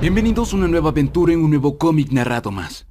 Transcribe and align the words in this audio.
Bienvenidos 0.00 0.54
a 0.54 0.56
una 0.56 0.66
nueva 0.66 0.88
aventura 0.88 1.34
en 1.34 1.44
un 1.44 1.50
nuevo 1.50 1.76
cómic 1.76 2.10
narrado 2.10 2.50
más. 2.50 2.86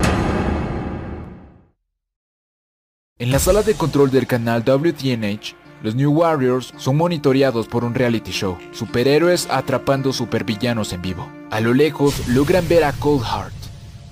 En 3.17 3.31
la 3.31 3.39
sala 3.39 3.63
de 3.63 3.73
control 3.73 4.11
del 4.11 4.27
canal 4.27 4.61
WTNH, 4.63 5.55
los 5.81 5.95
New 5.95 6.11
Warriors 6.11 6.71
son 6.77 6.97
monitoreados 6.97 7.67
por 7.67 7.83
un 7.83 7.95
reality 7.95 8.29
show, 8.29 8.59
superhéroes 8.73 9.47
atrapando 9.49 10.13
supervillanos 10.13 10.93
en 10.93 11.01
vivo. 11.01 11.27
A 11.49 11.59
lo 11.61 11.73
lejos 11.73 12.27
logran 12.27 12.67
ver 12.67 12.83
a 12.83 12.91
Coldheart, 12.91 13.55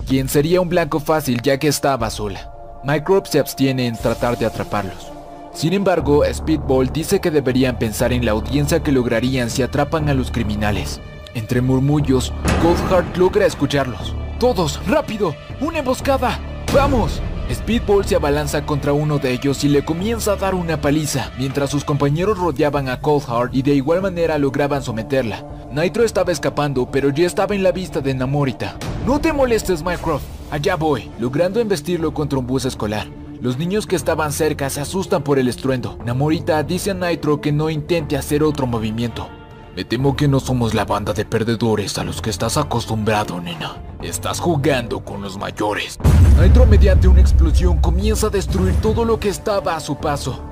quien 0.08 0.28
sería 0.28 0.60
un 0.60 0.68
blanco 0.68 0.98
fácil 0.98 1.40
ya 1.40 1.56
que 1.60 1.68
estaba 1.68 2.10
sola. 2.10 2.50
Microbe 2.82 3.28
se 3.30 3.38
abstiene 3.38 3.86
en 3.86 3.96
tratar 3.96 4.36
de 4.36 4.46
atraparlos. 4.46 5.12
Sin 5.54 5.72
embargo, 5.72 6.24
Speedball 6.28 6.92
dice 6.92 7.20
que 7.20 7.30
deberían 7.30 7.78
pensar 7.78 8.12
en 8.12 8.24
la 8.24 8.32
audiencia 8.32 8.82
que 8.82 8.90
lograrían 8.90 9.50
si 9.50 9.62
atrapan 9.62 10.08
a 10.08 10.14
los 10.14 10.32
criminales. 10.32 11.00
Entre 11.38 11.60
murmullos, 11.60 12.32
Coldheart 12.60 13.16
logra 13.16 13.46
escucharlos. 13.46 14.12
¡Todos, 14.40 14.84
rápido! 14.88 15.36
¡Una 15.60 15.78
emboscada! 15.78 16.40
¡Vamos! 16.74 17.22
Speedball 17.48 18.04
se 18.04 18.16
abalanza 18.16 18.66
contra 18.66 18.92
uno 18.92 19.20
de 19.20 19.30
ellos 19.30 19.62
y 19.62 19.68
le 19.68 19.84
comienza 19.84 20.32
a 20.32 20.36
dar 20.36 20.56
una 20.56 20.80
paliza, 20.80 21.30
mientras 21.38 21.70
sus 21.70 21.84
compañeros 21.84 22.38
rodeaban 22.38 22.88
a 22.88 23.00
Coldheart 23.00 23.54
y 23.54 23.62
de 23.62 23.72
igual 23.72 24.02
manera 24.02 24.36
lograban 24.36 24.82
someterla. 24.82 25.44
Nitro 25.70 26.02
estaba 26.02 26.32
escapando, 26.32 26.90
pero 26.90 27.10
ya 27.10 27.24
estaba 27.24 27.54
en 27.54 27.62
la 27.62 27.70
vista 27.70 28.00
de 28.00 28.14
Namorita. 28.14 28.76
No 29.06 29.20
te 29.20 29.32
molestes, 29.32 29.84
Mycroft. 29.84 30.24
Allá 30.50 30.74
voy, 30.74 31.08
logrando 31.20 31.60
embestirlo 31.60 32.12
contra 32.12 32.40
un 32.40 32.48
bus 32.48 32.64
escolar. 32.64 33.06
Los 33.40 33.58
niños 33.58 33.86
que 33.86 33.94
estaban 33.94 34.32
cerca 34.32 34.68
se 34.70 34.80
asustan 34.80 35.22
por 35.22 35.38
el 35.38 35.46
estruendo. 35.46 36.00
Namorita 36.04 36.60
dice 36.64 36.90
a 36.90 36.94
Nitro 36.94 37.40
que 37.40 37.52
no 37.52 37.70
intente 37.70 38.16
hacer 38.16 38.42
otro 38.42 38.66
movimiento. 38.66 39.37
Me 39.76 39.84
temo 39.84 40.16
que 40.16 40.28
no 40.28 40.40
somos 40.40 40.74
la 40.74 40.84
banda 40.84 41.12
de 41.12 41.24
perdedores 41.24 41.98
a 41.98 42.04
los 42.04 42.20
que 42.20 42.30
estás 42.30 42.56
acostumbrado, 42.56 43.40
nena. 43.40 43.76
Estás 44.02 44.40
jugando 44.40 45.04
con 45.04 45.22
los 45.22 45.38
mayores. 45.38 45.98
Nitro 46.40 46.66
mediante 46.66 47.08
una 47.08 47.20
explosión 47.20 47.78
comienza 47.78 48.28
a 48.28 48.30
destruir 48.30 48.74
todo 48.80 49.04
lo 49.04 49.20
que 49.20 49.28
estaba 49.28 49.76
a 49.76 49.80
su 49.80 49.96
paso. 49.96 50.42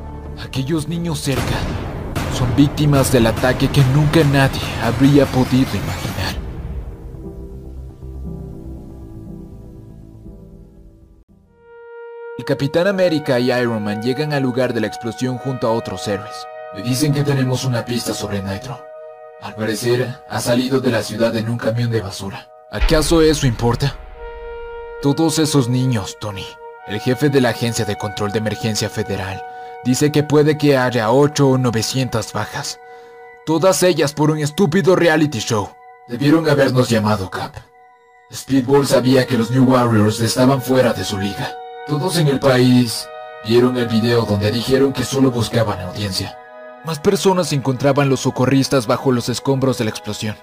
Aquellos 0.45 0.89
niños 0.89 1.21
cerca 1.21 1.57
son 2.37 2.55
víctimas 2.55 3.11
del 3.13 3.27
ataque 3.27 3.69
que 3.69 3.83
nunca 3.95 4.23
nadie 4.25 4.61
habría 4.83 5.25
podido 5.27 5.71
imaginar. 5.75 6.37
El 12.39 12.45
Capitán 12.45 12.87
América 12.87 13.41
y 13.41 13.51
Iron 13.51 13.83
Man 13.83 14.03
llegan 14.03 14.35
al 14.35 14.43
lugar 14.43 14.75
de 14.75 14.83
la 14.83 14.87
explosión 14.87 15.39
junto 15.39 15.67
a 15.67 15.71
otros 15.71 16.07
héroes. 16.07 16.47
Me 16.75 16.83
dicen 16.83 17.15
que 17.15 17.25
tenemos 17.25 17.65
una 17.65 17.85
pista 17.85 18.13
sobre 18.13 18.43
Nitro. 18.43 18.79
Al 19.47 19.55
parecer, 19.55 20.13
ha 20.29 20.41
salido 20.41 20.81
de 20.81 20.91
la 20.91 21.05
ciudad 21.05 21.37
en 21.37 21.49
un 21.49 21.57
camión 21.57 21.89
de 21.89 22.01
basura. 22.01 22.49
¿Acaso 22.69 23.23
eso 23.23 23.47
importa? 23.47 23.97
Todos 25.03 25.39
esos 25.39 25.69
niños, 25.69 26.17
Tony. 26.21 26.45
El 26.89 26.99
jefe 26.99 27.29
de 27.31 27.41
la 27.41 27.51
Agencia 27.51 27.85
de 27.85 27.97
Control 27.97 28.33
de 28.33 28.39
Emergencia 28.39 28.91
Federal 28.91 29.41
dice 29.85 30.11
que 30.11 30.25
puede 30.25 30.59
que 30.59 30.77
haya 30.77 31.13
8 31.13 31.49
o 31.49 31.59
900 31.59 32.33
bajas. 32.33 32.81
Todas 33.45 33.85
ellas 33.85 34.15
por 34.15 34.33
un 34.33 34.41
estúpido 34.41 34.97
reality 34.97 35.39
show. 35.39 35.71
Debieron 36.09 36.49
habernos 36.49 36.89
llamado, 36.89 37.31
Cap. 37.31 37.55
Speedball 38.35 38.85
sabía 38.85 39.29
que 39.29 39.39
los 39.39 39.53
New 39.53 39.63
Warriors 39.63 40.19
estaban 40.19 40.61
fuera 40.61 40.93
de 40.93 41.05
su 41.05 41.19
liga. 41.19 41.57
Todos 41.87 42.17
en 42.19 42.27
el 42.27 42.41
país 42.41 43.07
vieron 43.47 43.77
el 43.77 43.87
video 43.87 44.23
donde 44.23 44.51
dijeron 44.51 44.93
que 44.93 45.05
solo 45.05 45.31
buscaban 45.31 45.79
audiencia. 45.83 46.37
Más 46.87 47.01
personas 47.01 47.53
encontraban 47.53 48.09
los 48.09 48.21
socorristas 48.21 48.87
bajo 48.87 49.11
los 49.11 49.29
escombros 49.29 49.77
de 49.77 49.85
la 49.85 49.91
explosión. 49.91 50.37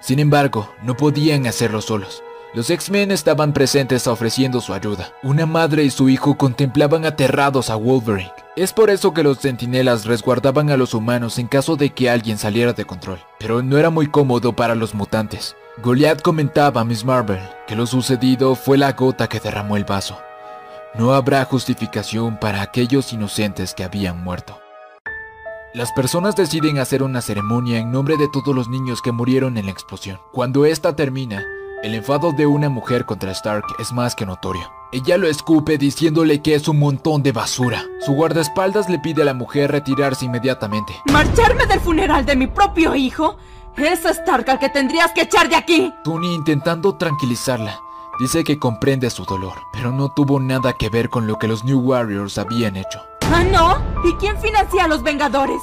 Sin 0.00 0.18
embargo, 0.18 0.70
no 0.82 0.94
podían 0.94 1.46
hacerlo 1.46 1.80
solos. 1.80 2.22
Los 2.52 2.68
X-Men 2.68 3.10
estaban 3.10 3.54
presentes 3.54 4.06
ofreciendo 4.06 4.60
su 4.60 4.74
ayuda. 4.74 5.14
Una 5.22 5.46
madre 5.46 5.84
y 5.84 5.90
su 5.90 6.10
hijo 6.10 6.36
contemplaban 6.36 7.06
aterrados 7.06 7.70
a 7.70 7.76
Wolverine. 7.76 8.30
Es 8.56 8.74
por 8.74 8.90
eso 8.90 9.14
que 9.14 9.22
los 9.22 9.38
centinelas 9.38 10.04
resguardaban 10.04 10.68
a 10.68 10.76
los 10.76 10.92
humanos 10.92 11.38
en 11.38 11.48
caso 11.48 11.76
de 11.76 11.88
que 11.88 12.10
alguien 12.10 12.36
saliera 12.36 12.74
de 12.74 12.84
control. 12.84 13.18
Pero 13.38 13.62
no 13.62 13.78
era 13.78 13.88
muy 13.88 14.06
cómodo 14.06 14.54
para 14.54 14.74
los 14.74 14.94
mutantes. 14.94 15.56
Goliath 15.82 16.20
comentaba 16.20 16.82
a 16.82 16.84
Miss 16.84 17.06
Marvel 17.06 17.40
que 17.66 17.74
lo 17.74 17.86
sucedido 17.86 18.54
fue 18.54 18.76
la 18.76 18.92
gota 18.92 19.28
que 19.28 19.40
derramó 19.40 19.78
el 19.78 19.84
vaso. 19.84 20.18
No 20.94 21.14
habrá 21.14 21.42
justificación 21.46 22.38
para 22.38 22.60
aquellos 22.60 23.14
inocentes 23.14 23.72
que 23.72 23.84
habían 23.84 24.22
muerto. 24.22 24.60
Las 25.76 25.92
personas 25.92 26.34
deciden 26.34 26.78
hacer 26.78 27.02
una 27.02 27.20
ceremonia 27.20 27.78
en 27.78 27.92
nombre 27.92 28.16
de 28.16 28.28
todos 28.28 28.54
los 28.54 28.66
niños 28.66 29.02
que 29.02 29.12
murieron 29.12 29.58
en 29.58 29.66
la 29.66 29.72
explosión. 29.72 30.18
Cuando 30.32 30.64
esta 30.64 30.96
termina, 30.96 31.44
el 31.82 31.94
enfado 31.94 32.32
de 32.32 32.46
una 32.46 32.70
mujer 32.70 33.04
contra 33.04 33.30
Stark 33.32 33.62
es 33.78 33.92
más 33.92 34.14
que 34.14 34.24
notorio. 34.24 34.72
Ella 34.90 35.18
lo 35.18 35.28
escupe 35.28 35.76
diciéndole 35.76 36.40
que 36.40 36.54
es 36.54 36.66
un 36.66 36.78
montón 36.78 37.22
de 37.22 37.32
basura. 37.32 37.84
Su 38.00 38.12
guardaespaldas 38.12 38.88
le 38.88 39.00
pide 39.00 39.20
a 39.20 39.26
la 39.26 39.34
mujer 39.34 39.70
retirarse 39.70 40.24
inmediatamente. 40.24 40.94
¿Marcharme 41.12 41.66
del 41.66 41.80
funeral 41.80 42.24
de 42.24 42.36
mi 42.36 42.46
propio 42.46 42.94
hijo? 42.94 43.36
Es 43.76 44.02
Stark 44.06 44.48
al 44.48 44.58
que 44.58 44.70
tendrías 44.70 45.12
que 45.12 45.24
echar 45.24 45.50
de 45.50 45.56
aquí. 45.56 45.92
Tony 46.04 46.34
intentando 46.34 46.96
tranquilizarla. 46.96 47.78
Dice 48.18 48.44
que 48.44 48.58
comprende 48.58 49.10
su 49.10 49.26
dolor, 49.26 49.58
pero 49.74 49.92
no 49.92 50.08
tuvo 50.08 50.40
nada 50.40 50.72
que 50.72 50.88
ver 50.88 51.10
con 51.10 51.26
lo 51.26 51.38
que 51.38 51.48
los 51.48 51.64
New 51.64 51.80
Warriors 51.80 52.38
habían 52.38 52.76
hecho. 52.76 52.98
¿Ah, 53.32 53.44
no? 53.44 54.08
¿Y 54.08 54.14
quién 54.14 54.40
financia 54.40 54.84
a 54.84 54.88
los 54.88 55.02
Vengadores? 55.02 55.60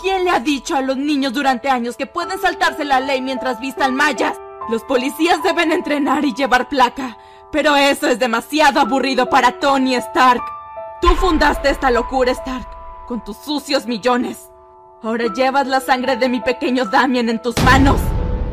¿Quién 0.00 0.24
le 0.24 0.30
ha 0.30 0.40
dicho 0.40 0.76
a 0.76 0.80
los 0.80 0.96
niños 0.96 1.32
durante 1.32 1.68
años 1.68 1.96
que 1.96 2.06
pueden 2.06 2.40
saltarse 2.40 2.84
la 2.84 3.00
ley 3.00 3.20
mientras 3.20 3.60
vistan 3.60 3.94
mallas? 3.94 4.38
Los 4.70 4.84
policías 4.84 5.42
deben 5.42 5.72
entrenar 5.72 6.24
y 6.24 6.34
llevar 6.34 6.68
placa, 6.68 7.18
pero 7.50 7.76
eso 7.76 8.06
es 8.06 8.18
demasiado 8.18 8.80
aburrido 8.80 9.28
para 9.28 9.58
Tony 9.58 9.94
Stark. 9.96 10.42
Tú 11.00 11.08
fundaste 11.16 11.70
esta 11.70 11.90
locura, 11.90 12.32
Stark, 12.32 12.68
con 13.06 13.24
tus 13.24 13.36
sucios 13.36 13.86
millones. 13.86 14.50
Ahora 15.02 15.32
llevas 15.32 15.66
la 15.66 15.80
sangre 15.80 16.16
de 16.16 16.28
mi 16.28 16.40
pequeño 16.40 16.84
Damien 16.84 17.28
en 17.28 17.40
tus 17.40 17.56
manos. 17.64 18.00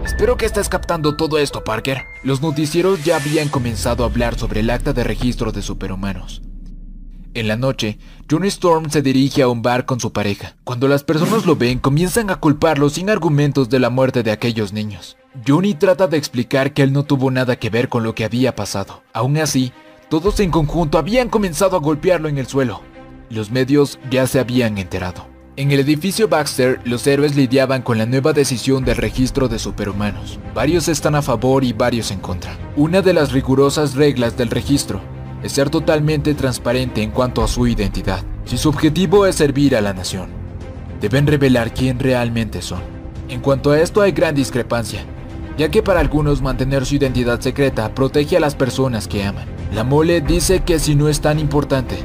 Espero 0.04 0.38
que 0.38 0.46
estés 0.46 0.70
captando 0.70 1.18
todo 1.18 1.40
esto, 1.40 1.64
Parker. 1.64 2.06
Los 2.24 2.42
noticieros 2.42 3.04
ya 3.04 3.16
habían 3.16 3.50
comenzado 3.50 4.04
a 4.04 4.08
hablar 4.08 4.38
sobre 4.38 4.60
el 4.60 4.70
acta 4.70 4.94
de 4.94 5.04
registro 5.04 5.52
de 5.52 5.64
superhumanos. 5.64 6.45
En 7.36 7.50
la 7.50 7.58
noche, 7.58 8.00
Johnny 8.32 8.48
Storm 8.48 8.90
se 8.90 9.02
dirige 9.02 9.42
a 9.42 9.50
un 9.50 9.62
bar 9.62 9.86
con 9.86 10.00
su 10.00 10.14
pareja. 10.14 10.56
Cuando 10.64 10.88
las 10.88 11.04
personas 11.04 11.46
lo 11.46 11.58
ven, 11.58 11.80
comienzan 11.80 12.30
a 12.30 12.38
culparlo 12.38 12.90
sin 12.90 13.10
argumentos 13.10 13.70
de 13.70 13.78
la 13.78 13.90
muerte 13.90 14.24
de 14.24 14.32
aquellos 14.32 14.72
niños. 14.72 15.18
Johnny 15.46 15.74
trata 15.74 16.08
de 16.08 16.16
explicar 16.16 16.72
que 16.72 16.82
él 16.82 16.94
no 16.94 17.04
tuvo 17.04 17.32
nada 17.32 17.58
que 17.58 17.70
ver 17.70 17.90
con 17.90 18.04
lo 18.04 18.16
que 18.16 18.24
había 18.24 18.56
pasado. 18.56 19.04
Aún 19.12 19.36
así, 19.38 19.74
todos 20.10 20.40
en 20.40 20.50
conjunto 20.50 20.98
habían 20.98 21.28
comenzado 21.28 21.76
a 21.76 21.82
golpearlo 21.82 22.30
en 22.30 22.38
el 22.38 22.48
suelo. 22.48 22.82
Los 23.30 23.52
medios 23.52 24.00
ya 24.10 24.28
se 24.28 24.40
habían 24.40 24.78
enterado. 24.78 25.28
En 25.58 25.74
el 25.74 25.82
edificio 25.82 26.30
Baxter, 26.30 26.80
los 26.86 27.06
héroes 27.06 27.36
lidiaban 27.36 27.82
con 27.82 27.98
la 27.98 28.06
nueva 28.06 28.32
decisión 28.32 28.86
del 28.86 28.96
registro 28.96 29.50
de 29.50 29.60
superhumanos. 29.60 30.40
Varios 30.54 30.88
están 30.88 31.16
a 31.16 31.22
favor 31.22 31.66
y 31.66 31.74
varios 31.74 32.12
en 32.12 32.20
contra. 32.20 32.58
Una 32.78 33.02
de 33.02 33.14
las 33.14 33.34
rigurosas 33.34 33.96
reglas 33.96 34.38
del 34.38 34.50
registro 34.50 35.02
es 35.46 35.52
ser 35.52 35.70
totalmente 35.70 36.34
transparente 36.34 37.04
en 37.04 37.12
cuanto 37.12 37.44
a 37.44 37.48
su 37.48 37.68
identidad. 37.68 38.24
Si 38.46 38.58
su 38.58 38.68
objetivo 38.68 39.28
es 39.28 39.36
servir 39.36 39.76
a 39.76 39.82
la 39.82 39.94
nación, 39.94 40.30
deben 41.00 41.28
revelar 41.28 41.72
quién 41.72 42.00
realmente 42.00 42.64
son. 42.64 42.82
En 43.30 43.42
cuanto 43.42 43.72
a 43.72 43.80
esto 43.80 44.02
hay 44.02 44.12
gran 44.12 44.34
discrepancia, 44.34 45.06
ya 45.58 45.70
que 45.70 45.84
para 45.84 46.00
algunos 46.00 46.42
mantener 46.42 46.86
su 46.86 46.96
identidad 46.96 47.40
secreta 47.40 47.94
protege 47.94 48.38
a 48.38 48.40
las 48.40 48.56
personas 48.56 49.08
que 49.08 49.24
aman. 49.24 49.46
La 49.72 49.84
mole 49.84 50.22
dice 50.22 50.62
que 50.62 50.80
si 50.80 50.96
no 50.96 51.10
es 51.10 51.22
tan 51.22 51.40
importante, 51.40 51.98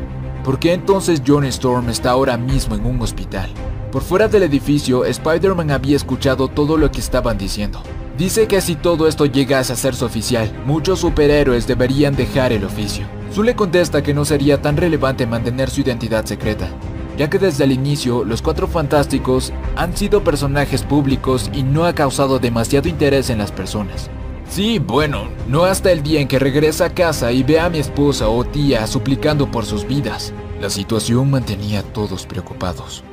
¿Por 0.44 0.58
qué 0.58 0.72
entonces 0.72 1.22
John 1.26 1.44
Storm 1.44 1.90
está 1.90 2.10
ahora 2.10 2.38
mismo 2.38 2.74
en 2.74 2.86
un 2.86 3.02
hospital? 3.02 3.50
Por 3.92 4.02
fuera 4.02 4.26
del 4.26 4.42
edificio, 4.42 5.04
Spider-Man 5.04 5.70
había 5.70 5.96
escuchado 5.96 6.48
todo 6.48 6.78
lo 6.78 6.90
que 6.90 7.00
estaban 7.00 7.36
diciendo. 7.36 7.82
Dice 8.16 8.48
que 8.48 8.62
si 8.62 8.74
todo 8.74 9.06
esto 9.06 9.26
llegase 9.26 9.72
a 9.72 9.74
hacerse 9.74 10.04
oficial, 10.04 10.50
muchos 10.64 11.00
superhéroes 11.00 11.66
deberían 11.66 12.16
dejar 12.16 12.52
el 12.52 12.64
oficio. 12.64 13.06
Sue 13.32 13.54
contesta 13.54 14.02
que 14.02 14.12
no 14.12 14.24
sería 14.24 14.60
tan 14.60 14.76
relevante 14.76 15.24
mantener 15.24 15.70
su 15.70 15.82
identidad 15.82 16.24
secreta, 16.24 16.68
ya 17.16 17.30
que 17.30 17.38
desde 17.38 17.62
el 17.62 17.70
inicio 17.70 18.24
los 18.24 18.42
Cuatro 18.42 18.66
Fantásticos 18.66 19.52
han 19.76 19.96
sido 19.96 20.24
personajes 20.24 20.82
públicos 20.82 21.48
y 21.54 21.62
no 21.62 21.84
ha 21.84 21.94
causado 21.94 22.40
demasiado 22.40 22.88
interés 22.88 23.30
en 23.30 23.38
las 23.38 23.52
personas. 23.52 24.10
Sí, 24.48 24.80
bueno, 24.80 25.28
no 25.46 25.62
hasta 25.62 25.92
el 25.92 26.02
día 26.02 26.20
en 26.20 26.26
que 26.26 26.40
regresa 26.40 26.86
a 26.86 26.90
casa 26.94 27.30
y 27.30 27.44
ve 27.44 27.60
a 27.60 27.70
mi 27.70 27.78
esposa 27.78 28.28
o 28.28 28.44
tía 28.44 28.84
suplicando 28.88 29.48
por 29.48 29.64
sus 29.64 29.86
vidas. 29.86 30.32
La 30.60 30.68
situación 30.68 31.30
mantenía 31.30 31.80
a 31.80 31.82
todos 31.84 32.26
preocupados. 32.26 33.04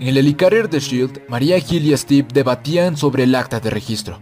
En 0.00 0.08
el 0.08 0.16
helicarrier 0.16 0.68
de 0.68 0.80
Shield, 0.80 1.20
María 1.28 1.60
Gil 1.60 1.86
y 1.86 1.96
Steve 1.96 2.26
debatían 2.34 2.96
sobre 2.96 3.22
el 3.22 3.34
acta 3.36 3.60
de 3.60 3.70
registro. 3.70 4.18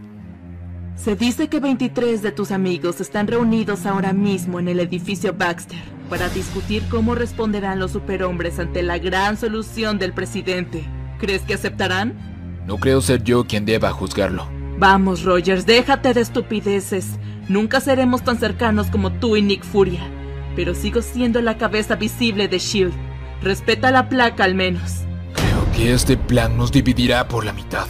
Se 0.97 1.17
dice 1.17 1.49
que 1.49 1.59
23 1.59 2.23
de 2.23 2.33
tus 2.33 2.53
amigos 2.53 3.01
están 3.01 3.27
reunidos 3.27 3.87
ahora 3.87 4.13
mismo 4.13 4.61
en 4.61 4.69
el 4.69 4.79
edificio 4.79 5.33
Baxter 5.33 5.81
para 6.09 6.29
discutir 6.29 6.83
cómo 6.91 7.15
responderán 7.15 7.79
los 7.79 7.93
superhombres 7.93 8.59
ante 8.59 8.83
la 8.83 8.99
gran 8.99 9.37
solución 9.37 9.99
del 9.99 10.13
presidente. 10.13 10.85
¿Crees 11.19 11.43
que 11.43 11.55
aceptarán? 11.55 12.63
No 12.67 12.77
creo 12.77 13.01
ser 13.01 13.25
yo 13.25 13.47
quien 13.47 13.65
deba 13.65 13.91
juzgarlo. 13.91 14.47
Vamos, 14.79 15.25
Rogers, 15.25 15.67
déjate 15.67 16.15
de 16.15 16.21
estupideces. 16.21 17.19
Nunca 17.49 17.81
seremos 17.81 18.23
tan 18.23 18.39
cercanos 18.39 18.89
como 18.89 19.13
tú 19.13 19.37
y 19.37 19.43
Nick 19.43 19.65
Furia. 19.65 20.03
Pero 20.55 20.75
sigo 20.75 21.03
siendo 21.03 21.41
la 21.41 21.57
cabeza 21.57 21.97
visible 21.97 22.47
de 22.47 22.59
Shield. 22.59 22.93
Respeta 23.43 23.91
la 23.91 24.09
placa 24.09 24.45
al 24.45 24.55
menos. 24.55 25.05
Creo 25.35 25.73
que 25.75 25.93
este 25.93 26.17
plan 26.17 26.57
nos 26.57 26.71
dividirá 26.71 27.27
por 27.27 27.45
la 27.45 27.53
mitad. 27.53 27.87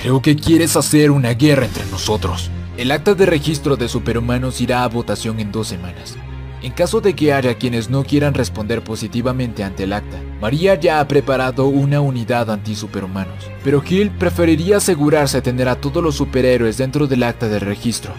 Creo 0.00 0.20
que 0.20 0.36
quieres 0.36 0.76
hacer 0.76 1.10
una 1.10 1.34
guerra 1.34 1.64
entre 1.64 1.84
nosotros. 1.86 2.50
El 2.76 2.90
acta 2.90 3.14
de 3.14 3.26
registro 3.26 3.76
de 3.76 3.88
superhumanos 3.88 4.60
irá 4.60 4.84
a 4.84 4.88
votación 4.88 5.40
en 5.40 5.50
dos 5.50 5.68
semanas. 5.68 6.16
En 6.62 6.72
caso 6.72 7.00
de 7.00 7.14
que 7.14 7.32
haya 7.32 7.54
quienes 7.54 7.90
no 7.90 8.04
quieran 8.04 8.34
responder 8.34 8.82
positivamente 8.82 9.62
ante 9.62 9.84
el 9.84 9.92
acta, 9.92 10.20
María 10.40 10.74
ya 10.74 11.00
ha 11.00 11.08
preparado 11.08 11.66
una 11.66 12.00
unidad 12.00 12.50
anti-superhumanos, 12.50 13.50
pero 13.62 13.82
Hill 13.88 14.10
preferiría 14.10 14.78
asegurarse 14.78 15.38
de 15.38 15.42
tener 15.42 15.68
a 15.68 15.76
todos 15.76 16.02
los 16.02 16.16
superhéroes 16.16 16.76
dentro 16.76 17.06
del 17.06 17.22
acta 17.22 17.48
de 17.48 17.60
registro, 17.60 18.12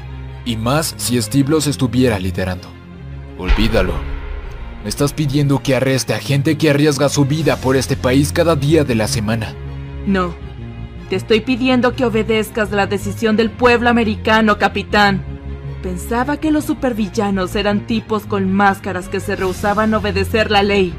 y 0.46 0.56
más 0.56 0.96
si 0.98 1.22
Steve 1.22 1.50
los 1.50 1.68
estuviera 1.68 2.20
liderando. 2.20 2.70
Olvídalo. 3.38 3.94
Me 4.84 4.90
estás 4.90 5.14
pidiendo 5.14 5.62
que 5.62 5.76
arreste 5.76 6.14
a 6.14 6.20
gente 6.20 6.58
que 6.58 6.70
arriesga 6.70 7.10
su 7.10 7.26
vida 7.26 7.58
por 7.58 7.76
este 7.76 7.98
país 7.98 8.32
cada 8.32 8.56
día 8.56 8.84
de 8.84 8.96
la 8.96 9.08
semana. 9.08 9.54
No. 10.06 10.47
Te 11.10 11.16
estoy 11.16 11.40
pidiendo 11.40 11.96
que 11.96 12.04
obedezcas 12.04 12.72
la 12.72 12.86
decisión 12.86 13.38
del 13.38 13.50
pueblo 13.50 13.90
americano, 13.90 14.58
capitán. 14.58 15.24
Pensaba 15.82 16.36
que 16.38 16.52
los 16.52 16.66
supervillanos 16.66 17.56
eran 17.56 17.88
tipos 17.88 18.26
con 18.26 18.52
máscaras 18.52 19.08
que 19.08 19.22
se 19.22 19.38
rehusaban 19.38 19.94
a 19.94 20.00
obedecer 20.00 20.52
la 20.52 20.64
ley. 20.64 20.94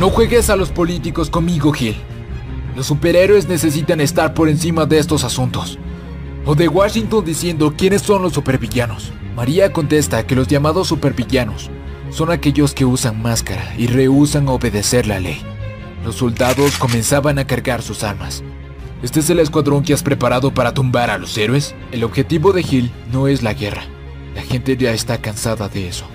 No 0.00 0.10
juegues 0.10 0.50
a 0.50 0.56
los 0.56 0.70
políticos 0.70 1.30
conmigo, 1.30 1.72
Gil. 1.72 1.94
Los 2.74 2.86
superhéroes 2.86 3.46
necesitan 3.46 4.00
estar 4.00 4.34
por 4.34 4.48
encima 4.48 4.84
de 4.84 4.98
estos 4.98 5.22
asuntos. 5.22 5.78
O 6.44 6.56
de 6.56 6.66
Washington 6.66 7.24
diciendo 7.24 7.72
quiénes 7.76 8.02
son 8.02 8.22
los 8.22 8.32
supervillanos. 8.32 9.12
María 9.36 9.72
contesta 9.72 10.26
que 10.26 10.34
los 10.34 10.48
llamados 10.48 10.88
supervillanos 10.88 11.70
son 12.10 12.32
aquellos 12.32 12.74
que 12.74 12.84
usan 12.84 13.22
máscara 13.22 13.74
y 13.78 13.86
rehusan 13.86 14.48
obedecer 14.48 15.06
la 15.06 15.20
ley. 15.20 15.40
Los 16.04 16.16
soldados 16.16 16.78
comenzaban 16.78 17.38
a 17.38 17.46
cargar 17.46 17.82
sus 17.82 18.02
armas. 18.02 18.42
¿Este 19.02 19.20
es 19.20 19.28
el 19.28 19.40
escuadrón 19.40 19.82
que 19.82 19.92
has 19.92 20.02
preparado 20.02 20.52
para 20.52 20.72
tumbar 20.72 21.10
a 21.10 21.18
los 21.18 21.36
héroes? 21.36 21.74
El 21.92 22.02
objetivo 22.02 22.52
de 22.52 22.62
Hill 22.62 22.90
no 23.12 23.28
es 23.28 23.42
la 23.42 23.52
guerra. 23.52 23.82
La 24.34 24.42
gente 24.42 24.76
ya 24.76 24.92
está 24.92 25.18
cansada 25.18 25.68
de 25.68 25.88
eso. 25.88 26.06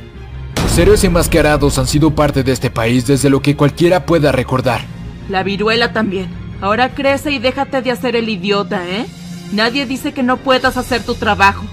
Los 0.64 0.78
héroes 0.78 1.04
enmascarados 1.04 1.78
han 1.78 1.86
sido 1.86 2.16
parte 2.16 2.44
de 2.44 2.52
este 2.52 2.72
país 2.72 3.06
desde 3.06 3.30
lo 3.30 3.42
que 3.42 3.56
cualquiera 3.56 4.06
pueda 4.06 4.32
recordar. 4.32 4.82
La 5.30 5.44
viruela 5.44 5.94
también. 5.94 6.30
Ahora 6.60 6.90
crece 6.90 7.32
y 7.32 7.40
déjate 7.40 7.82
de 7.84 7.92
hacer 7.92 8.16
el 8.16 8.30
idiota, 8.30 8.88
¿eh? 8.88 9.06
Nadie 9.52 9.86
dice 9.86 10.12
que 10.12 10.24
no 10.24 10.38
puedas 10.38 10.76
hacer 10.76 11.04
tu 11.04 11.14
trabajo. 11.16 11.66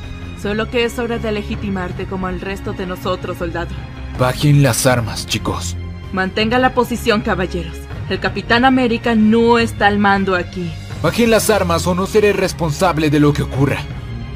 Solo 0.42 0.70
que 0.70 0.84
es 0.84 0.98
hora 0.98 1.18
de 1.18 1.32
legitimarte 1.32 2.04
como 2.04 2.28
el 2.28 2.40
resto 2.40 2.74
de 2.74 2.86
nosotros, 2.86 3.38
soldado. 3.38 3.70
Bajen 4.18 4.62
las 4.62 4.86
armas, 4.86 5.26
chicos. 5.26 5.74
Mantenga 6.12 6.58
la 6.58 6.74
posición, 6.74 7.22
caballeros. 7.22 7.76
El 8.10 8.20
Capitán 8.20 8.64
América 8.64 9.14
no 9.14 9.58
está 9.58 9.86
al 9.86 9.98
mando 9.98 10.34
aquí. 10.34 10.70
Bajen 11.02 11.30
las 11.30 11.48
armas 11.48 11.86
o 11.86 11.94
no 11.94 12.06
seré 12.06 12.32
responsable 12.32 13.08
de 13.08 13.20
lo 13.20 13.32
que 13.32 13.42
ocurra. 13.42 13.78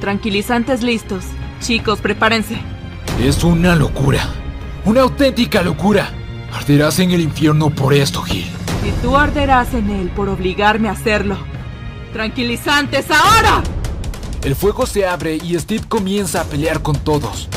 Tranquilizantes 0.00 0.82
listos. 0.82 1.24
Chicos, 1.60 2.00
prepárense. 2.00 2.56
Es 3.20 3.42
una 3.42 3.74
locura. 3.74 4.28
Una 4.84 5.00
auténtica 5.00 5.62
locura. 5.62 6.10
Arderás 6.52 7.00
en 7.00 7.10
el 7.10 7.20
infierno 7.20 7.70
por 7.70 7.94
esto, 7.94 8.22
Gil. 8.22 8.46
Y 8.86 8.90
tú 9.02 9.16
arderás 9.16 9.74
en 9.74 9.90
él 9.90 10.10
por 10.14 10.28
obligarme 10.28 10.88
a 10.88 10.92
hacerlo. 10.92 11.36
¡Tranquilizantes 12.12 13.10
ahora! 13.10 13.62
El 14.44 14.54
fuego 14.54 14.86
se 14.86 15.06
abre 15.06 15.36
y 15.36 15.58
Steve 15.58 15.84
comienza 15.88 16.42
a 16.42 16.44
pelear 16.44 16.80
con 16.82 16.96
todos. 16.96 17.48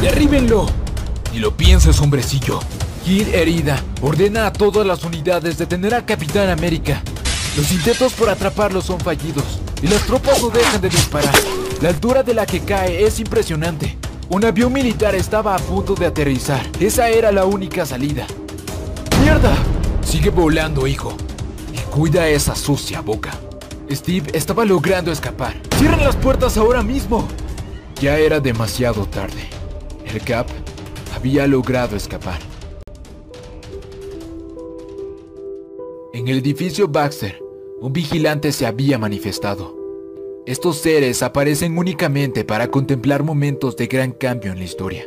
¡Derríbenlo! 0.00 0.66
Ni 1.32 1.38
lo 1.38 1.56
pienses, 1.56 2.00
hombrecillo. 2.00 2.60
Gil, 3.06 3.32
herida, 3.32 3.80
ordena 4.02 4.48
a 4.48 4.52
todas 4.52 4.84
las 4.84 5.04
unidades 5.04 5.56
detener 5.56 5.94
al 5.94 6.04
Capitán 6.04 6.48
América. 6.48 7.04
Los 7.56 7.70
intentos 7.70 8.12
por 8.14 8.28
atraparlo 8.28 8.82
son 8.82 8.98
fallidos 8.98 9.60
y 9.80 9.86
las 9.86 10.02
tropas 10.06 10.42
no 10.42 10.48
dejan 10.48 10.80
de 10.80 10.88
disparar. 10.88 11.32
La 11.80 11.90
altura 11.90 12.24
de 12.24 12.34
la 12.34 12.46
que 12.46 12.62
cae 12.62 13.06
es 13.06 13.20
impresionante. 13.20 13.96
Un 14.28 14.44
avión 14.44 14.72
militar 14.72 15.14
estaba 15.14 15.54
a 15.54 15.58
punto 15.58 15.94
de 15.94 16.06
aterrizar. 16.06 16.66
Esa 16.80 17.08
era 17.08 17.30
la 17.30 17.44
única 17.44 17.86
salida. 17.86 18.26
¡Mierda! 19.20 19.54
Sigue 20.04 20.30
volando, 20.30 20.88
hijo. 20.88 21.16
Y 21.72 21.78
cuida 21.94 22.26
esa 22.26 22.56
sucia 22.56 23.02
boca. 23.02 23.30
Steve 23.88 24.32
estaba 24.34 24.64
logrando 24.64 25.12
escapar. 25.12 25.54
¡Cierren 25.78 26.02
las 26.02 26.16
puertas 26.16 26.56
ahora 26.56 26.82
mismo! 26.82 27.28
Ya 28.00 28.18
era 28.18 28.40
demasiado 28.40 29.06
tarde. 29.06 29.48
El 30.04 30.20
Cap 30.22 30.48
había 31.14 31.46
logrado 31.46 31.94
escapar. 31.94 32.40
En 36.16 36.28
el 36.28 36.38
edificio 36.38 36.88
Baxter, 36.88 37.42
un 37.78 37.92
vigilante 37.92 38.50
se 38.50 38.64
había 38.64 38.98
manifestado. 38.98 39.76
Estos 40.46 40.78
seres 40.78 41.22
aparecen 41.22 41.76
únicamente 41.76 42.42
para 42.42 42.70
contemplar 42.70 43.22
momentos 43.22 43.76
de 43.76 43.86
gran 43.86 44.12
cambio 44.12 44.50
en 44.50 44.58
la 44.58 44.64
historia. 44.64 45.06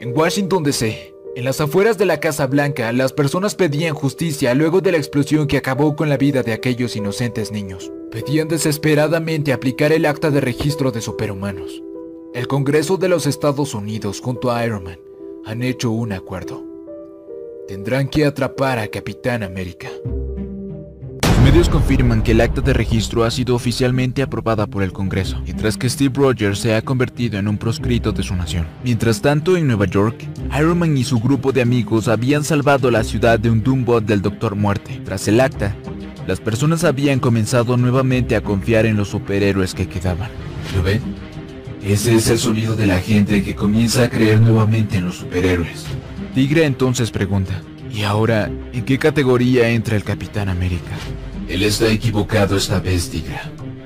En 0.00 0.18
Washington 0.18 0.64
DC, 0.64 1.14
en 1.36 1.44
las 1.44 1.60
afueras 1.60 1.96
de 1.96 2.06
la 2.06 2.18
Casa 2.18 2.48
Blanca, 2.48 2.92
las 2.92 3.12
personas 3.12 3.54
pedían 3.54 3.94
justicia 3.94 4.52
luego 4.54 4.80
de 4.80 4.90
la 4.90 4.98
explosión 4.98 5.46
que 5.46 5.58
acabó 5.58 5.94
con 5.94 6.08
la 6.08 6.16
vida 6.16 6.42
de 6.42 6.54
aquellos 6.54 6.96
inocentes 6.96 7.52
niños. 7.52 7.92
Pedían 8.10 8.48
desesperadamente 8.48 9.52
aplicar 9.52 9.92
el 9.92 10.06
acta 10.06 10.32
de 10.32 10.40
registro 10.40 10.90
de 10.90 11.02
superhumanos. 11.02 11.84
El 12.34 12.48
Congreso 12.48 12.96
de 12.96 13.08
los 13.08 13.26
Estados 13.26 13.74
Unidos 13.74 14.20
junto 14.20 14.50
a 14.50 14.66
Iron 14.66 14.82
Man 14.82 14.98
han 15.44 15.62
hecho 15.62 15.92
un 15.92 16.12
acuerdo. 16.12 16.65
Tendrán 17.68 18.06
que 18.06 18.24
atrapar 18.24 18.78
a 18.78 18.86
Capitán 18.86 19.42
América. 19.42 19.88
Los 21.22 21.40
medios 21.40 21.68
confirman 21.68 22.22
que 22.22 22.30
el 22.30 22.40
acta 22.40 22.60
de 22.60 22.72
registro 22.72 23.24
ha 23.24 23.30
sido 23.32 23.56
oficialmente 23.56 24.22
aprobada 24.22 24.68
por 24.68 24.84
el 24.84 24.92
Congreso, 24.92 25.40
mientras 25.42 25.76
que 25.76 25.90
Steve 25.90 26.14
Rogers 26.14 26.60
se 26.60 26.76
ha 26.76 26.82
convertido 26.82 27.40
en 27.40 27.48
un 27.48 27.58
proscrito 27.58 28.12
de 28.12 28.22
su 28.22 28.36
nación. 28.36 28.68
Mientras 28.84 29.20
tanto, 29.20 29.56
en 29.56 29.66
Nueva 29.66 29.86
York, 29.86 30.16
Iron 30.56 30.78
Man 30.78 30.96
y 30.96 31.02
su 31.02 31.18
grupo 31.18 31.50
de 31.50 31.62
amigos 31.62 32.06
habían 32.06 32.44
salvado 32.44 32.88
la 32.92 33.02
ciudad 33.02 33.40
de 33.40 33.50
un 33.50 33.64
Doombot 33.64 34.04
del 34.04 34.22
Doctor 34.22 34.54
Muerte. 34.54 35.00
Tras 35.04 35.26
el 35.26 35.40
acta, 35.40 35.74
las 36.28 36.38
personas 36.38 36.84
habían 36.84 37.18
comenzado 37.18 37.76
nuevamente 37.76 38.36
a 38.36 38.42
confiar 38.42 38.86
en 38.86 38.96
los 38.96 39.08
superhéroes 39.08 39.74
que 39.74 39.88
quedaban. 39.88 40.30
¿Lo 40.76 40.84
ven? 40.84 41.00
Ese 41.82 42.14
es 42.14 42.30
el 42.30 42.38
sonido 42.38 42.76
de 42.76 42.86
la 42.86 43.00
gente 43.00 43.42
que 43.42 43.56
comienza 43.56 44.04
a 44.04 44.08
creer 44.08 44.40
nuevamente 44.40 44.98
en 44.98 45.06
los 45.06 45.16
superhéroes. 45.16 45.84
Tigre 46.36 46.66
entonces 46.66 47.10
pregunta, 47.10 47.62
¿y 47.90 48.02
ahora 48.02 48.50
en 48.74 48.84
qué 48.84 48.98
categoría 48.98 49.70
entra 49.70 49.96
el 49.96 50.04
Capitán 50.04 50.50
América? 50.50 50.92
Él 51.48 51.62
está 51.62 51.90
equivocado 51.90 52.58
esta 52.58 52.78
vez, 52.78 53.08
Tigre. 53.08 53.40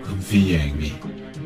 Confía 0.04 0.64
en 0.64 0.76
mí. 0.76 0.92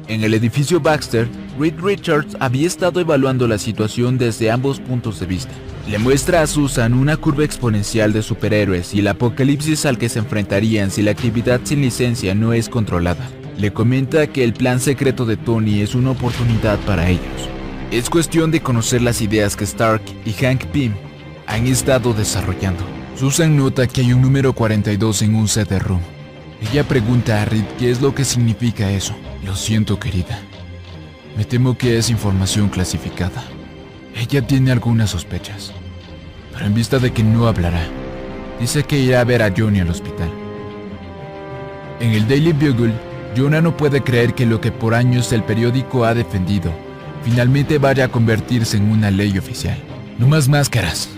En 0.08 0.24
el 0.24 0.32
edificio 0.32 0.80
Baxter, 0.80 1.28
Reed 1.60 1.74
Richards 1.78 2.38
había 2.40 2.66
estado 2.66 3.00
evaluando 3.00 3.46
la 3.46 3.58
situación 3.58 4.16
desde 4.16 4.50
ambos 4.50 4.80
puntos 4.80 5.20
de 5.20 5.26
vista. 5.26 5.52
Le 5.90 5.98
muestra 5.98 6.40
a 6.40 6.46
Susan 6.46 6.94
una 6.94 7.18
curva 7.18 7.44
exponencial 7.44 8.14
de 8.14 8.22
superhéroes 8.22 8.94
y 8.94 9.00
el 9.00 9.08
apocalipsis 9.08 9.84
al 9.84 9.98
que 9.98 10.08
se 10.08 10.20
enfrentarían 10.20 10.90
si 10.90 11.02
la 11.02 11.10
actividad 11.10 11.60
sin 11.64 11.82
licencia 11.82 12.34
no 12.34 12.54
es 12.54 12.70
controlada. 12.70 13.28
Le 13.58 13.74
comenta 13.74 14.28
que 14.28 14.42
el 14.42 14.54
plan 14.54 14.80
secreto 14.80 15.26
de 15.26 15.36
Tony 15.36 15.82
es 15.82 15.94
una 15.94 16.12
oportunidad 16.12 16.78
para 16.86 17.10
ellos. 17.10 17.50
Es 17.94 18.10
cuestión 18.10 18.50
de 18.50 18.60
conocer 18.60 19.02
las 19.02 19.20
ideas 19.20 19.54
que 19.54 19.62
Stark 19.62 20.02
y 20.24 20.32
Hank 20.32 20.64
Pym 20.64 20.94
han 21.46 21.68
estado 21.68 22.12
desarrollando. 22.12 22.82
Susan 23.16 23.56
nota 23.56 23.86
que 23.86 24.00
hay 24.00 24.12
un 24.12 24.20
número 24.20 24.52
42 24.52 25.22
en 25.22 25.36
un 25.36 25.46
CD-ROOM. 25.46 26.00
Ella 26.60 26.82
pregunta 26.82 27.40
a 27.40 27.44
Reed 27.44 27.62
qué 27.78 27.92
es 27.92 28.02
lo 28.02 28.12
que 28.12 28.24
significa 28.24 28.90
eso. 28.90 29.14
Lo 29.44 29.54
siento, 29.54 30.00
querida. 30.00 30.40
Me 31.36 31.44
temo 31.44 31.78
que 31.78 31.96
es 31.96 32.10
información 32.10 32.68
clasificada. 32.68 33.44
Ella 34.16 34.44
tiene 34.44 34.72
algunas 34.72 35.10
sospechas, 35.10 35.72
pero 36.52 36.66
en 36.66 36.74
vista 36.74 36.98
de 36.98 37.12
que 37.12 37.22
no 37.22 37.46
hablará, 37.46 37.86
dice 38.58 38.82
que 38.82 38.98
irá 38.98 39.20
a 39.20 39.24
ver 39.24 39.40
a 39.40 39.54
Johnny 39.56 39.78
al 39.78 39.90
hospital. 39.90 40.32
En 42.00 42.10
el 42.10 42.26
Daily 42.26 42.54
Bugle, 42.54 42.94
Jonah 43.36 43.60
no 43.60 43.76
puede 43.76 44.02
creer 44.02 44.34
que 44.34 44.46
lo 44.46 44.60
que 44.60 44.72
por 44.72 44.94
años 44.94 45.32
el 45.32 45.44
periódico 45.44 46.04
ha 46.04 46.12
defendido 46.12 46.72
finalmente 47.24 47.78
vaya 47.78 48.04
a 48.04 48.08
convertirse 48.08 48.76
en 48.76 48.90
una 48.90 49.10
ley 49.10 49.36
oficial. 49.38 49.78
No 50.18 50.28
más 50.28 50.48
máscaras. 50.48 51.08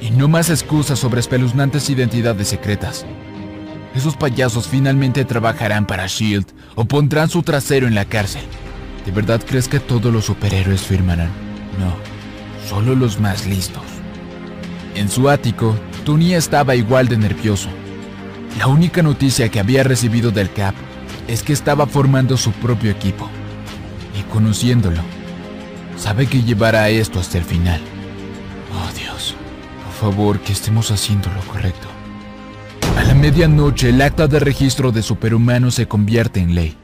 Y 0.00 0.10
no 0.10 0.28
más 0.28 0.50
excusas 0.50 0.98
sobre 0.98 1.20
espeluznantes 1.20 1.88
identidades 1.88 2.48
secretas. 2.48 3.06
Esos 3.94 4.16
payasos 4.16 4.66
finalmente 4.66 5.24
trabajarán 5.24 5.86
para 5.86 6.06
Shield 6.06 6.46
o 6.74 6.84
pondrán 6.84 7.28
su 7.28 7.42
trasero 7.42 7.86
en 7.86 7.94
la 7.94 8.04
cárcel. 8.04 8.42
¿De 9.06 9.12
verdad 9.12 9.40
crees 9.46 9.68
que 9.68 9.80
todos 9.80 10.12
los 10.12 10.24
superhéroes 10.24 10.82
firmarán? 10.82 11.30
No, 11.78 11.94
solo 12.68 12.94
los 12.94 13.20
más 13.20 13.46
listos. 13.46 13.82
En 14.94 15.08
su 15.08 15.28
ático, 15.28 15.76
Tony 16.04 16.34
estaba 16.34 16.74
igual 16.74 17.08
de 17.08 17.16
nervioso. 17.16 17.68
La 18.58 18.66
única 18.66 19.02
noticia 19.02 19.48
que 19.48 19.60
había 19.60 19.82
recibido 19.82 20.30
del 20.30 20.52
Cap 20.52 20.74
es 21.28 21.42
que 21.42 21.52
estaba 21.52 21.86
formando 21.86 22.36
su 22.36 22.52
propio 22.52 22.90
equipo. 22.90 23.30
Conociéndolo, 24.32 25.02
sabe 25.98 26.26
que 26.26 26.42
llevará 26.42 26.88
esto 26.88 27.20
hasta 27.20 27.36
el 27.36 27.44
final. 27.44 27.82
Oh 28.72 28.90
Dios, 28.96 29.34
por 29.84 29.92
favor, 29.92 30.40
que 30.40 30.54
estemos 30.54 30.90
haciendo 30.90 31.28
lo 31.34 31.42
correcto. 31.52 31.86
A 32.96 33.04
la 33.04 33.14
medianoche, 33.14 33.90
el 33.90 34.00
acta 34.00 34.28
de 34.28 34.40
registro 34.40 34.90
de 34.90 35.02
superhumanos 35.02 35.74
se 35.74 35.86
convierte 35.86 36.40
en 36.40 36.54
ley. 36.54 36.78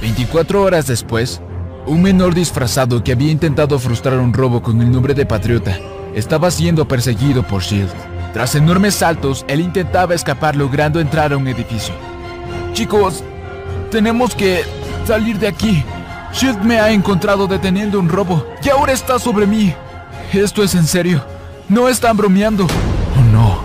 24 0.00 0.62
horas 0.62 0.86
después, 0.86 1.42
un 1.86 2.02
menor 2.02 2.34
disfrazado 2.34 3.02
que 3.02 3.10
había 3.10 3.32
intentado 3.32 3.80
frustrar 3.80 4.18
un 4.18 4.32
robo 4.32 4.62
con 4.62 4.80
el 4.80 4.92
nombre 4.92 5.14
de 5.14 5.26
Patriota 5.26 5.76
estaba 6.14 6.52
siendo 6.52 6.86
perseguido 6.86 7.42
por 7.42 7.62
Shield. 7.62 7.90
Tras 8.32 8.54
enormes 8.54 8.94
saltos, 8.94 9.44
él 9.48 9.60
intentaba 9.60 10.14
escapar 10.14 10.54
logrando 10.54 11.00
entrar 11.00 11.32
a 11.32 11.36
un 11.36 11.48
edificio. 11.48 12.11
Chicos, 12.72 13.22
tenemos 13.90 14.34
que 14.34 14.62
salir 15.06 15.38
de 15.38 15.48
aquí. 15.48 15.84
Shield 16.32 16.62
me 16.62 16.80
ha 16.80 16.90
encontrado 16.90 17.46
deteniendo 17.46 17.98
un 17.98 18.08
robo 18.08 18.46
y 18.64 18.68
ahora 18.70 18.92
está 18.92 19.18
sobre 19.18 19.46
mí. 19.46 19.74
Esto 20.32 20.62
es 20.62 20.74
en 20.74 20.86
serio. 20.86 21.24
No 21.68 21.88
están 21.88 22.16
bromeando. 22.16 22.64
Oh 22.64 23.32
no. 23.32 23.58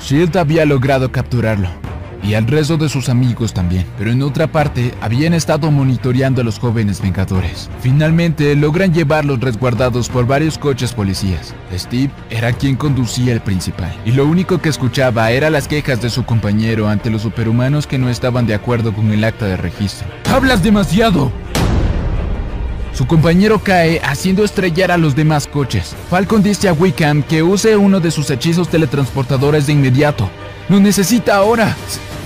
Shield 0.00 0.36
había 0.36 0.64
logrado 0.64 1.12
capturarlo 1.12 1.87
y 2.28 2.34
al 2.34 2.46
resto 2.46 2.76
de 2.76 2.90
sus 2.90 3.08
amigos 3.08 3.54
también, 3.54 3.86
pero 3.96 4.10
en 4.10 4.20
otra 4.20 4.48
parte 4.48 4.92
habían 5.00 5.32
estado 5.32 5.70
monitoreando 5.70 6.42
a 6.42 6.44
los 6.44 6.58
jóvenes 6.58 7.00
vengadores. 7.00 7.70
Finalmente 7.80 8.54
logran 8.54 8.92
llevarlos 8.92 9.40
resguardados 9.40 10.10
por 10.10 10.26
varios 10.26 10.58
coches 10.58 10.92
policías. 10.92 11.54
Steve 11.72 12.10
era 12.28 12.52
quien 12.52 12.76
conducía 12.76 13.32
el 13.32 13.40
principal, 13.40 13.94
y 14.04 14.12
lo 14.12 14.26
único 14.26 14.60
que 14.60 14.68
escuchaba 14.68 15.30
era 15.30 15.48
las 15.48 15.68
quejas 15.68 16.02
de 16.02 16.10
su 16.10 16.26
compañero 16.26 16.88
ante 16.88 17.08
los 17.08 17.22
superhumanos 17.22 17.86
que 17.86 17.96
no 17.96 18.10
estaban 18.10 18.46
de 18.46 18.54
acuerdo 18.54 18.92
con 18.92 19.10
el 19.10 19.24
acta 19.24 19.46
de 19.46 19.56
registro. 19.56 20.06
¡Hablas 20.30 20.62
demasiado! 20.62 21.32
Su 22.92 23.06
compañero 23.06 23.58
cae 23.60 24.00
haciendo 24.04 24.44
estrellar 24.44 24.90
a 24.90 24.98
los 24.98 25.16
demás 25.16 25.46
coches. 25.46 25.96
Falcon 26.10 26.42
dice 26.42 26.68
a 26.68 26.74
Wickham 26.74 27.22
que 27.22 27.42
use 27.42 27.74
uno 27.76 28.00
de 28.00 28.10
sus 28.10 28.28
hechizos 28.28 28.68
teletransportadores 28.68 29.66
de 29.66 29.72
inmediato. 29.72 30.28
¡Lo 30.68 30.78
necesita 30.78 31.36
ahora! 31.36 31.74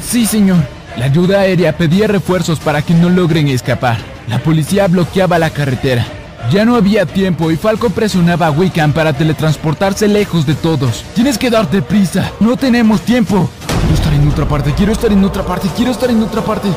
Sí, 0.04 0.26
señor. 0.26 0.58
La 0.96 1.06
ayuda 1.06 1.40
aérea 1.40 1.76
pedía 1.76 2.06
refuerzos 2.06 2.60
para 2.60 2.82
que 2.82 2.92
no 2.92 3.08
logren 3.08 3.48
escapar. 3.48 3.98
La 4.28 4.38
policía 4.38 4.86
bloqueaba 4.88 5.38
la 5.38 5.50
carretera. 5.50 6.04
Ya 6.50 6.64
no 6.64 6.76
había 6.76 7.06
tiempo 7.06 7.50
y 7.50 7.56
Falco 7.56 7.88
presionaba 7.90 8.48
a 8.48 8.50
Wickham 8.50 8.92
para 8.92 9.12
teletransportarse 9.12 10.08
lejos 10.08 10.44
de 10.44 10.54
todos. 10.54 11.04
Tienes 11.14 11.38
que 11.38 11.50
darte 11.50 11.80
prisa. 11.80 12.30
No 12.40 12.56
tenemos 12.56 13.00
tiempo. 13.02 13.48
Quiero 13.80 13.94
estar 13.94 14.12
en 14.12 14.28
otra 14.28 14.46
parte, 14.46 14.74
quiero 14.74 14.92
estar 14.92 15.12
en 15.12 15.24
otra 15.24 15.44
parte, 15.44 15.68
quiero 15.74 15.92
estar 15.92 16.10
en 16.10 16.22
otra 16.22 16.42
parte. 16.42 16.68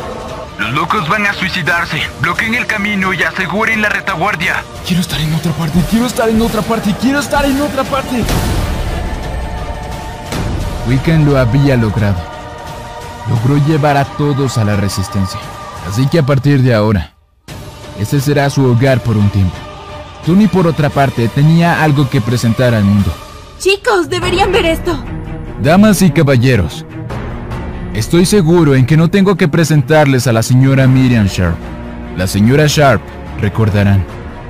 Los 0.60 0.72
locos 0.72 1.10
van 1.10 1.26
a 1.26 1.34
suicidarse. 1.34 1.98
Bloqueen 2.22 2.56
el 2.56 2.66
camino 2.66 3.14
y 3.14 3.22
aseguren 3.24 3.82
la 3.82 3.90
retaguardia. 3.90 4.64
Quiero 4.88 5.02
estar 5.02 5.20
en 5.20 5.34
otra 5.34 5.52
parte, 5.52 5.80
quiero 5.90 6.06
estar 6.06 6.30
en 6.30 6.42
otra 6.42 6.62
parte, 6.62 6.96
quiero 7.02 7.20
estar 7.20 7.44
en 7.46 7.60
otra 7.60 7.84
parte. 7.84 8.24
Wickham 10.88 11.26
lo 11.26 11.38
había 11.38 11.76
logrado 11.76 12.35
logró 13.30 13.58
llevar 13.66 13.98
a 13.98 14.06
todos 14.06 14.58
a 14.58 14.64
la 14.64 14.76
resistencia. 14.76 15.40
Así 15.88 16.08
que 16.08 16.20
a 16.20 16.26
partir 16.26 16.62
de 16.62 16.74
ahora, 16.74 17.14
ese 18.00 18.20
será 18.20 18.50
su 18.50 18.66
hogar 18.66 19.02
por 19.02 19.18
un 19.18 19.30
tiempo. 19.30 19.56
Tony, 20.26 20.48
por 20.48 20.66
otra 20.66 20.90
parte, 20.90 21.28
tenía 21.28 21.84
algo 21.84 22.10
que 22.10 22.20
presentar 22.20 22.74
al 22.74 22.84
mundo. 22.84 23.14
Chicos, 23.60 24.10
deberían 24.10 24.52
ver 24.52 24.66
esto. 24.66 24.98
Damas 25.62 26.02
y 26.02 26.10
caballeros, 26.12 26.86
estoy 27.94 28.26
seguro 28.26 28.76
en 28.76 28.86
que 28.86 28.98
no 28.98 29.10
tengo 29.10 29.36
que 29.36 29.48
presentarles 29.48 30.28
a 30.28 30.34
la 30.34 30.44
señora 30.44 30.88
Miriam 30.88 31.28
Sharp. 31.28 31.56
La 32.18 32.28
señora 32.28 32.66
Sharp, 32.68 33.02
recordarán, 33.40 34.04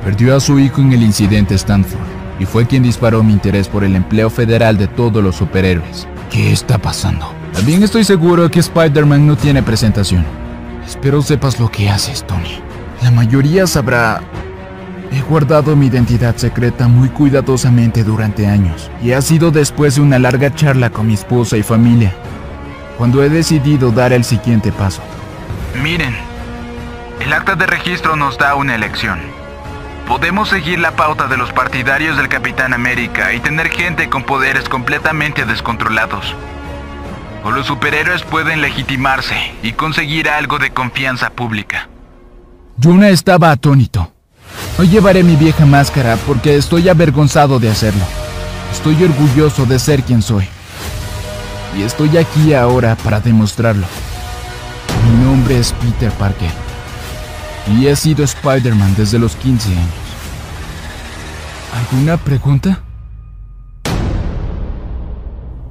perdió 0.03 0.36
a 0.36 0.39
su 0.39 0.58
hijo 0.60 0.82
en 0.82 0.94
el 0.94 1.03
incidente 1.03 1.55
Stanford 1.55 2.00
y 2.39 2.46
fue 2.46 2.65
quien 2.65 2.84
disparó 2.84 3.24
mi 3.24 3.34
interés 3.34 3.67
por 3.67 3.84
el 3.84 3.96
empleo 3.96 4.29
federal 4.29 4.77
de 4.77 4.88
todos 4.88 5.24
los 5.24 5.36
superhéroes. 5.36 6.08
¿Qué 6.32 6.51
está 6.51 6.77
pasando? 6.77 7.35
También 7.55 7.83
estoy 7.83 8.03
seguro 8.03 8.51
que 8.51 8.59
Spider-Man 8.59 9.25
no 9.25 9.38
tiene 9.38 9.63
presentación. 9.63 10.25
Espero 10.85 11.21
sepas 11.21 11.57
lo 11.57 11.71
que 11.71 11.89
haces, 11.89 12.27
Tony. 12.27 12.62
La 13.01 13.12
mayoría 13.12 13.65
sabrá... 13.65 14.21
He 15.12 15.21
guardado 15.21 15.75
mi 15.77 15.85
identidad 15.88 16.35
secreta 16.35 16.89
muy 16.89 17.07
cuidadosamente 17.07 18.03
durante 18.03 18.45
años, 18.45 18.91
y 19.01 19.13
ha 19.13 19.21
sido 19.21 19.51
después 19.51 19.95
de 19.95 20.01
una 20.01 20.19
larga 20.19 20.53
charla 20.53 20.89
con 20.89 21.07
mi 21.07 21.13
esposa 21.13 21.55
y 21.55 21.63
familia, 21.63 22.13
cuando 22.97 23.24
he 23.24 23.29
decidido 23.29 23.91
dar 23.91 24.12
el 24.12 24.25
siguiente 24.25 24.74
paso. 24.74 25.01
Miren, 25.81 26.13
el 27.21 27.31
acta 27.31 27.55
de 27.55 27.65
registro 27.67 28.17
nos 28.17 28.38
da 28.38 28.55
una 28.55 28.75
elección. 28.75 29.19
Podemos 30.07 30.50
seguir 30.50 30.79
la 30.79 30.91
pauta 30.91 31.27
de 31.27 31.38
los 31.38 31.53
partidarios 31.53 32.17
del 32.17 32.27
Capitán 32.27 32.74
América 32.74 33.31
y 33.33 33.39
tener 33.39 33.69
gente 33.69 34.09
con 34.09 34.24
poderes 34.24 34.67
completamente 34.67 35.45
descontrolados 35.45 36.35
o 37.46 37.52
los 37.52 37.68
superhéroes 37.68 38.24
pueden 38.24 38.60
legitimarse 38.60 39.36
y 39.62 39.74
conseguir 39.74 40.30
algo 40.30 40.58
de 40.58 40.72
confianza 40.72 41.30
pública. 41.30 41.88
Yuna 42.78 43.10
estaba 43.10 43.52
atónito. 43.52 44.12
Hoy 44.80 44.90
llevaré 44.90 45.22
mi 45.22 45.36
vieja 45.36 45.64
máscara 45.64 46.18
porque 46.25 46.56
estoy 46.56 46.90
avergonzado 46.90 47.60
de 47.60 47.70
hacerlo. 47.70 48.04
Estoy 48.72 49.02
orgulloso 49.04 49.68
de 49.68 49.78
ser 49.78 50.02
quien 50.02 50.24
soy. 50.24 50.48
Y 51.78 51.84
estoy 51.84 52.18
aquí 52.18 52.56
ahora 52.56 52.96
para 52.96 53.20
demostrarlo. 53.20 53.86
Mi 55.04 55.24
nombre 55.24 55.60
es 55.60 55.72
Peter 55.74 56.12
Parker. 56.14 56.50
Y 57.78 57.86
he 57.86 57.96
sido 57.96 58.24
Spider-Man 58.24 58.96
desde 58.98 59.20
los 59.20 59.36
15 59.36 59.70
años. 59.70 59.90
¿Alguna 61.92 62.18
pregunta? 62.18 62.82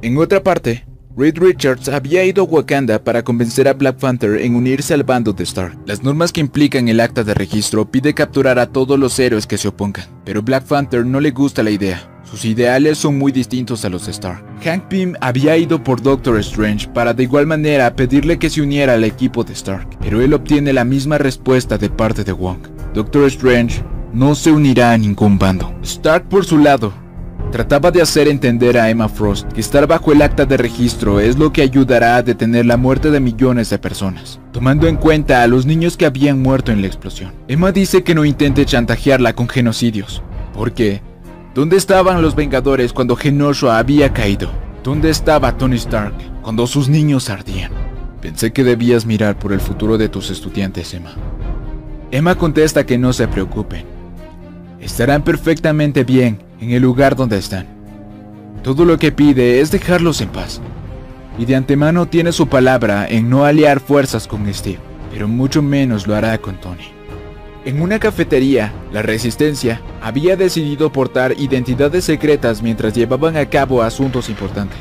En 0.03 0.19
otra 0.19 0.41
parte, 0.43 0.85
Reed 1.17 1.39
Richards 1.39 1.89
había 1.89 2.25
ido 2.25 2.43
a 2.43 2.47
Wakanda 2.47 2.99
para 2.99 3.23
convencer 3.23 3.69
a 3.69 3.73
Black 3.73 3.99
Panther 3.99 4.41
en 4.41 4.57
unirse 4.57 4.95
al 4.95 5.05
bando 5.05 5.33
de 5.33 5.45
Stark. 5.45 5.79
Las 5.87 6.03
normas 6.03 6.33
que 6.33 6.41
implican 6.41 6.89
el 6.89 6.99
acta 6.99 7.23
de 7.23 7.35
registro 7.35 7.89
pide 7.89 8.15
capturar 8.15 8.59
a 8.59 8.67
todos 8.67 8.99
los 8.99 9.17
héroes 9.21 9.47
que 9.47 9.57
se 9.57 9.69
opongan, 9.69 10.07
pero 10.25 10.43
Black 10.43 10.65
Panther 10.65 11.07
no 11.07 11.21
le 11.21 11.31
gusta 11.31 11.63
la 11.63 11.71
idea. 11.71 12.11
Sus 12.25 12.45
ideales 12.45 12.99
son 12.99 13.17
muy 13.17 13.31
distintos 13.31 13.85
a 13.85 13.91
los 13.91 14.07
de 14.07 14.11
Stark. 14.11 14.45
Hank 14.65 14.89
Pym 14.89 15.15
había 15.21 15.57
ido 15.57 15.85
por 15.85 16.03
Doctor 16.03 16.41
Strange 16.41 16.89
para 16.89 17.15
de 17.15 17.23
igual 17.23 17.47
manera 17.47 17.95
pedirle 17.95 18.37
que 18.41 18.51
se 18.51 18.61
uniera 18.61 18.95
al 18.95 19.05
equipo 19.05 19.45
de 19.45 19.53
Stark, 19.53 19.87
pero 20.01 20.21
él 20.21 20.35
obtiene 20.35 20.73
la 20.73 20.85
misma 20.85 21.19
respuesta 21.19 21.79
de 21.79 21.91
parte 21.91 22.25
de 22.25 22.33
Wong. 22.33 22.59
Doctor 22.93 23.27
Strange 23.29 23.85
no 24.13 24.35
se 24.35 24.51
unirá 24.51 24.91
a 24.91 24.99
ningún 24.99 25.39
bando. 25.39 25.73
Stark 25.85 26.29
por 26.29 26.45
su 26.45 26.59
lado 26.59 27.04
Trataba 27.53 27.91
de 27.91 28.03
hacer 28.03 28.27
entender 28.27 28.77
a 28.79 28.91
Emma 28.91 29.09
Frost 29.09 29.53
que 29.53 29.61
estar 29.61 29.87
bajo 29.87 30.13
el 30.13 30.23
acta 30.23 30.45
de 30.45 30.57
registro 30.57 31.21
es 31.21 31.39
lo 31.39 31.53
que 31.53 31.63
ayudará 31.63 32.17
a 32.17 32.23
detener 32.23 32.67
la 32.67 32.77
muerte 32.77 33.11
de 33.11 33.21
millones 33.21 33.71
de 33.71 33.79
personas, 33.79 34.41
tomando 34.53 34.89
en 34.89 34.97
cuenta 34.97 35.43
a 35.43 35.47
los 35.47 35.65
niños 35.65 35.97
que 35.97 36.07
habían 36.07 36.43
muerto 36.43 36.73
en 36.73 36.81
la 36.81 36.89
explosión. 36.89 37.33
Emma 37.47 37.71
dice 37.71 38.03
que 38.03 38.15
no 38.15 38.25
intente 38.25 38.67
chantajearla 38.67 39.35
con 39.35 39.49
genocidios, 39.49 40.23
porque 40.53 41.01
¿dónde 41.55 41.77
estaban 41.77 42.23
los 42.23 42.35
Vengadores 42.35 42.93
cuando 42.93 43.15
Genosha 43.15 43.79
había 43.79 44.13
caído? 44.13 44.51
¿Dónde 44.83 45.11
estaba 45.11 45.57
Tony 45.57 45.77
Stark 45.77 46.15
cuando 46.43 46.67
sus 46.67 46.89
niños 46.89 47.31
ardían? 47.31 47.73
Pensé 48.21 48.53
que 48.53 48.65
debías 48.65 49.07
mirar 49.07 49.39
por 49.39 49.53
el 49.53 49.61
futuro 49.61 49.97
de 49.97 50.09
tus 50.09 50.31
estudiantes, 50.31 50.93
Emma. 50.93 51.15
Emma 52.11 52.35
contesta 52.37 52.85
que 52.85 52.99
no 52.99 53.13
se 53.13 53.29
preocupen. 53.29 53.94
Estarán 54.85 55.23
perfectamente 55.23 56.05
bien 56.05 56.43
en 56.61 56.73
el 56.73 56.83
lugar 56.83 57.17
donde 57.17 57.39
están. 57.39 57.67
Todo 58.63 58.85
lo 58.85 58.99
que 58.99 59.13
pide 59.13 59.61
es 59.61 59.71
dejarlos 59.71 60.21
en 60.21 60.29
paz. 60.29 60.61
Y 61.39 61.47
de 61.47 61.57
antemano 61.57 62.07
tiene 62.07 62.33
su 62.33 62.49
palabra 62.49 63.09
en 63.09 63.31
no 63.31 63.47
aliar 63.47 63.81
fuerzas 63.81 64.29
con 64.29 64.53
Steve, 64.53 64.79
pero 65.11 65.27
mucho 65.27 65.63
menos 65.63 66.07
lo 66.07 66.15
hará 66.15 66.37
con 66.37 66.61
Tony. 66.61 66.85
En 67.65 67.81
una 67.81 67.99
cafetería, 67.99 68.75
la 68.93 69.01
Resistencia 69.01 69.81
había 70.03 70.37
decidido 70.37 70.93
portar 70.93 71.33
identidades 71.41 72.05
secretas 72.05 72.61
mientras 72.61 72.93
llevaban 72.93 73.39
a 73.39 73.47
cabo 73.47 73.83
asuntos 73.83 74.29
importantes. 74.29 74.81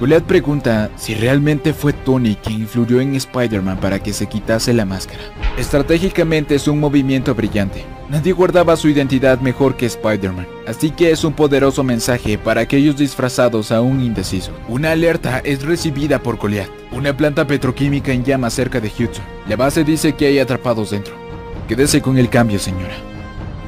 Goliath 0.00 0.24
pregunta 0.24 0.90
si 0.96 1.14
realmente 1.14 1.74
fue 1.74 1.92
Tony 1.92 2.34
quien 2.34 2.62
influyó 2.62 3.02
en 3.02 3.14
Spider-Man 3.14 3.80
para 3.80 4.02
que 4.02 4.14
se 4.14 4.26
quitase 4.26 4.72
la 4.72 4.86
máscara. 4.86 5.20
Estratégicamente 5.58 6.54
es 6.54 6.66
un 6.68 6.80
movimiento 6.80 7.34
brillante. 7.34 7.84
Nadie 8.08 8.32
guardaba 8.32 8.76
su 8.76 8.88
identidad 8.88 9.40
mejor 9.40 9.76
que 9.76 9.84
Spider-Man, 9.84 10.46
así 10.66 10.90
que 10.90 11.10
es 11.10 11.22
un 11.22 11.34
poderoso 11.34 11.84
mensaje 11.84 12.38
para 12.38 12.62
aquellos 12.62 12.96
disfrazados 12.96 13.72
aún 13.72 14.00
indecisos. 14.00 14.54
Una 14.68 14.92
alerta 14.92 15.40
es 15.40 15.62
recibida 15.62 16.22
por 16.22 16.38
Goliath, 16.38 16.70
una 16.92 17.14
planta 17.14 17.46
petroquímica 17.46 18.10
en 18.10 18.24
llamas 18.24 18.54
cerca 18.54 18.80
de 18.80 18.88
Hudson. 18.88 19.24
La 19.48 19.56
base 19.56 19.84
dice 19.84 20.14
que 20.14 20.28
hay 20.28 20.38
atrapados 20.38 20.92
dentro. 20.92 21.12
Quédese 21.68 22.00
con 22.00 22.16
el 22.16 22.30
cambio, 22.30 22.58
señora. 22.58 22.94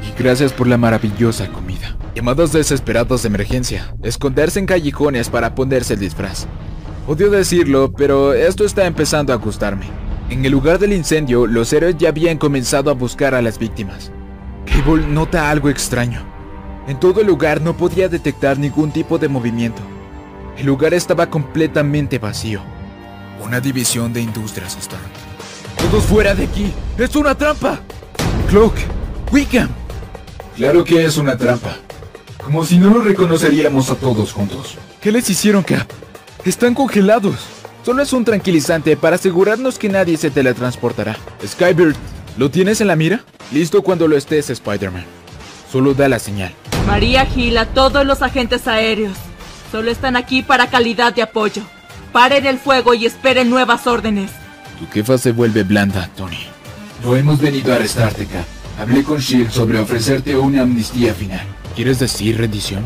Y 0.03 0.23
Gracias 0.23 0.51
por 0.55 0.67
la 0.67 0.79
maravillosa 0.79 1.49
comida. 1.49 1.95
Llamadas 2.15 2.53
desesperadas 2.53 3.23
de 3.23 3.29
emergencia. 3.29 3.95
Esconderse 4.03 4.59
en 4.59 4.67
callejones 4.67 5.31
para 5.31 5.55
ponerse 5.55 5.95
el 5.95 6.01
disfraz. 6.01 6.47
Odio 7.07 7.31
decirlo, 7.31 7.91
pero 7.93 8.35
esto 8.35 8.65
está 8.65 8.87
empezando 8.87 9.33
a 9.33 9.37
gustarme. 9.37 9.87
En 10.29 10.45
el 10.45 10.53
lugar 10.53 10.79
del 10.79 10.93
incendio, 10.93 11.47
los 11.47 11.73
héroes 11.73 11.97
ya 11.97 12.11
habían 12.11 12.37
comenzado 12.37 12.91
a 12.91 12.95
buscar 12.95 13.35
a 13.35 13.41
las 13.41 13.59
víctimas. 13.59 14.13
Cable 14.67 15.07
nota 15.07 15.51
algo 15.51 15.71
extraño. 15.71 16.23
En 16.87 17.01
todo 17.01 17.23
el 17.23 17.27
lugar 17.27 17.63
no 17.63 17.77
podía 17.77 18.11
detectar 18.11 18.59
ningún 18.59 18.93
tipo 18.93 19.19
de 19.19 19.29
movimiento. 19.29 19.81
El 20.59 20.67
lugar 20.67 20.93
estaba 20.93 21.31
completamente 21.31 22.19
vacío. 22.19 22.61
Una 23.43 23.59
división 23.61 24.13
de 24.13 24.21
industrias 24.21 24.77
está. 24.77 24.97
¡Todos 25.79 26.05
fuera 26.05 26.35
de 26.35 26.45
aquí! 26.45 26.73
¡Es 26.99 27.17
una 27.17 27.35
trampa! 27.35 27.81
Cloak, 28.49 28.75
Wickham. 29.33 29.71
Claro 30.57 30.85
que 30.85 31.05
es 31.05 31.17
una 31.17 31.37
trampa. 31.37 31.77
Como 32.45 32.65
si 32.65 32.79
no 32.79 32.91
lo 32.91 33.01
reconoceríamos 33.01 33.91
a 33.91 33.95
todos 33.95 34.33
juntos. 34.33 34.77
¿Qué 35.01 35.13
les 35.13 35.29
hicieron, 35.31 35.63
Cap? 35.63 35.89
Están 36.45 36.75
congelados. 36.75 37.37
Solo 37.85 38.03
es 38.03 38.13
un 38.13 38.25
tranquilizante 38.25 38.97
para 38.97 39.17
asegurarnos 39.17 39.79
que 39.79 39.89
nadie 39.89 40.17
se 40.17 40.31
teletransportará. 40.31 41.17
Skybird, 41.45 41.97
¿lo 42.37 42.51
tienes 42.51 42.81
en 42.81 42.89
la 42.89 42.97
mira? 42.97 43.25
Listo 43.53 43.83
cuando 43.83 44.09
lo 44.09 44.17
estés, 44.17 44.51
Spider-Man. 44.51 45.05
Solo 45.71 45.95
da 45.95 46.09
la 46.09 46.19
señal. 46.19 46.53
María 46.87 47.27
Gila, 47.27 47.67
todos 47.67 48.05
los 48.05 48.23
agentes 48.23 48.67
aéreos. 48.67 49.17
Solo 49.71 49.91
están 49.91 50.17
aquí 50.17 50.43
para 50.43 50.69
calidad 50.69 51.15
de 51.15 51.23
apoyo. 51.23 51.63
Paren 52.13 52.47
el 52.47 52.59
fuego 52.59 52.95
y 52.95 53.07
esperen 53.07 53.51
nuevas 53.51 53.87
órdenes. 53.87 54.31
Tu 54.79 54.87
jefa 54.93 55.17
se 55.17 55.33
vuelve 55.33 55.63
blanda, 55.63 56.11
Tony. 56.17 56.39
No 57.05 57.17
hemos 57.17 57.41
venido 57.41 57.73
a 57.73 57.77
arrestarte, 57.77 58.27
Cap. 58.27 58.45
Hablé 58.79 59.03
con 59.03 59.19
Shield 59.19 59.51
sobre 59.51 59.79
ofrecerte 59.79 60.37
una 60.37 60.63
amnistía 60.63 61.15
final. 61.15 61.47
¿Quieres 61.75 61.99
decir 61.99 62.39
rendición? 62.39 62.85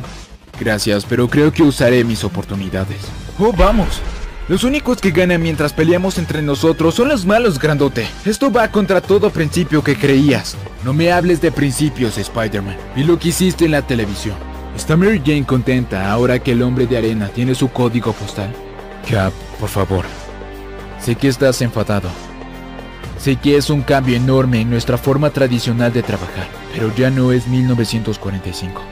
Gracias, 0.58 1.04
pero 1.04 1.28
creo 1.28 1.52
que 1.52 1.62
usaré 1.62 2.04
mis 2.04 2.24
oportunidades. 2.24 2.98
Oh, 3.38 3.52
vamos. 3.52 4.00
Los 4.48 4.62
únicos 4.62 5.00
que 5.00 5.10
ganan 5.10 5.42
mientras 5.42 5.72
peleamos 5.72 6.18
entre 6.18 6.40
nosotros 6.40 6.94
son 6.94 7.08
los 7.08 7.26
malos, 7.26 7.58
grandote. 7.58 8.06
Esto 8.24 8.52
va 8.52 8.70
contra 8.70 9.00
todo 9.00 9.30
principio 9.30 9.82
que 9.82 9.96
creías. 9.96 10.56
No 10.84 10.92
me 10.92 11.10
hables 11.10 11.40
de 11.40 11.50
principios, 11.50 12.16
Spider-Man. 12.16 12.76
Vi 12.94 13.02
lo 13.02 13.18
que 13.18 13.30
hiciste 13.30 13.64
en 13.64 13.72
la 13.72 13.82
televisión. 13.82 14.36
¿Está 14.76 14.96
Mary 14.96 15.20
Jane 15.24 15.44
contenta 15.44 16.10
ahora 16.12 16.38
que 16.38 16.52
el 16.52 16.62
hombre 16.62 16.86
de 16.86 16.96
arena 16.96 17.28
tiene 17.28 17.54
su 17.54 17.68
código 17.68 18.12
postal? 18.12 18.52
Cap, 19.10 19.32
por 19.58 19.68
favor. 19.68 20.04
Sé 21.00 21.16
que 21.16 21.28
estás 21.28 21.60
enfadado. 21.60 22.08
Sé 23.18 23.36
que 23.36 23.56
es 23.56 23.70
un 23.70 23.82
cambio 23.82 24.16
enorme 24.16 24.60
en 24.60 24.70
nuestra 24.70 24.98
forma 24.98 25.30
tradicional 25.30 25.92
de 25.92 26.02
trabajar, 26.02 26.48
pero 26.72 26.94
ya 26.94 27.10
no 27.10 27.32
es 27.32 27.48
1945. 27.48 28.82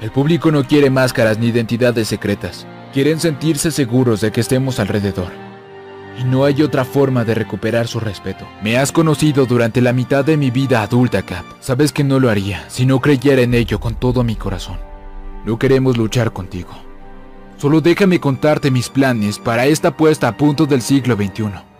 El 0.00 0.10
público 0.10 0.50
no 0.50 0.64
quiere 0.64 0.90
máscaras 0.90 1.38
ni 1.38 1.46
identidades 1.46 2.08
secretas. 2.08 2.66
Quieren 2.92 3.20
sentirse 3.20 3.70
seguros 3.70 4.20
de 4.20 4.32
que 4.32 4.40
estemos 4.40 4.80
alrededor. 4.80 5.30
Y 6.18 6.24
no 6.24 6.44
hay 6.44 6.60
otra 6.62 6.84
forma 6.84 7.24
de 7.24 7.34
recuperar 7.34 7.86
su 7.86 8.00
respeto. 8.00 8.46
Me 8.62 8.76
has 8.76 8.92
conocido 8.92 9.46
durante 9.46 9.80
la 9.80 9.92
mitad 9.92 10.24
de 10.24 10.36
mi 10.36 10.50
vida 10.50 10.82
adulta, 10.82 11.22
Cap. 11.22 11.44
Sabes 11.60 11.92
que 11.92 12.04
no 12.04 12.20
lo 12.20 12.28
haría 12.28 12.68
si 12.68 12.84
no 12.84 13.00
creyera 13.00 13.42
en 13.42 13.54
ello 13.54 13.80
con 13.80 13.94
todo 13.94 14.24
mi 14.24 14.34
corazón. 14.34 14.78
No 15.46 15.58
queremos 15.58 15.96
luchar 15.96 16.32
contigo. 16.32 16.70
Solo 17.56 17.80
déjame 17.80 18.18
contarte 18.18 18.72
mis 18.72 18.88
planes 18.88 19.38
para 19.38 19.66
esta 19.66 19.96
puesta 19.96 20.28
a 20.28 20.36
punto 20.36 20.66
del 20.66 20.82
siglo 20.82 21.14
XXI. 21.14 21.71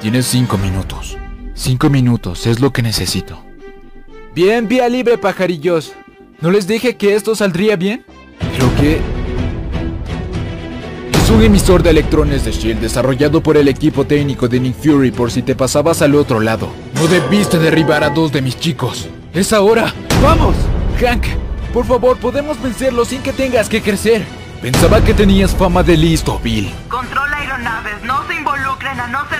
Tienes 0.00 0.26
cinco 0.26 0.56
minutos. 0.56 1.18
Cinco 1.54 1.90
minutos 1.90 2.46
es 2.46 2.60
lo 2.60 2.72
que 2.72 2.80
necesito. 2.80 3.44
Bien, 4.34 4.66
vía 4.66 4.88
libre, 4.88 5.18
pajarillos. 5.18 5.92
¿No 6.40 6.50
les 6.50 6.66
dije 6.66 6.96
que 6.96 7.14
esto 7.14 7.36
saldría 7.36 7.76
bien? 7.76 8.06
¿Pero 8.38 8.70
qué? 8.80 9.00
Es 11.12 11.28
un 11.28 11.42
emisor 11.42 11.82
de 11.82 11.90
electrones 11.90 12.46
de 12.46 12.52
Shield 12.52 12.80
desarrollado 12.80 13.42
por 13.42 13.58
el 13.58 13.68
equipo 13.68 14.06
técnico 14.06 14.48
de 14.48 14.60
Nick 14.60 14.76
Fury 14.76 15.10
por 15.10 15.30
si 15.30 15.42
te 15.42 15.54
pasabas 15.54 16.00
al 16.00 16.14
otro 16.14 16.40
lado. 16.40 16.72
No 16.94 17.06
debiste 17.06 17.58
derribar 17.58 18.02
a 18.02 18.08
dos 18.08 18.32
de 18.32 18.40
mis 18.40 18.58
chicos. 18.58 19.06
¡Es 19.34 19.52
ahora! 19.52 19.92
¡Vamos! 20.22 20.56
Hank, 20.98 21.26
por 21.74 21.84
favor, 21.84 22.16
podemos 22.16 22.60
vencerlo 22.62 23.04
sin 23.04 23.20
que 23.22 23.34
tengas 23.34 23.68
que 23.68 23.82
crecer. 23.82 24.24
Pensaba 24.62 25.02
que 25.02 25.14
tenías 25.14 25.54
fama 25.54 25.82
de 25.82 25.96
listo, 25.96 26.38
Bill. 26.42 26.70
Controla 26.88 27.36
aeronaves, 27.36 28.02
no 28.02 28.26
se 28.26 28.34
involucren 28.34 29.00
a 29.00 29.06
no 29.06 29.26
ser 29.28 29.39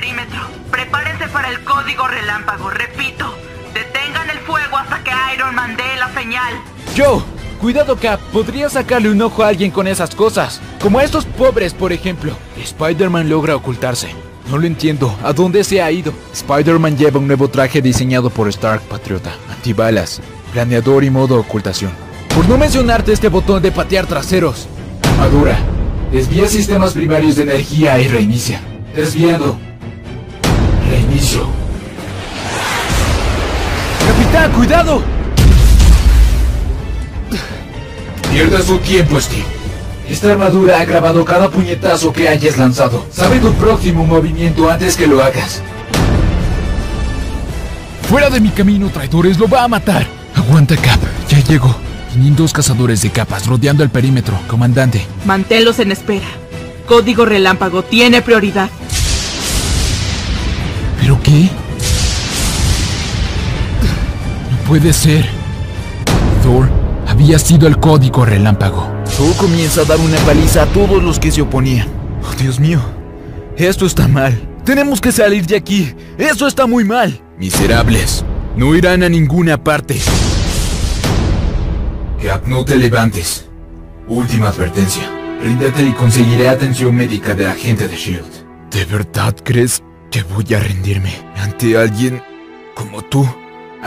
perímetro. 0.00 0.40
Prepárense 0.70 1.28
para 1.28 1.50
el 1.50 1.62
código 1.62 2.08
relámpago, 2.08 2.70
repito. 2.70 3.34
Detengan 3.74 4.30
el 4.30 4.38
fuego 4.40 4.76
hasta 4.76 5.02
que 5.04 5.10
Iron 5.34 5.54
Man 5.54 5.76
dé 5.76 5.96
la 5.98 6.12
señal. 6.14 6.54
Yo, 6.94 7.22
cuidado 7.60 7.96
Cap, 7.96 8.18
podría 8.32 8.68
sacarle 8.70 9.10
un 9.10 9.20
ojo 9.20 9.42
a 9.42 9.48
alguien 9.48 9.70
con 9.70 9.86
esas 9.86 10.14
cosas. 10.14 10.60
Como 10.80 10.98
a 10.98 11.04
estos 11.04 11.26
pobres, 11.26 11.74
por 11.74 11.92
ejemplo. 11.92 12.34
Spider-Man 12.56 13.28
logra 13.28 13.54
ocultarse. 13.56 14.14
No 14.50 14.58
lo 14.58 14.66
entiendo, 14.66 15.16
¿a 15.22 15.32
dónde 15.32 15.62
se 15.62 15.80
ha 15.80 15.92
ido? 15.92 16.12
Spider-Man 16.32 16.96
lleva 16.96 17.20
un 17.20 17.26
nuevo 17.26 17.48
traje 17.48 17.82
diseñado 17.82 18.30
por 18.30 18.48
Stark 18.48 18.80
Patriota. 18.82 19.32
Antibalas, 19.50 20.20
planeador 20.52 21.04
y 21.04 21.10
modo 21.10 21.38
ocultación. 21.38 21.92
Por 22.34 22.48
no 22.48 22.56
mencionarte 22.56 23.12
este 23.12 23.28
botón 23.28 23.62
de 23.62 23.70
patear 23.70 24.06
traseros. 24.06 24.66
Armadura. 25.02 25.58
Desvía 26.10 26.48
sistemas 26.48 26.94
primarios 26.94 27.36
de 27.36 27.42
energía 27.42 28.00
y 28.00 28.08
reinicia. 28.08 28.60
Desviando. 28.96 29.69
Reinicio. 30.90 31.46
¡Capitán, 34.06 34.52
cuidado! 34.52 35.02
Pierda 38.32 38.62
su 38.62 38.78
tiempo, 38.78 39.20
Steve. 39.20 39.44
Esta 40.08 40.32
armadura 40.32 40.80
ha 40.80 40.84
grabado 40.84 41.24
cada 41.24 41.50
puñetazo 41.50 42.12
que 42.12 42.28
hayas 42.28 42.58
lanzado. 42.58 43.06
Sabe 43.12 43.38
tu 43.38 43.52
próximo 43.54 44.04
movimiento 44.04 44.68
antes 44.68 44.96
que 44.96 45.06
lo 45.06 45.22
hagas. 45.22 45.62
Fuera 48.08 48.28
de 48.28 48.40
mi 48.40 48.48
camino, 48.50 48.88
traidores, 48.88 49.38
lo 49.38 49.48
va 49.48 49.62
a 49.62 49.68
matar. 49.68 50.04
Aguanta, 50.34 50.76
Cap. 50.76 50.98
Ya 51.28 51.38
llegó. 51.38 51.76
500 52.12 52.52
cazadores 52.52 53.02
de 53.02 53.10
capas 53.10 53.46
rodeando 53.46 53.84
el 53.84 53.90
perímetro, 53.90 54.36
comandante. 54.48 55.06
Manténlos 55.24 55.78
en 55.78 55.92
espera. 55.92 56.26
Código 56.86 57.24
relámpago 57.24 57.84
tiene 57.84 58.20
prioridad. 58.20 58.68
No 64.50 64.66
puede 64.66 64.92
ser. 64.92 65.28
Thor 66.42 66.68
había 67.06 67.38
sido 67.38 67.68
el 67.68 67.78
código 67.78 68.24
relámpago. 68.24 68.90
Thor 69.16 69.36
comienza 69.36 69.82
a 69.82 69.84
dar 69.84 69.98
una 70.00 70.16
paliza 70.18 70.62
a 70.62 70.66
todos 70.66 71.02
los 71.02 71.20
que 71.20 71.30
se 71.30 71.42
oponían. 71.42 71.86
Oh, 72.24 72.34
Dios 72.34 72.58
mío. 72.58 72.80
Esto 73.56 73.86
está 73.86 74.08
mal. 74.08 74.40
Tenemos 74.64 75.00
que 75.00 75.12
salir 75.12 75.46
de 75.46 75.56
aquí. 75.56 75.94
Eso 76.18 76.48
está 76.48 76.66
muy 76.66 76.84
mal. 76.84 77.20
Miserables. 77.38 78.24
No 78.56 78.74
irán 78.74 79.04
a 79.04 79.08
ninguna 79.08 79.62
parte. 79.62 80.00
Cap, 82.22 82.46
no 82.46 82.64
te 82.64 82.76
levantes. 82.76 83.46
Última 84.08 84.48
advertencia. 84.48 85.04
Ríndete 85.42 85.84
y 85.84 85.92
conseguiré 85.92 86.48
atención 86.48 86.94
médica 86.94 87.34
de 87.34 87.44
la 87.44 87.54
gente 87.54 87.86
de 87.86 87.94
S.H.I.E.L.D. 87.94 88.76
¿De 88.76 88.84
verdad 88.84 89.34
crees 89.42 89.82
que 90.10 90.22
voy 90.24 90.44
a 90.54 90.60
rendirme 90.60 91.12
ante 91.36 91.76
alguien 91.76 92.22
como 92.74 93.02
tú? 93.02 93.26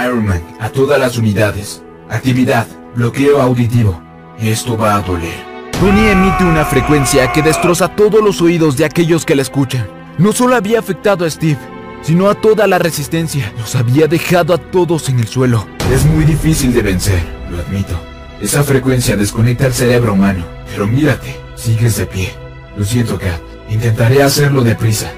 Iron 0.04 0.26
Man, 0.26 0.42
a 0.60 0.70
todas 0.70 1.00
las 1.00 1.18
unidades. 1.18 1.84
Actividad, 2.10 2.68
bloqueo 2.96 3.42
auditivo. 3.42 4.02
Esto 4.40 4.78
va 4.78 4.96
a 4.96 5.02
doler. 5.02 5.54
Tony 5.80 6.08
emite 6.08 6.44
una 6.44 6.66
frecuencia 6.66 7.32
que 7.32 7.42
destroza 7.42 7.90
todos 7.90 8.24
los 8.24 8.42
oídos 8.42 8.78
de 8.78 8.86
aquellos 8.86 9.26
que 9.26 9.36
la 9.36 9.42
escuchan. 9.42 9.88
No 10.18 10.32
solo 10.32 10.56
había 10.56 10.80
afectado 10.80 11.26
a 11.26 11.30
Steve, 11.30 11.60
sino 12.02 12.30
a 12.30 12.36
toda 12.36 12.68
la 12.68 12.80
resistencia. 12.80 13.52
Los 13.58 13.76
había 13.76 14.08
dejado 14.08 14.54
a 14.54 14.58
todos 14.58 15.10
en 15.10 15.20
el 15.20 15.28
suelo. 15.28 15.68
Es 15.92 16.06
muy 16.06 16.24
difícil 16.24 16.74
de 16.74 16.82
vencer, 16.82 17.22
lo 17.52 17.60
admito. 17.60 18.00
Esa 18.42 18.64
frecuencia 18.64 19.16
desconecta 19.16 19.68
el 19.68 19.74
cerebro 19.74 20.14
humano. 20.14 20.46
Pero 20.72 20.88
mírate, 20.88 21.36
sigues 21.56 21.98
de 21.98 22.06
pie. 22.06 22.32
Lo 22.78 22.86
siento, 22.86 23.18
Cap. 23.18 23.40
Intentaré 23.70 24.24
hacerlo 24.24 24.64
deprisa. 24.64 25.12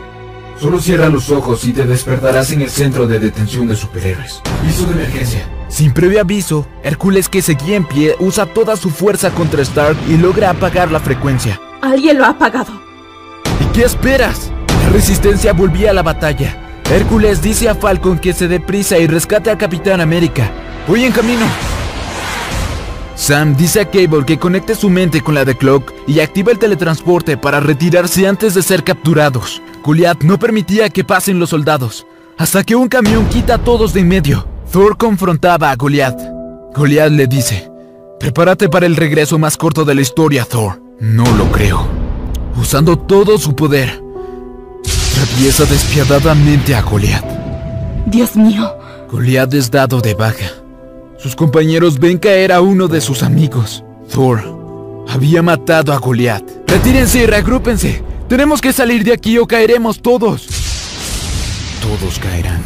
Solo 0.59 0.79
cierra 0.79 1.09
los 1.09 1.29
ojos 1.29 1.65
y 1.65 1.73
te 1.73 1.85
despertarás 1.85 2.51
en 2.51 2.61
el 2.61 2.69
centro 2.69 3.07
de 3.07 3.19
detención 3.19 3.67
de 3.67 3.75
superhéroes. 3.75 4.41
Aviso 4.61 4.85
de 4.85 4.93
emergencia. 4.93 5.49
Sin 5.67 5.93
previo 5.93 6.21
aviso, 6.21 6.65
Hércules 6.83 7.27
que 7.27 7.41
seguía 7.41 7.75
en 7.75 7.85
pie 7.85 8.15
usa 8.19 8.45
toda 8.45 8.77
su 8.77 8.89
fuerza 8.89 9.31
contra 9.31 9.61
Stark 9.61 9.97
y 10.07 10.15
logra 10.17 10.51
apagar 10.51 10.91
la 10.91 10.99
frecuencia. 11.01 11.59
Alguien 11.81 12.17
lo 12.17 12.25
ha 12.25 12.29
apagado. 12.29 12.71
¿Y 13.59 13.73
qué 13.73 13.83
esperas? 13.83 14.51
La 14.83 14.89
resistencia 14.89 15.51
volvía 15.51 15.91
a 15.91 15.93
la 15.93 16.03
batalla. 16.03 16.57
Hércules 16.89 17.41
dice 17.41 17.67
a 17.67 17.75
Falcon 17.75 18.19
que 18.19 18.33
se 18.33 18.47
dé 18.47 18.59
prisa 18.59 18.97
y 18.97 19.07
rescate 19.07 19.49
a 19.49 19.57
Capitán 19.57 19.99
América. 19.99 20.49
Voy 20.87 21.03
en 21.03 21.11
camino. 21.11 21.45
Sam 23.15 23.55
dice 23.55 23.81
a 23.81 23.89
Cable 23.89 24.25
que 24.25 24.37
conecte 24.37 24.75
su 24.75 24.89
mente 24.89 25.21
con 25.21 25.35
la 25.35 25.45
de 25.45 25.57
Clock 25.57 25.93
y 26.05 26.19
activa 26.19 26.51
el 26.51 26.59
teletransporte 26.59 27.37
para 27.37 27.59
retirarse 27.59 28.27
antes 28.27 28.53
de 28.53 28.61
ser 28.61 28.83
capturados. 28.83 29.61
Goliath 29.86 30.24
no 30.24 30.39
permitía 30.39 30.89
que 30.89 31.04
pasen 31.04 31.39
los 31.39 31.52
soldados, 31.52 32.08
hasta 32.39 32.63
que 32.63 32.76
un 32.76 32.88
camión 32.88 33.30
quita 33.30 33.56
a 33.56 33.58
todos 33.60 33.93
de 33.93 34.00
en 34.00 34.08
medio. 34.08 34.48
Thor 34.71 34.98
confrontaba 34.98 35.69
a 35.69 35.76
Goliath. 35.76 36.19
Goliath 36.74 37.12
le 37.12 37.28
dice, 37.28 37.69
prepárate 38.19 38.67
para 38.67 38.88
el 38.88 38.95
regreso 38.95 39.38
más 39.38 39.58
corto 39.58 39.86
de 39.86 39.93
la 39.93 40.02
historia, 40.02 40.43
Thor. 40.43 40.82
No 41.00 41.24
lo 41.36 41.52
creo. 41.52 41.88
Usando 42.60 42.98
todo 42.98 43.38
su 43.38 43.56
poder, 43.56 44.02
atraviesa 45.12 45.65
despiadadamente 45.65 46.74
a 46.74 46.82
Goliath. 46.82 47.26
Dios 48.08 48.36
mío. 48.36 48.76
Goliath 49.12 49.54
es 49.54 49.69
dado 49.69 50.02
de 50.02 50.15
baja. 50.15 50.48
Sus 51.19 51.36
compañeros 51.36 52.00
ven 52.00 52.17
caer 52.17 52.52
a 52.52 52.60
uno 52.60 52.88
de 52.88 53.02
sus 53.02 53.21
amigos. 53.21 53.84
Thor 54.12 54.43
había 55.08 55.43
matado 55.43 55.93
a 55.93 56.00
Goliath. 56.00 56.43
Retírense 56.65 57.19
y 57.19 57.26
reagrúpense. 57.28 58.14
Tenemos 58.27 58.59
que 58.59 58.73
salir 58.73 59.03
de 59.03 59.13
aquí 59.13 59.38
o 59.38 59.45
caeremos 59.45 60.01
todos. 60.01 60.47
Todos 61.81 62.17
caerán. 62.17 62.63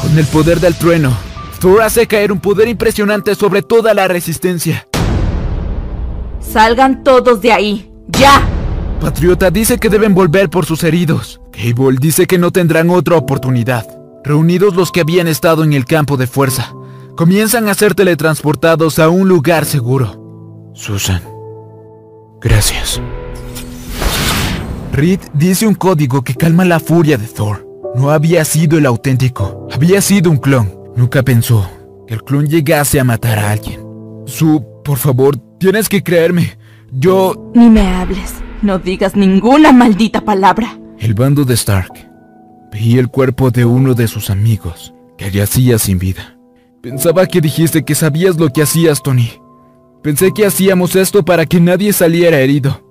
Con 0.00 0.16
el 0.16 0.26
poder 0.26 0.60
del 0.60 0.76
trueno, 0.76 1.16
Thor 1.60 1.82
hace 1.82 2.06
caer 2.06 2.30
un 2.30 2.40
poder 2.40 2.68
impresionante 2.68 3.34
sobre 3.34 3.62
toda 3.62 3.92
la 3.92 4.06
resistencia. 4.06 4.86
Salgan 6.40 7.02
todos 7.02 7.42
de 7.42 7.52
ahí. 7.52 7.92
¡Ya! 8.08 8.42
Patriota 9.00 9.50
dice 9.50 9.78
que 9.78 9.88
deben 9.88 10.14
volver 10.14 10.48
por 10.48 10.64
sus 10.64 10.84
heridos. 10.84 11.40
Cable 11.52 11.98
dice 12.00 12.26
que 12.26 12.38
no 12.38 12.52
tendrán 12.52 12.90
otra 12.90 13.16
oportunidad. 13.16 13.86
Reunidos 14.22 14.76
los 14.76 14.92
que 14.92 15.00
habían 15.00 15.26
estado 15.26 15.64
en 15.64 15.72
el 15.72 15.86
campo 15.86 16.16
de 16.16 16.26
fuerza, 16.26 16.72
comienzan 17.16 17.68
a 17.68 17.74
ser 17.74 17.94
teletransportados 17.94 18.98
a 18.98 19.08
un 19.08 19.28
lugar 19.28 19.64
seguro. 19.64 20.70
Susan. 20.74 21.22
Gracias. 22.40 23.00
Reed 25.00 25.20
dice 25.32 25.66
un 25.66 25.72
código 25.72 26.20
que 26.20 26.34
calma 26.34 26.62
la 26.66 26.78
furia 26.78 27.16
de 27.16 27.26
Thor. 27.26 27.66
No 27.94 28.10
había 28.10 28.44
sido 28.44 28.76
el 28.76 28.84
auténtico, 28.84 29.66
había 29.72 30.02
sido 30.02 30.30
un 30.30 30.36
clon. 30.36 30.70
Nunca 30.94 31.22
pensó 31.22 31.70
que 32.06 32.12
el 32.12 32.22
clon 32.22 32.46
llegase 32.46 33.00
a 33.00 33.04
matar 33.04 33.38
a 33.38 33.50
alguien. 33.50 33.80
Su, 34.26 34.62
por 34.84 34.98
favor, 34.98 35.38
tienes 35.58 35.88
que 35.88 36.02
creerme. 36.02 36.58
Yo... 36.92 37.50
Ni 37.54 37.70
me 37.70 37.80
hables. 37.80 38.34
No 38.60 38.78
digas 38.78 39.16
ninguna 39.16 39.72
maldita 39.72 40.20
palabra. 40.20 40.78
El 40.98 41.14
bando 41.14 41.46
de 41.46 41.54
Stark 41.54 41.94
veía 42.70 43.00
el 43.00 43.08
cuerpo 43.08 43.50
de 43.50 43.64
uno 43.64 43.94
de 43.94 44.06
sus 44.06 44.28
amigos 44.28 44.92
que 45.16 45.30
yacía 45.30 45.78
sin 45.78 45.98
vida. 45.98 46.36
Pensaba 46.82 47.24
que 47.24 47.40
dijiste 47.40 47.86
que 47.86 47.94
sabías 47.94 48.36
lo 48.36 48.50
que 48.50 48.60
hacías, 48.60 49.02
Tony. 49.02 49.30
Pensé 50.02 50.32
que 50.34 50.44
hacíamos 50.44 50.94
esto 50.94 51.24
para 51.24 51.46
que 51.46 51.58
nadie 51.58 51.94
saliera 51.94 52.38
herido. 52.38 52.89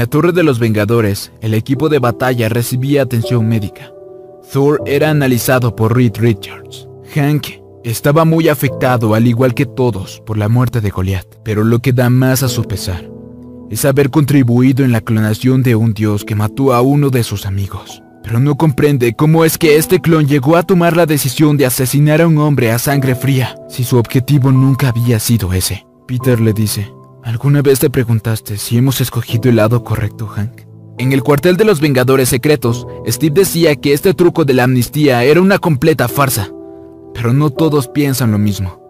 La 0.00 0.06
Torre 0.06 0.32
de 0.32 0.42
los 0.42 0.58
Vengadores, 0.58 1.30
el 1.42 1.52
equipo 1.52 1.90
de 1.90 1.98
batalla 1.98 2.48
recibía 2.48 3.02
atención 3.02 3.46
médica. 3.46 3.92
Thor 4.50 4.80
era 4.86 5.10
analizado 5.10 5.76
por 5.76 5.94
Reed 5.94 6.12
Richards. 6.16 6.88
Hank 7.14 7.48
estaba 7.84 8.24
muy 8.24 8.48
afectado, 8.48 9.14
al 9.14 9.26
igual 9.26 9.52
que 9.52 9.66
todos, 9.66 10.22
por 10.24 10.38
la 10.38 10.48
muerte 10.48 10.80
de 10.80 10.88
Goliath, 10.88 11.38
pero 11.44 11.64
lo 11.64 11.80
que 11.80 11.92
da 11.92 12.08
más 12.08 12.42
a 12.42 12.48
su 12.48 12.64
pesar 12.64 13.10
es 13.68 13.84
haber 13.84 14.08
contribuido 14.08 14.86
en 14.86 14.92
la 14.92 15.02
clonación 15.02 15.62
de 15.62 15.76
un 15.76 15.92
dios 15.92 16.24
que 16.24 16.34
mató 16.34 16.72
a 16.72 16.80
uno 16.80 17.10
de 17.10 17.22
sus 17.22 17.44
amigos. 17.44 18.02
Pero 18.22 18.40
no 18.40 18.56
comprende 18.56 19.12
cómo 19.12 19.44
es 19.44 19.58
que 19.58 19.76
este 19.76 20.00
clon 20.00 20.26
llegó 20.26 20.56
a 20.56 20.62
tomar 20.62 20.96
la 20.96 21.04
decisión 21.04 21.58
de 21.58 21.66
asesinar 21.66 22.22
a 22.22 22.26
un 22.26 22.38
hombre 22.38 22.72
a 22.72 22.78
sangre 22.78 23.14
fría, 23.14 23.54
si 23.68 23.84
su 23.84 23.98
objetivo 23.98 24.50
nunca 24.50 24.88
había 24.88 25.20
sido 25.20 25.52
ese. 25.52 25.84
Peter 26.06 26.40
le 26.40 26.54
dice, 26.54 26.90
¿alguna 27.30 27.62
vez 27.62 27.78
te 27.78 27.90
preguntaste 27.90 28.58
si 28.58 28.76
hemos 28.76 29.00
escogido 29.00 29.48
el 29.48 29.56
lado 29.56 29.84
correcto, 29.84 30.26
Hank? 30.26 30.62
En 30.98 31.12
el 31.12 31.22
cuartel 31.22 31.56
de 31.56 31.64
los 31.64 31.80
Vengadores 31.80 32.28
Secretos, 32.28 32.86
Steve 33.06 33.40
decía 33.40 33.76
que 33.76 33.92
este 33.92 34.12
truco 34.14 34.44
de 34.44 34.52
la 34.52 34.64
amnistía 34.64 35.22
era 35.24 35.40
una 35.40 35.58
completa 35.58 36.08
farsa. 36.08 36.50
Pero 37.14 37.32
no 37.32 37.50
todos 37.50 37.88
piensan 37.88 38.32
lo 38.32 38.38
mismo. 38.38 38.80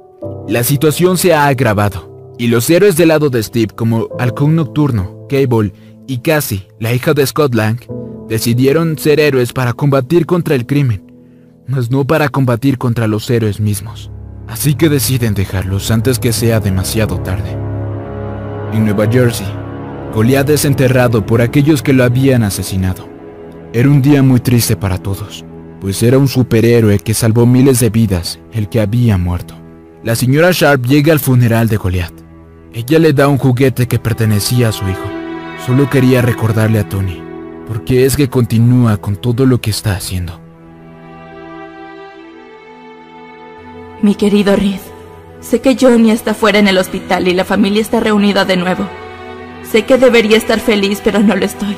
La 0.48 0.64
situación 0.64 1.18
se 1.18 1.34
ha 1.34 1.46
agravado, 1.46 2.34
y 2.38 2.48
los 2.48 2.68
héroes 2.70 2.96
del 2.96 3.08
lado 3.08 3.30
de 3.30 3.42
Steve 3.42 3.74
como 3.76 4.08
Halcón 4.18 4.56
Nocturno, 4.56 5.26
Cable 5.28 5.72
y 6.08 6.18
Cassie, 6.18 6.66
la 6.80 6.92
hija 6.92 7.12
de 7.12 7.26
Scott 7.26 7.54
Lang, 7.54 7.78
decidieron 8.28 8.98
ser 8.98 9.20
héroes 9.20 9.52
para 9.52 9.74
combatir 9.74 10.24
contra 10.24 10.54
el 10.54 10.66
crimen, 10.66 11.12
mas 11.68 11.90
no 11.90 12.06
para 12.06 12.30
combatir 12.30 12.78
contra 12.78 13.06
los 13.06 13.28
héroes 13.28 13.60
mismos. 13.60 14.10
Así 14.48 14.74
que 14.74 14.88
deciden 14.88 15.34
dejarlos 15.34 15.90
antes 15.90 16.18
que 16.18 16.32
sea 16.32 16.58
demasiado 16.58 17.20
tarde. 17.20 17.59
En 18.72 18.84
Nueva 18.84 19.10
Jersey, 19.10 19.46
Goliath 20.14 20.50
es 20.50 20.64
enterrado 20.64 21.26
por 21.26 21.42
aquellos 21.42 21.82
que 21.82 21.92
lo 21.92 22.04
habían 22.04 22.44
asesinado. 22.44 23.08
Era 23.72 23.88
un 23.88 24.00
día 24.00 24.22
muy 24.22 24.38
triste 24.38 24.76
para 24.76 24.98
todos, 24.98 25.44
pues 25.80 26.02
era 26.04 26.18
un 26.18 26.28
superhéroe 26.28 27.00
que 27.00 27.12
salvó 27.12 27.46
miles 27.46 27.80
de 27.80 27.90
vidas, 27.90 28.38
el 28.52 28.68
que 28.68 28.80
había 28.80 29.18
muerto. 29.18 29.54
La 30.04 30.14
señora 30.14 30.50
Sharp 30.52 30.86
llega 30.86 31.12
al 31.12 31.18
funeral 31.18 31.68
de 31.68 31.78
Goliath. 31.78 32.14
Ella 32.72 33.00
le 33.00 33.12
da 33.12 33.26
un 33.26 33.38
juguete 33.38 33.88
que 33.88 33.98
pertenecía 33.98 34.68
a 34.68 34.72
su 34.72 34.88
hijo. 34.88 35.10
Solo 35.66 35.90
quería 35.90 36.22
recordarle 36.22 36.78
a 36.78 36.88
Tony, 36.88 37.20
porque 37.66 38.04
es 38.04 38.16
que 38.16 38.30
continúa 38.30 38.98
con 38.98 39.16
todo 39.16 39.46
lo 39.46 39.60
que 39.60 39.70
está 39.70 39.94
haciendo. 39.94 40.40
Mi 44.00 44.14
querido 44.14 44.54
Reed, 44.54 44.80
sé 45.40 45.60
que 45.60 45.76
Johnny 45.80 46.10
está 46.10 46.34
fuera 46.34 46.58
en 46.58 46.68
el 46.68 46.78
hospital 46.78 47.28
y 47.28 47.34
la 47.34 47.44
familia 47.44 47.80
está 47.80 48.00
reunida 48.00 48.44
de 48.44 48.56
nuevo. 48.56 48.86
Sé 49.70 49.84
que 49.84 49.98
debería 49.98 50.36
estar 50.36 50.58
feliz, 50.58 51.00
pero 51.02 51.20
no 51.20 51.36
lo 51.36 51.44
estoy. 51.44 51.76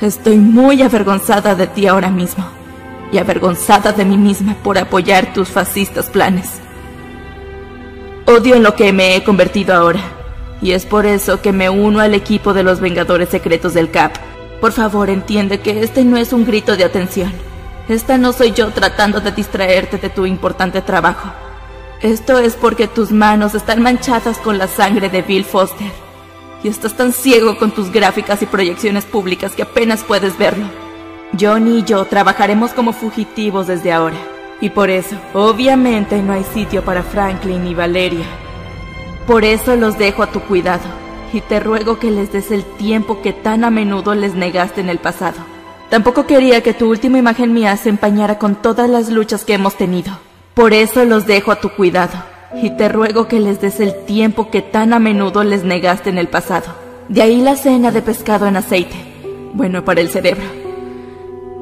Estoy 0.00 0.36
muy 0.36 0.80
avergonzada 0.82 1.54
de 1.54 1.66
ti 1.66 1.86
ahora 1.86 2.10
mismo. 2.10 2.44
Y 3.12 3.18
avergonzada 3.18 3.92
de 3.92 4.04
mí 4.04 4.16
misma 4.16 4.54
por 4.62 4.78
apoyar 4.78 5.32
tus 5.32 5.48
fascistas 5.48 6.08
planes. 6.10 6.60
Odio 8.26 8.54
en 8.54 8.62
lo 8.62 8.74
que 8.74 8.92
me 8.92 9.16
he 9.16 9.24
convertido 9.24 9.74
ahora. 9.74 10.00
Y 10.60 10.72
es 10.72 10.86
por 10.86 11.06
eso 11.06 11.40
que 11.40 11.52
me 11.52 11.70
uno 11.70 12.00
al 12.00 12.14
equipo 12.14 12.52
de 12.52 12.62
los 12.62 12.80
Vengadores 12.80 13.28
Secretos 13.28 13.74
del 13.74 13.90
CAP. 13.90 14.16
Por 14.60 14.72
favor, 14.72 15.08
entiende 15.08 15.60
que 15.60 15.82
este 15.82 16.04
no 16.04 16.16
es 16.16 16.32
un 16.32 16.44
grito 16.44 16.76
de 16.76 16.84
atención. 16.84 17.32
Esta 17.88 18.18
no 18.18 18.32
soy 18.32 18.52
yo 18.52 18.68
tratando 18.68 19.20
de 19.20 19.32
distraerte 19.32 19.98
de 19.98 20.10
tu 20.10 20.26
importante 20.26 20.82
trabajo. 20.82 21.30
Esto 22.02 22.38
es 22.38 22.54
porque 22.54 22.86
tus 22.86 23.10
manos 23.10 23.56
están 23.56 23.82
manchadas 23.82 24.38
con 24.38 24.56
la 24.56 24.68
sangre 24.68 25.08
de 25.08 25.20
Bill 25.20 25.44
Foster. 25.44 25.90
Y 26.62 26.68
estás 26.68 26.96
tan 26.96 27.12
ciego 27.12 27.58
con 27.58 27.72
tus 27.72 27.90
gráficas 27.90 28.40
y 28.40 28.46
proyecciones 28.46 29.04
públicas 29.04 29.56
que 29.56 29.62
apenas 29.62 30.04
puedes 30.04 30.38
verlo. 30.38 30.66
Johnny 31.38 31.78
y 31.78 31.82
yo 31.82 32.04
trabajaremos 32.04 32.70
como 32.70 32.92
fugitivos 32.92 33.66
desde 33.66 33.90
ahora. 33.90 34.16
Y 34.60 34.70
por 34.70 34.90
eso, 34.90 35.16
obviamente, 35.34 36.22
no 36.22 36.34
hay 36.34 36.44
sitio 36.44 36.84
para 36.84 37.02
Franklin 37.02 37.66
y 37.66 37.74
Valeria. 37.74 38.26
Por 39.26 39.44
eso 39.44 39.74
los 39.74 39.98
dejo 39.98 40.22
a 40.22 40.30
tu 40.30 40.40
cuidado. 40.42 40.84
Y 41.32 41.40
te 41.40 41.58
ruego 41.58 41.98
que 41.98 42.12
les 42.12 42.30
des 42.30 42.52
el 42.52 42.64
tiempo 42.64 43.22
que 43.22 43.32
tan 43.32 43.64
a 43.64 43.70
menudo 43.70 44.14
les 44.14 44.34
negaste 44.34 44.80
en 44.80 44.88
el 44.88 44.98
pasado. 44.98 45.38
Tampoco 45.90 46.26
quería 46.26 46.62
que 46.62 46.74
tu 46.74 46.88
última 46.88 47.18
imagen 47.18 47.52
mía 47.52 47.76
se 47.76 47.88
empañara 47.88 48.38
con 48.38 48.54
todas 48.54 48.88
las 48.88 49.08
luchas 49.08 49.44
que 49.44 49.54
hemos 49.54 49.74
tenido. 49.74 50.27
Por 50.58 50.74
eso 50.74 51.04
los 51.04 51.24
dejo 51.24 51.52
a 51.52 51.60
tu 51.60 51.68
cuidado. 51.68 52.14
Y 52.60 52.70
te 52.70 52.88
ruego 52.88 53.28
que 53.28 53.38
les 53.38 53.60
des 53.60 53.78
el 53.78 53.94
tiempo 54.06 54.50
que 54.50 54.60
tan 54.60 54.92
a 54.92 54.98
menudo 54.98 55.44
les 55.44 55.62
negaste 55.62 56.10
en 56.10 56.18
el 56.18 56.26
pasado. 56.26 56.74
De 57.08 57.22
ahí 57.22 57.40
la 57.40 57.54
cena 57.54 57.92
de 57.92 58.02
pescado 58.02 58.44
en 58.48 58.56
aceite. 58.56 58.96
Bueno 59.54 59.84
para 59.84 60.00
el 60.00 60.08
cerebro. 60.08 60.42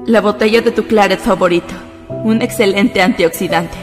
La 0.07 0.23
botella 0.23 0.63
de 0.63 0.71
tu 0.71 0.85
claret 0.85 1.21
favorito. 1.21 1.75
Un 2.09 2.41
excelente 2.41 3.03
antioxidante. 3.03 3.77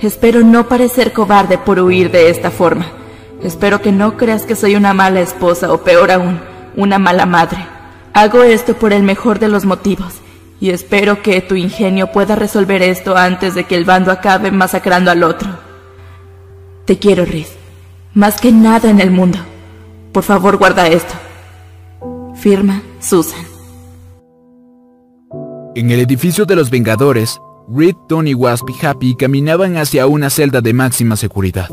Espero 0.00 0.40
no 0.40 0.66
parecer 0.66 1.12
cobarde 1.12 1.58
por 1.58 1.78
huir 1.78 2.10
de 2.10 2.28
esta 2.28 2.50
forma. 2.50 2.86
Espero 3.40 3.80
que 3.80 3.92
no 3.92 4.16
creas 4.16 4.42
que 4.46 4.56
soy 4.56 4.74
una 4.74 4.94
mala 4.94 5.20
esposa 5.20 5.72
o 5.72 5.84
peor 5.84 6.10
aún, 6.10 6.40
una 6.74 6.98
mala 6.98 7.24
madre. 7.24 7.68
Hago 8.14 8.42
esto 8.42 8.74
por 8.74 8.92
el 8.92 9.04
mejor 9.04 9.38
de 9.38 9.46
los 9.46 9.64
motivos 9.64 10.22
y 10.60 10.70
espero 10.70 11.22
que 11.22 11.40
tu 11.40 11.54
ingenio 11.54 12.12
pueda 12.12 12.34
resolver 12.34 12.82
esto 12.82 13.16
antes 13.16 13.54
de 13.54 13.64
que 13.64 13.76
el 13.76 13.84
bando 13.84 14.10
acabe 14.10 14.50
masacrando 14.50 15.10
al 15.10 15.22
otro. 15.22 15.48
Te 16.84 16.98
quiero, 16.98 17.24
Riz. 17.24 17.48
Más 18.14 18.40
que 18.40 18.52
nada 18.52 18.90
en 18.90 19.00
el 19.00 19.10
mundo. 19.10 19.38
Por 20.12 20.22
favor, 20.22 20.56
guarda 20.56 20.86
esto. 20.88 21.14
Firma 22.34 22.82
Susan. 23.00 23.44
En 25.74 25.90
el 25.90 26.00
edificio 26.00 26.46
de 26.46 26.56
los 26.56 26.70
Vengadores, 26.70 27.38
Reed, 27.68 27.94
Tony, 28.08 28.32
Wasp 28.32 28.70
y 28.70 28.86
Happy 28.86 29.16
caminaban 29.16 29.76
hacia 29.76 30.06
una 30.06 30.30
celda 30.30 30.60
de 30.62 30.72
máxima 30.72 31.16
seguridad. 31.16 31.68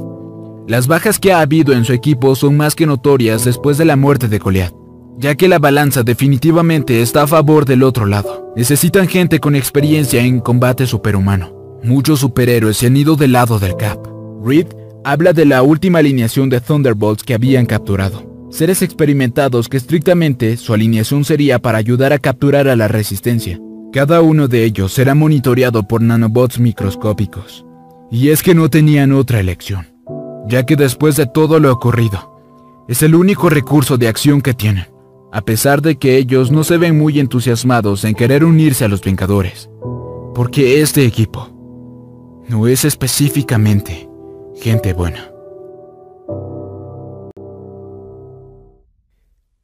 Las 0.68 0.88
bajas 0.88 1.20
que 1.20 1.32
ha 1.32 1.40
habido 1.40 1.74
en 1.74 1.86
su 1.86 1.94
equipo 1.94 2.36
son 2.36 2.58
más 2.58 2.76
que 2.76 2.86
notorias 2.86 3.46
después 3.46 3.78
de 3.78 3.86
la 3.86 3.96
muerte 3.96 4.28
de 4.28 4.40
Goliath. 4.40 4.83
Ya 5.18 5.36
que 5.36 5.48
la 5.48 5.60
balanza 5.60 6.04
definitivamente 6.04 7.02
está 7.02 7.24
a 7.24 7.28
favor 7.28 7.66
del 7.66 7.84
otro 7.84 8.06
lado. 8.06 8.54
Necesitan 8.56 9.08
gente 9.08 9.40
con 9.40 9.56
experiencia 9.56 10.22
en 10.22 10.40
combate 10.40 10.86
superhumano. 10.86 11.80
Muchos 11.84 12.20
superhéroes 12.20 12.78
se 12.78 12.88
han 12.88 12.98
ido 12.98 13.16
del 13.16 13.34
lado 13.34 13.60
del 13.60 13.76
Cap. 13.76 14.00
Reed 14.44 14.68
habla 15.04 15.34
de 15.34 15.46
la 15.46 15.64
última 15.64 16.00
alineación 16.00 16.50
de 16.50 16.62
Thunderbolts 16.62 17.24
que 17.24 17.34
habían 17.34 17.66
capturado. 17.66 18.48
Seres 18.52 18.82
experimentados 18.82 19.68
que 19.68 19.78
estrictamente 19.78 20.58
su 20.58 20.74
alineación 20.74 21.26
sería 21.26 21.60
para 21.60 21.78
ayudar 21.78 22.14
a 22.14 22.20
capturar 22.20 22.68
a 22.68 22.76
la 22.76 22.88
resistencia. 22.88 23.60
Cada 23.92 24.22
uno 24.22 24.48
de 24.48 24.64
ellos 24.64 24.94
será 24.94 25.16
monitoreado 25.16 25.84
por 25.88 26.02
nanobots 26.02 26.60
microscópicos. 26.60 27.66
Y 28.12 28.30
es 28.30 28.44
que 28.44 28.54
no 28.54 28.70
tenían 28.70 29.12
otra 29.12 29.40
elección, 29.40 29.88
ya 30.48 30.66
que 30.66 30.76
después 30.76 31.16
de 31.16 31.26
todo 31.26 31.60
lo 31.60 31.72
ocurrido, 31.72 32.32
es 32.88 33.02
el 33.02 33.16
único 33.16 33.50
recurso 33.50 33.98
de 33.98 34.08
acción 34.08 34.42
que 34.42 34.54
tienen, 34.54 34.86
a 35.34 35.42
pesar 35.42 35.82
de 35.82 35.98
que 35.98 36.18
ellos 36.18 36.52
no 36.52 36.64
se 36.64 36.78
ven 36.78 36.96
muy 36.96 37.20
entusiasmados 37.20 38.04
en 38.04 38.14
querer 38.14 38.46
unirse 38.46 38.86
a 38.86 38.88
los 38.88 39.02
Vengadores. 39.02 39.68
Porque 40.36 40.80
este 40.82 41.08
equipo 41.08 41.50
no 42.48 42.68
es 42.68 42.86
específicamente 42.86 44.08
gente 44.62 44.94
buena. 44.94 45.32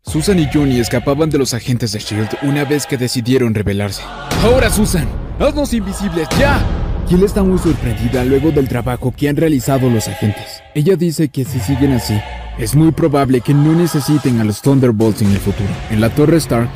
Susan 0.01 0.39
y 0.39 0.49
Johnny 0.51 0.79
escapaban 0.79 1.29
de 1.29 1.37
los 1.37 1.53
agentes 1.53 1.91
de 1.91 1.99
Shield 1.99 2.29
una 2.41 2.65
vez 2.65 2.87
que 2.87 2.97
decidieron 2.97 3.53
rebelarse. 3.53 4.01
Ahora, 4.41 4.71
Susan, 4.71 5.07
haznos 5.39 5.71
invisibles 5.75 6.27
ya. 6.39 6.59
Jill 7.07 7.23
está 7.23 7.43
muy 7.43 7.59
sorprendida 7.59 8.25
luego 8.25 8.49
del 8.49 8.67
trabajo 8.67 9.13
que 9.15 9.29
han 9.29 9.35
realizado 9.35 9.87
los 9.87 10.07
agentes. 10.07 10.63
Ella 10.73 10.95
dice 10.95 11.29
que 11.29 11.45
si 11.45 11.59
siguen 11.59 11.91
así, 11.91 12.19
es 12.59 12.75
muy 12.75 12.91
probable 12.91 13.39
que 13.39 13.53
no 13.53 13.73
necesiten 13.73 14.39
a 14.39 14.43
los 14.43 14.61
Thunderbolts 14.61 15.21
en 15.21 15.31
el 15.31 15.37
futuro. 15.37 15.69
En 15.89 16.01
la 16.01 16.09
Torre 16.09 16.37
Stark, 16.37 16.69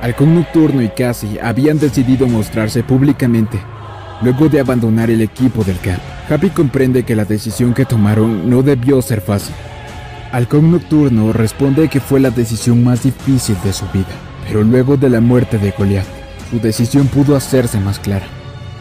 Halcón 0.00 0.34
Nocturno 0.34 0.82
y 0.82 0.88
Cassie 0.88 1.38
habían 1.42 1.78
decidido 1.78 2.26
mostrarse 2.26 2.82
públicamente 2.82 3.60
luego 4.22 4.48
de 4.48 4.60
abandonar 4.60 5.10
el 5.10 5.20
equipo 5.20 5.62
del 5.62 5.78
Cap. 5.78 6.00
Happy 6.30 6.48
comprende 6.48 7.04
que 7.04 7.14
la 7.14 7.26
decisión 7.26 7.74
que 7.74 7.84
tomaron 7.84 8.48
no 8.48 8.62
debió 8.62 9.02
ser 9.02 9.20
fácil. 9.20 9.54
Halcón 10.32 10.70
Nocturno 10.70 11.34
responde 11.34 11.88
que 11.88 12.00
fue 12.00 12.18
la 12.18 12.30
decisión 12.30 12.82
más 12.82 13.02
difícil 13.02 13.56
de 13.62 13.74
su 13.74 13.84
vida, 13.92 14.06
pero 14.46 14.62
luego 14.62 14.96
de 14.96 15.10
la 15.10 15.20
muerte 15.20 15.58
de 15.58 15.70
Goliath, 15.76 16.06
su 16.50 16.58
decisión 16.60 17.08
pudo 17.08 17.36
hacerse 17.36 17.78
más 17.78 17.98
clara. 17.98 18.26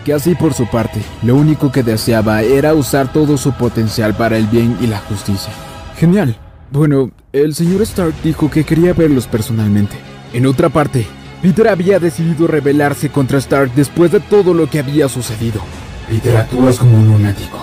Cassie 0.06 0.36
por 0.36 0.54
su 0.54 0.68
parte, 0.68 1.02
lo 1.22 1.36
único 1.36 1.72
que 1.72 1.84
deseaba 1.84 2.44
era 2.44 2.74
usar 2.74 3.12
todo 3.12 3.38
su 3.38 3.52
potencial 3.54 4.16
para 4.16 4.38
el 4.38 4.48
bien 4.48 4.78
y 4.82 4.88
la 4.88 5.00
justicia. 5.00 5.52
Genial. 5.98 6.38
Bueno, 6.72 7.12
el 7.32 7.54
señor 7.54 7.82
Stark 7.84 8.14
dijo 8.24 8.50
que 8.50 8.64
quería 8.64 8.94
verlos 8.94 9.28
personalmente. 9.28 9.96
En 10.34 10.46
otra 10.46 10.70
parte, 10.70 11.06
Peter 11.42 11.68
había 11.68 12.00
decidido 12.00 12.48
rebelarse 12.48 13.10
contra 13.10 13.38
Stark 13.38 13.72
después 13.76 14.12
de 14.12 14.20
todo 14.20 14.54
lo 14.54 14.70
que 14.70 14.80
había 14.80 15.08
sucedido. 15.08 15.62
Peter, 16.10 16.38
actúas 16.38 16.78
como 16.78 16.98
un 16.98 17.08
lunático. 17.08 17.58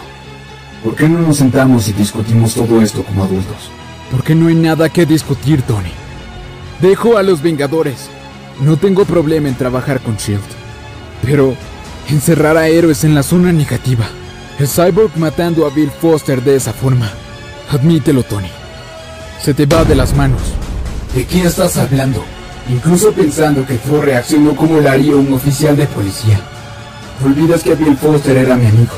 ¿Por 0.84 0.94
qué 0.96 1.08
no 1.08 1.20
nos 1.20 1.36
sentamos 1.36 1.88
y 1.88 1.92
discutimos 1.92 2.54
todo 2.54 2.80
esto 2.80 3.02
como 3.04 3.24
adultos? 3.24 3.70
Porque 4.10 4.34
no 4.34 4.48
hay 4.48 4.54
nada 4.54 4.88
que 4.88 5.06
discutir, 5.06 5.62
Tony. 5.62 5.92
Dejo 6.80 7.16
a 7.16 7.22
los 7.22 7.42
Vengadores. 7.42 8.08
No 8.60 8.76
tengo 8.76 9.04
problema 9.04 9.48
en 9.48 9.54
trabajar 9.54 10.00
con 10.00 10.16
Shield. 10.16 10.42
Pero 11.22 11.54
encerrar 12.08 12.56
a 12.56 12.68
héroes 12.68 13.04
en 13.04 13.14
la 13.14 13.22
zona 13.22 13.52
negativa. 13.52 14.06
El 14.58 14.68
cyborg 14.68 15.16
matando 15.16 15.66
a 15.66 15.70
Bill 15.70 15.90
Foster 15.90 16.42
de 16.42 16.56
esa 16.56 16.72
forma. 16.72 17.10
Admítelo, 17.70 18.22
Tony. 18.22 18.61
Se 19.42 19.52
te 19.52 19.66
va 19.66 19.82
de 19.82 19.96
las 19.96 20.14
manos. 20.14 20.40
¿De 21.16 21.24
qué 21.24 21.42
estás 21.42 21.76
hablando? 21.76 22.24
Incluso 22.68 23.10
pensando 23.10 23.66
que 23.66 23.74
Thor 23.74 24.04
reaccionó 24.04 24.54
como 24.54 24.78
lo 24.78 24.88
haría 24.88 25.16
un 25.16 25.32
oficial 25.32 25.76
de 25.76 25.86
policía. 25.86 26.38
Olvidas 27.24 27.64
que 27.64 27.74
Bill 27.74 27.96
Foster 27.96 28.36
era 28.36 28.54
mi 28.54 28.66
amigo. 28.66 28.92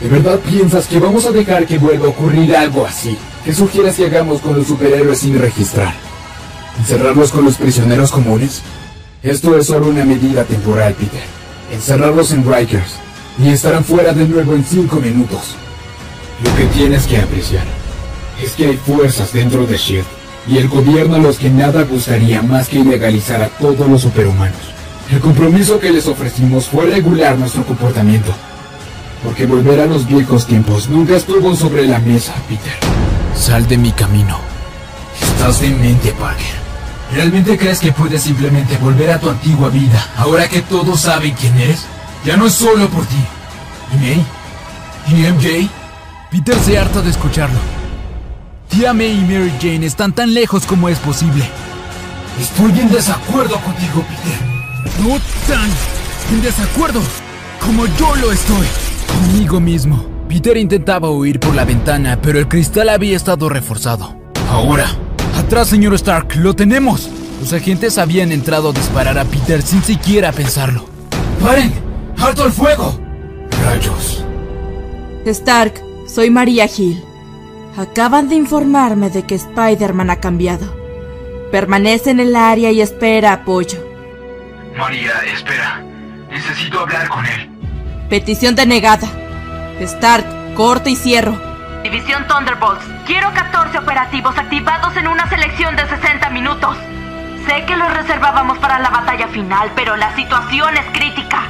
¿De 0.00 0.08
verdad 0.08 0.38
piensas 0.38 0.86
que 0.86 1.00
vamos 1.00 1.26
a 1.26 1.32
dejar 1.32 1.66
que 1.66 1.78
vuelva 1.78 2.06
a 2.06 2.10
ocurrir 2.10 2.54
algo 2.54 2.86
así? 2.86 3.18
¿Qué 3.44 3.52
sugieres 3.52 3.96
que 3.96 4.06
hagamos 4.06 4.40
con 4.40 4.56
los 4.56 4.68
superhéroes 4.68 5.18
sin 5.18 5.36
registrar? 5.40 5.92
¿Encerrarlos 6.78 7.32
con 7.32 7.44
los 7.44 7.56
prisioneros 7.56 8.12
comunes? 8.12 8.62
Esto 9.24 9.58
es 9.58 9.66
solo 9.66 9.88
una 9.88 10.04
medida 10.04 10.44
temporal, 10.44 10.94
Peter. 10.94 11.24
Encerrarlos 11.72 12.30
en 12.30 12.44
Rikers 12.44 12.92
y 13.42 13.48
estarán 13.48 13.82
fuera 13.82 14.12
de 14.12 14.24
nuevo 14.28 14.54
en 14.54 14.64
cinco 14.64 15.00
minutos. 15.00 15.56
Lo 16.44 16.56
que 16.56 16.66
tienes 16.66 17.08
que 17.08 17.18
apreciar 17.18 17.79
es 18.42 18.52
que 18.52 18.66
hay 18.66 18.76
fuerzas 18.76 19.32
dentro 19.32 19.66
de 19.66 19.76
SHIELD 19.76 20.04
y 20.46 20.58
el 20.58 20.68
gobierno 20.68 21.16
a 21.16 21.18
los 21.18 21.38
que 21.38 21.50
nada 21.50 21.84
gustaría 21.84 22.42
más 22.42 22.68
que 22.68 22.78
ilegalizar 22.78 23.42
a 23.42 23.48
todos 23.48 23.88
los 23.88 24.02
superhumanos. 24.02 24.58
El 25.10 25.20
compromiso 25.20 25.78
que 25.78 25.90
les 25.90 26.06
ofrecimos 26.06 26.66
fue 26.66 26.86
regular 26.86 27.36
nuestro 27.36 27.64
comportamiento. 27.64 28.32
Porque 29.24 29.44
volver 29.44 29.80
a 29.80 29.86
los 29.86 30.06
viejos 30.06 30.46
tiempos 30.46 30.88
nunca 30.88 31.16
estuvo 31.16 31.54
sobre 31.54 31.86
la 31.86 31.98
mesa, 31.98 32.32
Peter. 32.48 32.72
Sal 33.34 33.66
de 33.68 33.76
mi 33.76 33.92
camino. 33.92 34.38
Estás 35.20 35.60
demente, 35.60 36.12
Parker. 36.12 36.60
¿Realmente 37.12 37.58
crees 37.58 37.80
que 37.80 37.92
puedes 37.92 38.22
simplemente 38.22 38.76
volver 38.78 39.10
a 39.10 39.18
tu 39.18 39.28
antigua 39.28 39.68
vida 39.68 40.06
ahora 40.16 40.48
que 40.48 40.62
todos 40.62 41.00
saben 41.00 41.34
quién 41.34 41.58
eres? 41.58 41.84
Ya 42.24 42.36
no 42.36 42.46
es 42.46 42.54
solo 42.54 42.88
por 42.88 43.04
ti. 43.06 43.16
¿Y 43.92 43.96
May? 43.98 44.26
¿Y 45.08 45.32
MJ? 45.32 45.68
Peter 46.30 46.56
se 46.64 46.78
harta 46.78 47.02
de 47.02 47.10
escucharlo. 47.10 47.79
Tía 48.70 48.94
May 48.94 49.18
y 49.18 49.20
Mary 49.22 49.52
Jane 49.60 49.84
están 49.84 50.12
tan 50.12 50.32
lejos 50.32 50.64
como 50.64 50.88
es 50.88 50.98
posible. 51.00 51.44
Estoy 52.40 52.78
en 52.78 52.88
desacuerdo 52.88 53.56
contigo, 53.56 54.04
Peter. 54.08 55.04
No 55.04 55.18
tan 55.48 55.68
en 56.32 56.40
desacuerdo 56.40 57.00
como 57.58 57.86
yo 57.86 58.14
lo 58.16 58.30
estoy. 58.30 58.66
Conmigo 59.08 59.58
mismo. 59.58 60.06
Peter 60.28 60.56
intentaba 60.56 61.10
huir 61.10 61.40
por 61.40 61.56
la 61.56 61.64
ventana, 61.64 62.20
pero 62.22 62.38
el 62.38 62.46
cristal 62.46 62.90
había 62.90 63.16
estado 63.16 63.48
reforzado. 63.48 64.16
Ahora. 64.48 64.86
Atrás, 65.36 65.66
señor 65.66 65.94
Stark, 65.94 66.36
lo 66.36 66.54
tenemos. 66.54 67.10
Los 67.40 67.52
agentes 67.52 67.98
habían 67.98 68.30
entrado 68.30 68.70
a 68.70 68.72
disparar 68.72 69.18
a 69.18 69.24
Peter 69.24 69.62
sin 69.62 69.82
siquiera 69.82 70.30
pensarlo. 70.30 70.84
¡Paren! 71.42 71.72
¡Alto 72.18 72.46
el 72.46 72.52
fuego! 72.52 73.00
Rayos. 73.64 74.24
Stark, 75.24 75.82
soy 76.06 76.30
María 76.30 76.66
Hill. 76.66 77.02
Acaban 77.76 78.28
de 78.28 78.34
informarme 78.34 79.10
de 79.10 79.24
que 79.24 79.36
Spider-Man 79.36 80.10
ha 80.10 80.16
cambiado. 80.16 80.74
Permanece 81.52 82.10
en 82.10 82.20
el 82.20 82.34
área 82.34 82.70
y 82.72 82.80
espera 82.80 83.32
apoyo. 83.32 83.78
María, 84.76 85.12
espera. 85.32 85.82
Necesito 86.30 86.80
hablar 86.80 87.08
con 87.08 87.24
él. 87.26 87.48
Petición 88.08 88.54
denegada. 88.54 89.08
Stark, 89.80 90.54
corto 90.54 90.88
y 90.88 90.96
cierro. 90.96 91.40
División 91.82 92.26
Thunderbolts, 92.26 92.84
quiero 93.06 93.32
14 93.32 93.78
operativos 93.78 94.36
activados 94.36 94.96
en 94.96 95.08
una 95.08 95.28
selección 95.28 95.76
de 95.76 95.88
60 95.88 96.28
minutos. 96.30 96.76
Sé 97.46 97.64
que 97.66 97.76
los 97.76 97.92
reservábamos 97.94 98.58
para 98.58 98.78
la 98.80 98.90
batalla 98.90 99.28
final, 99.28 99.72
pero 99.74 99.96
la 99.96 100.14
situación 100.14 100.76
es 100.76 100.86
crítica. 100.92 101.44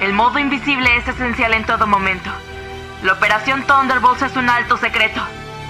El 0.00 0.12
modo 0.12 0.38
invisible 0.38 0.96
es 0.96 1.06
esencial 1.08 1.52
en 1.54 1.64
todo 1.64 1.86
momento. 1.86 2.30
La 3.02 3.12
operación 3.12 3.64
Thunderbolts 3.66 4.22
es 4.22 4.36
un 4.36 4.48
alto 4.48 4.76
secreto. 4.78 5.20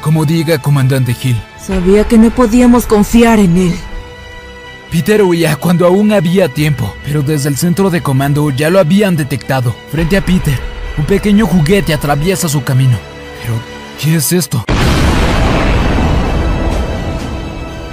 Como 0.06 0.24
diga, 0.24 0.58
comandante 0.58 1.16
Hill. 1.20 1.36
Sabía 1.60 2.04
que 2.04 2.16
no 2.16 2.30
podíamos 2.30 2.86
confiar 2.86 3.40
en 3.40 3.56
él. 3.56 3.74
Peter 4.88 5.20
huía 5.20 5.56
cuando 5.56 5.84
aún 5.84 6.12
había 6.12 6.48
tiempo, 6.48 6.94
pero 7.04 7.22
desde 7.22 7.48
el 7.48 7.56
centro 7.56 7.90
de 7.90 8.04
comando 8.04 8.52
ya 8.52 8.70
lo 8.70 8.78
habían 8.78 9.16
detectado. 9.16 9.74
Frente 9.90 10.16
a 10.16 10.24
Peter, 10.24 10.56
un 10.96 11.06
pequeño 11.06 11.44
juguete 11.44 11.92
atraviesa 11.92 12.48
su 12.48 12.62
camino. 12.62 12.96
Pero, 13.42 13.54
¿qué 14.00 14.14
es 14.14 14.32
esto? 14.32 14.64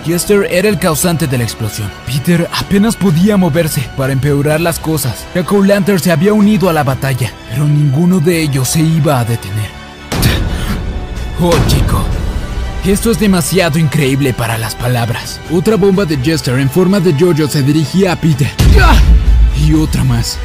Jester 0.06 0.45
era 0.52 0.69
el 0.69 0.78
causante 0.78 1.26
de 1.26 1.39
la 1.39 1.45
explosión. 1.45 1.89
Peter 2.06 2.47
apenas 2.54 2.95
podía 2.95 3.38
moverse 3.38 3.89
para 3.97 4.13
empeorar 4.13 4.62
las 4.62 4.78
cosas. 4.78 5.26
Jack 5.34 5.52
O'Lantern 5.52 5.97
se 5.97 6.12
había 6.12 6.34
unido 6.34 6.69
a 6.69 6.73
la 6.73 6.84
batalla, 6.84 7.34
pero 7.49 7.65
ninguno 7.65 8.19
de 8.19 8.39
ellos 8.39 8.69
se 8.69 8.82
iba 8.82 9.19
a 9.19 9.26
detener. 9.26 9.83
Oh, 11.41 11.54
chico. 11.67 12.04
Esto 12.86 13.12
es 13.12 13.19
demasiado 13.19 13.80
increíble 13.80 14.34
para 14.34 14.58
las 14.58 14.76
palabras. 14.76 15.39
Otra 15.52 15.78
bomba 15.78 16.06
de 16.06 16.17
Jester 16.17 16.60
en 16.60 16.69
forma 16.69 17.00
de 17.00 17.13
Jojo 17.13 17.48
se 17.48 17.63
dirigía 17.63 18.12
a 18.12 18.15
Peter. 18.17 18.52
Y 19.58 19.74
otra 19.74 20.04
más. 20.04 20.38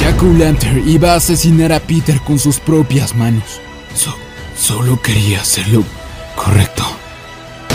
Jack 0.00 0.22
O'Lantern 0.22 0.88
iba 0.88 1.12
a 1.12 1.16
asesinar 1.16 1.72
a 1.72 1.80
Peter 1.80 2.20
con 2.20 2.38
sus 2.38 2.58
propias 2.58 3.14
manos. 3.14 3.60
So- 3.94 4.16
solo 4.58 5.00
quería 5.02 5.40
hacerlo 5.42 5.84
correcto. 6.34 6.84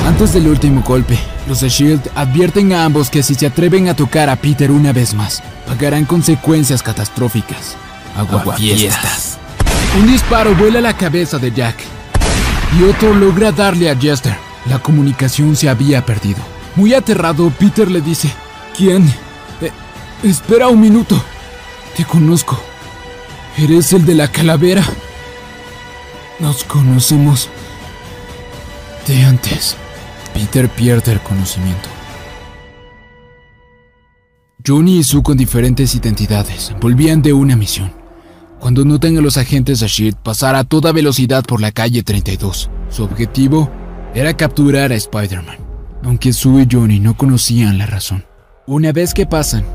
Antes 0.08 0.34
del 0.34 0.48
último 0.48 0.82
golpe, 0.82 1.18
los 1.48 1.62
de 1.62 1.70
Shield 1.70 2.10
advierten 2.16 2.74
a 2.74 2.86
ambos 2.86 3.10
que 3.10 3.24
si 3.24 3.36
se 3.36 3.46
atreven 3.46 3.88
a 3.88 3.96
tocar 3.96 4.30
a 4.30 4.36
Peter 4.36 4.72
una 4.72 4.92
vez 4.92 5.13
más, 5.13 5.42
pagarán 5.68 6.06
consecuencias 6.06 6.82
catastróficas. 6.82 7.76
Aguafiestas. 8.18 9.33
Un 9.96 10.08
disparo 10.08 10.56
vuela 10.56 10.82
la 10.82 10.98
cabeza 10.98 11.38
de 11.38 11.52
Jack 11.52 11.76
y 12.80 12.84
otro 12.84 13.14
logra 13.14 13.52
darle 13.52 13.92
a 13.92 13.96
Jester. 13.96 14.36
La 14.66 14.80
comunicación 14.80 15.56
se 15.56 15.70
había 15.70 16.04
perdido. 16.04 16.40
Muy 16.76 16.96
aterrado, 16.96 17.52
Peter 17.52 17.92
le 17.92 18.02
dice, 18.02 18.34
¿quién? 18.76 19.08
Eh, 19.62 19.72
espera 20.24 20.68
un 20.70 20.82
minuto. 20.82 21.22
Te 21.96 22.06
conozco. 22.06 22.60
Eres 23.56 23.94
el 23.94 24.04
de 24.04 24.16
la 24.16 24.32
calavera. 24.32 24.84
Nos 26.40 26.64
conocemos 26.64 27.50
de 29.06 29.24
antes. 29.24 29.78
Peter 30.34 30.70
pierde 30.70 31.12
el 31.12 31.20
conocimiento. 31.20 31.88
Johnny 34.66 34.98
y 34.98 35.04
Sue 35.04 35.22
con 35.22 35.38
diferentes 35.38 35.94
identidades 35.94 36.74
volvían 36.82 37.22
de 37.22 37.34
una 37.34 37.56
misión. 37.56 38.03
Cuando 38.63 38.86
notan 38.86 39.17
a 39.17 39.19
los 39.19 39.36
agentes 39.36 39.82
de 39.82 39.88
SHIELD 39.88 40.15
pasar 40.23 40.56
a 40.56 40.63
toda 40.63 40.93
velocidad 40.93 41.43
por 41.43 41.60
la 41.60 41.73
calle 41.73 42.02
32, 42.02 42.69
su 42.89 43.04
objetivo 43.04 43.69
era 44.15 44.38
capturar 44.38 44.93
a 44.93 44.95
Spider-Man, 44.95 45.58
aunque 46.02 46.32
Sue 46.32 46.62
y 46.62 46.67
Johnny 46.71 47.02
no 47.02 47.17
conocían 47.17 47.78
la 47.78 47.88
razón. 47.88 48.23
Una 48.65 48.93
vez 48.93 49.13
que 49.13 49.26
pasan, 49.26 49.65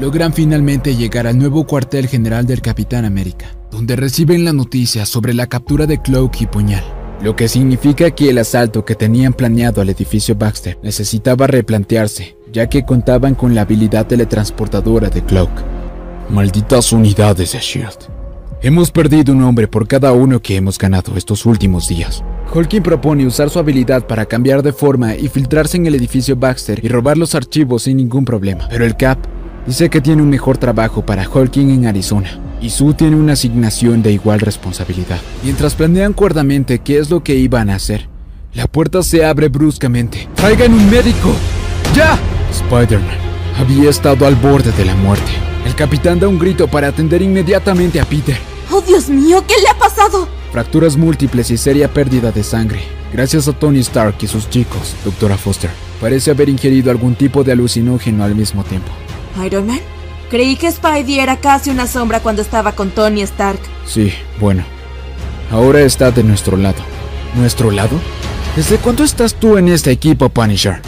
logran 0.00 0.32
finalmente 0.32 0.96
llegar 0.96 1.28
al 1.28 1.38
nuevo 1.38 1.68
cuartel 1.68 2.08
general 2.08 2.46
del 2.46 2.62
Capitán 2.62 3.04
América, 3.04 3.46
donde 3.70 3.94
reciben 3.94 4.44
la 4.44 4.52
noticia 4.52 5.06
sobre 5.06 5.32
la 5.32 5.46
captura 5.46 5.86
de 5.86 6.02
Cloak 6.02 6.40
y 6.40 6.46
Puñal, 6.48 6.82
lo 7.22 7.36
que 7.36 7.46
significa 7.46 8.10
que 8.10 8.30
el 8.30 8.38
asalto 8.38 8.84
que 8.84 8.96
tenían 8.96 9.34
planeado 9.34 9.80
al 9.80 9.90
edificio 9.90 10.34
Baxter 10.34 10.76
necesitaba 10.82 11.46
replantearse, 11.46 12.36
ya 12.52 12.68
que 12.68 12.84
contaban 12.84 13.36
con 13.36 13.54
la 13.54 13.60
habilidad 13.60 14.08
teletransportadora 14.08 15.10
de 15.10 15.22
Cloak. 15.22 15.62
Malditas 16.28 16.92
unidades 16.92 17.52
de 17.52 17.60
SHIELD. 17.60 18.15
Hemos 18.66 18.90
perdido 18.90 19.32
un 19.32 19.44
hombre 19.44 19.68
por 19.68 19.86
cada 19.86 20.10
uno 20.10 20.42
que 20.42 20.56
hemos 20.56 20.76
ganado 20.76 21.16
estos 21.16 21.46
últimos 21.46 21.86
días. 21.86 22.24
Holkin 22.52 22.82
propone 22.82 23.24
usar 23.24 23.48
su 23.48 23.60
habilidad 23.60 24.08
para 24.08 24.26
cambiar 24.26 24.60
de 24.64 24.72
forma 24.72 25.14
y 25.14 25.28
filtrarse 25.28 25.76
en 25.76 25.86
el 25.86 25.94
edificio 25.94 26.34
Baxter 26.34 26.84
y 26.84 26.88
robar 26.88 27.16
los 27.16 27.36
archivos 27.36 27.84
sin 27.84 27.98
ningún 27.98 28.24
problema. 28.24 28.66
Pero 28.68 28.84
el 28.84 28.96
Cap 28.96 29.20
dice 29.68 29.88
que 29.88 30.00
tiene 30.00 30.20
un 30.20 30.30
mejor 30.30 30.58
trabajo 30.58 31.06
para 31.06 31.28
Holkin 31.28 31.70
en 31.70 31.86
Arizona. 31.86 32.40
Y 32.60 32.70
Sue 32.70 32.94
tiene 32.94 33.14
una 33.14 33.34
asignación 33.34 34.02
de 34.02 34.10
igual 34.10 34.40
responsabilidad. 34.40 35.20
Mientras 35.44 35.76
planean 35.76 36.12
cuerdamente 36.12 36.80
qué 36.80 36.98
es 36.98 37.08
lo 37.08 37.22
que 37.22 37.36
iban 37.36 37.70
a 37.70 37.76
hacer, 37.76 38.08
la 38.52 38.66
puerta 38.66 39.04
se 39.04 39.24
abre 39.24 39.46
bruscamente. 39.46 40.28
¡Traigan 40.34 40.74
un 40.74 40.90
médico! 40.90 41.36
¡Ya! 41.94 42.18
Spider-Man 42.50 43.16
había 43.60 43.90
estado 43.90 44.26
al 44.26 44.34
borde 44.34 44.72
de 44.72 44.84
la 44.84 44.96
muerte. 44.96 45.30
El 45.64 45.76
capitán 45.76 46.18
da 46.18 46.26
un 46.26 46.40
grito 46.40 46.66
para 46.66 46.88
atender 46.88 47.22
inmediatamente 47.22 48.00
a 48.00 48.04
Peter. 48.04 48.55
¡Oh, 48.70 48.80
Dios 48.80 49.08
mío! 49.08 49.44
¿Qué 49.46 49.54
le 49.62 49.68
ha 49.68 49.78
pasado? 49.78 50.28
Fracturas 50.52 50.96
múltiples 50.96 51.50
y 51.50 51.56
seria 51.56 51.92
pérdida 51.92 52.32
de 52.32 52.42
sangre. 52.42 52.80
Gracias 53.12 53.48
a 53.48 53.52
Tony 53.52 53.80
Stark 53.80 54.16
y 54.20 54.26
sus 54.26 54.48
chicos, 54.50 54.94
doctora 55.04 55.36
Foster. 55.36 55.70
Parece 56.00 56.30
haber 56.30 56.48
ingerido 56.48 56.90
algún 56.90 57.14
tipo 57.14 57.44
de 57.44 57.52
alucinógeno 57.52 58.24
al 58.24 58.34
mismo 58.34 58.64
tiempo. 58.64 58.90
¿Iron 59.44 59.66
Man? 59.66 59.80
Creí 60.30 60.56
que 60.56 60.70
Spidey 60.70 61.20
era 61.20 61.36
casi 61.36 61.70
una 61.70 61.86
sombra 61.86 62.20
cuando 62.20 62.42
estaba 62.42 62.72
con 62.72 62.90
Tony 62.90 63.22
Stark. 63.22 63.60
Sí, 63.86 64.12
bueno. 64.40 64.64
Ahora 65.50 65.80
está 65.80 66.10
de 66.10 66.24
nuestro 66.24 66.56
lado. 66.56 66.82
¿Nuestro 67.36 67.70
lado? 67.70 68.00
¿Desde 68.56 68.78
cuándo 68.78 69.04
estás 69.04 69.34
tú 69.34 69.56
en 69.56 69.68
este 69.68 69.90
equipo, 69.92 70.28
Punisher? 70.28 70.80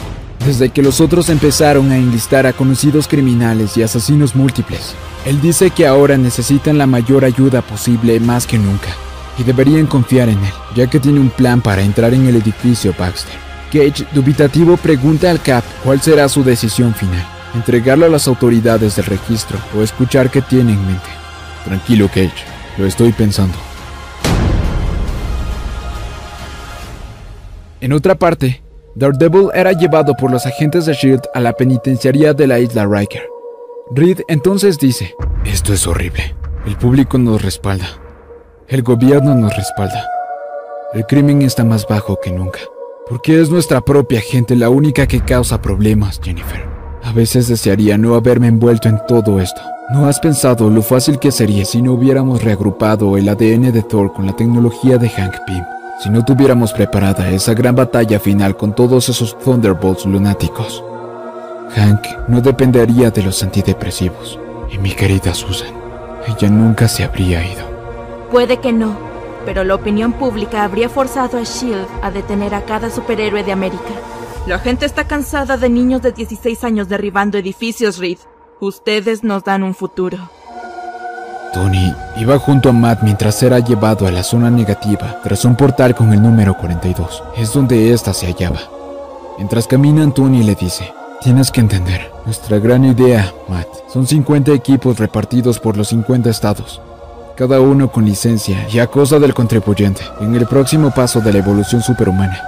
desde 0.45 0.69
que 0.69 0.81
los 0.81 1.01
otros 1.01 1.29
empezaron 1.29 1.91
a 1.91 1.97
enlistar 1.97 2.47
a 2.47 2.53
conocidos 2.53 3.07
criminales 3.07 3.77
y 3.77 3.83
asesinos 3.83 4.35
múltiples. 4.35 4.95
Él 5.25 5.41
dice 5.41 5.69
que 5.69 5.85
ahora 5.85 6.17
necesitan 6.17 6.77
la 6.77 6.87
mayor 6.87 7.25
ayuda 7.25 7.61
posible 7.61 8.19
más 8.19 8.47
que 8.47 8.57
nunca, 8.57 8.89
y 9.37 9.43
deberían 9.43 9.85
confiar 9.85 10.29
en 10.29 10.39
él, 10.39 10.53
ya 10.75 10.87
que 10.87 10.99
tiene 10.99 11.19
un 11.19 11.29
plan 11.29 11.61
para 11.61 11.81
entrar 11.81 12.13
en 12.13 12.25
el 12.27 12.37
edificio 12.37 12.93
Baxter. 12.97 13.35
Cage, 13.71 14.05
dubitativo, 14.13 14.77
pregunta 14.77 15.29
al 15.29 15.41
Cap 15.41 15.63
cuál 15.83 16.01
será 16.01 16.27
su 16.29 16.43
decisión 16.43 16.95
final, 16.95 17.25
entregarlo 17.53 18.05
a 18.05 18.09
las 18.09 18.27
autoridades 18.27 18.95
del 18.95 19.05
registro 19.05 19.59
o 19.77 19.81
escuchar 19.81 20.31
qué 20.31 20.41
tiene 20.41 20.73
en 20.73 20.85
mente. 20.85 21.09
Tranquilo, 21.65 22.07
Cage, 22.07 22.31
lo 22.77 22.85
estoy 22.85 23.11
pensando. 23.11 23.55
En 27.81 27.93
otra 27.93 28.15
parte, 28.15 28.61
Daredevil 28.95 29.49
era 29.53 29.71
llevado 29.73 30.15
por 30.15 30.31
los 30.31 30.45
agentes 30.45 30.85
de 30.85 30.93
SHIELD 30.93 31.21
a 31.33 31.39
la 31.39 31.53
penitenciaría 31.53 32.33
de 32.33 32.47
la 32.47 32.59
isla 32.59 32.85
Riker. 32.85 33.38
Reed 33.91 34.21
entonces 34.27 34.77
dice, 34.77 35.15
esto 35.45 35.73
es 35.73 35.87
horrible. 35.87 36.35
El 36.65 36.77
público 36.77 37.17
nos 37.17 37.41
respalda. 37.41 37.87
El 38.67 38.83
gobierno 38.83 39.33
nos 39.33 39.55
respalda. 39.55 40.05
El 40.93 41.05
crimen 41.05 41.41
está 41.41 41.63
más 41.63 41.87
bajo 41.87 42.19
que 42.21 42.31
nunca. 42.31 42.59
Porque 43.09 43.41
es 43.41 43.49
nuestra 43.49 43.81
propia 43.81 44.21
gente 44.21 44.55
la 44.55 44.69
única 44.69 45.07
que 45.07 45.21
causa 45.21 45.61
problemas, 45.61 46.19
Jennifer. 46.23 46.63
A 47.03 47.11
veces 47.11 47.47
desearía 47.47 47.97
no 47.97 48.13
haberme 48.13 48.47
envuelto 48.47 48.89
en 48.89 48.99
todo 49.07 49.39
esto. 49.39 49.61
¿No 49.91 50.05
has 50.05 50.19
pensado 50.19 50.69
lo 50.69 50.83
fácil 50.83 51.17
que 51.17 51.31
sería 51.31 51.65
si 51.65 51.81
no 51.81 51.93
hubiéramos 51.93 52.43
reagrupado 52.43 53.17
el 53.17 53.27
ADN 53.27 53.71
de 53.71 53.81
Thor 53.81 54.13
con 54.13 54.27
la 54.27 54.35
tecnología 54.35 54.99
de 54.99 55.09
Hank 55.09 55.33
Pym? 55.47 55.63
si 55.99 56.09
no 56.09 56.23
tuviéramos 56.23 56.71
preparada 56.71 57.29
esa 57.29 57.53
gran 57.53 57.75
batalla 57.75 58.21
final 58.21 58.55
con 58.55 58.73
todos 58.73 59.09
esos 59.09 59.37
Thunderbolts 59.39 60.05
lunáticos. 60.05 60.81
Hank 61.75 62.27
no 62.27 62.41
dependería 62.41 63.11
de 63.11 63.23
los 63.23 63.43
antidepresivos. 63.43 64.39
Y 64.71 64.77
mi 64.77 64.91
querida 64.91 65.33
Susan, 65.33 65.73
ella 66.27 66.49
nunca 66.49 66.87
se 66.87 67.03
habría 67.03 67.45
ido. 67.45 67.65
Puede 68.31 68.57
que 68.57 68.71
no, 68.71 68.95
pero 69.45 69.63
la 69.63 69.75
opinión 69.75 70.13
pública 70.13 70.63
habría 70.63 70.89
forzado 70.89 71.37
a 71.37 71.43
Shield 71.43 71.87
a 72.03 72.11
detener 72.11 72.53
a 72.53 72.61
cada 72.61 72.89
superhéroe 72.89 73.43
de 73.43 73.51
América. 73.51 73.93
La 74.45 74.59
gente 74.59 74.85
está 74.85 75.05
cansada 75.05 75.57
de 75.57 75.69
niños 75.69 76.01
de 76.01 76.11
16 76.11 76.63
años 76.63 76.87
derribando 76.87 77.37
edificios, 77.37 77.97
Reed. 77.97 78.19
Ustedes 78.59 79.23
nos 79.23 79.43
dan 79.43 79.63
un 79.63 79.73
futuro. 79.73 80.17
Tony 81.53 81.93
iba 82.17 82.37
junto 82.37 82.69
a 82.69 82.73
Matt 82.73 83.01
mientras 83.01 83.41
era 83.41 83.59
llevado 83.59 84.05
a 84.05 84.11
la 84.11 84.21
zona 84.21 84.51
negativa 84.51 85.19
tras 85.23 85.45
un 85.45 85.55
portal 85.55 85.95
con 85.95 86.13
el 86.13 86.21
número 86.21 86.55
42. 86.55 87.23
Es 87.37 87.53
donde 87.53 87.91
ésta 87.91 88.13
se 88.13 88.27
hallaba. 88.27 88.59
Mientras 89.37 89.65
caminan, 89.65 90.13
Tony 90.13 90.43
le 90.43 90.53
dice, 90.53 90.93
tienes 91.21 91.51
que 91.51 91.59
entender, 91.59 92.11
nuestra 92.25 92.59
gran 92.59 92.85
idea, 92.85 93.33
Matt, 93.47 93.67
son 93.91 94.07
50 94.07 94.51
equipos 94.53 94.97
repartidos 94.99 95.59
por 95.59 95.75
los 95.75 95.89
50 95.89 96.29
estados, 96.29 96.81
cada 97.35 97.59
uno 97.59 97.91
con 97.91 98.05
licencia 98.05 98.67
y 98.71 98.79
a 98.79 98.87
cosa 98.87 99.19
del 99.19 99.33
contribuyente, 99.33 100.01
en 100.21 100.35
el 100.35 100.45
próximo 100.45 100.91
paso 100.91 101.19
de 101.19 101.33
la 101.33 101.39
evolución 101.39 101.81
superhumana. 101.81 102.41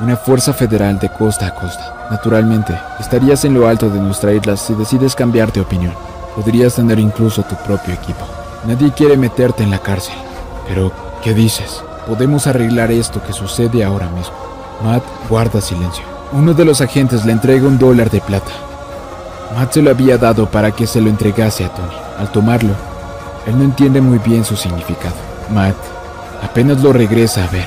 Una 0.00 0.16
fuerza 0.16 0.52
federal 0.52 0.98
de 0.98 1.08
costa 1.08 1.48
a 1.48 1.54
costa. 1.54 2.06
Naturalmente, 2.10 2.78
estarías 3.00 3.44
en 3.44 3.54
lo 3.54 3.66
alto 3.66 3.90
de 3.90 3.98
nuestra 3.98 4.32
isla 4.32 4.56
si 4.56 4.74
decides 4.74 5.14
cambiar 5.14 5.52
de 5.52 5.60
opinión. 5.60 5.92
Podrías 6.36 6.76
tener 6.76 7.00
incluso 7.00 7.42
tu 7.42 7.56
propio 7.56 7.94
equipo. 7.94 8.24
Nadie 8.64 8.92
quiere 8.92 9.16
meterte 9.16 9.64
en 9.64 9.70
la 9.70 9.78
cárcel. 9.78 10.14
Pero, 10.68 10.92
¿qué 11.22 11.34
dices? 11.34 11.82
Podemos 12.06 12.46
arreglar 12.46 12.92
esto 12.92 13.20
que 13.24 13.32
sucede 13.32 13.82
ahora 13.82 14.08
mismo. 14.10 14.36
Matt 14.84 15.02
guarda 15.28 15.60
silencio. 15.60 16.17
Uno 16.32 16.52
de 16.52 16.64
los 16.64 16.80
agentes 16.82 17.24
le 17.24 17.32
entrega 17.32 17.66
un 17.66 17.78
dólar 17.78 18.10
de 18.10 18.20
plata. 18.20 18.52
Matt 19.56 19.72
se 19.72 19.82
lo 19.82 19.90
había 19.90 20.18
dado 20.18 20.50
para 20.50 20.70
que 20.72 20.86
se 20.86 21.00
lo 21.00 21.08
entregase 21.08 21.64
a 21.64 21.74
Tony. 21.74 21.94
Al 22.18 22.30
tomarlo, 22.30 22.74
él 23.46 23.56
no 23.56 23.64
entiende 23.64 24.00
muy 24.00 24.18
bien 24.18 24.44
su 24.44 24.54
significado. 24.54 25.16
Matt 25.54 25.76
apenas 26.42 26.82
lo 26.82 26.92
regresa 26.92 27.44
a 27.44 27.48
ver. 27.48 27.66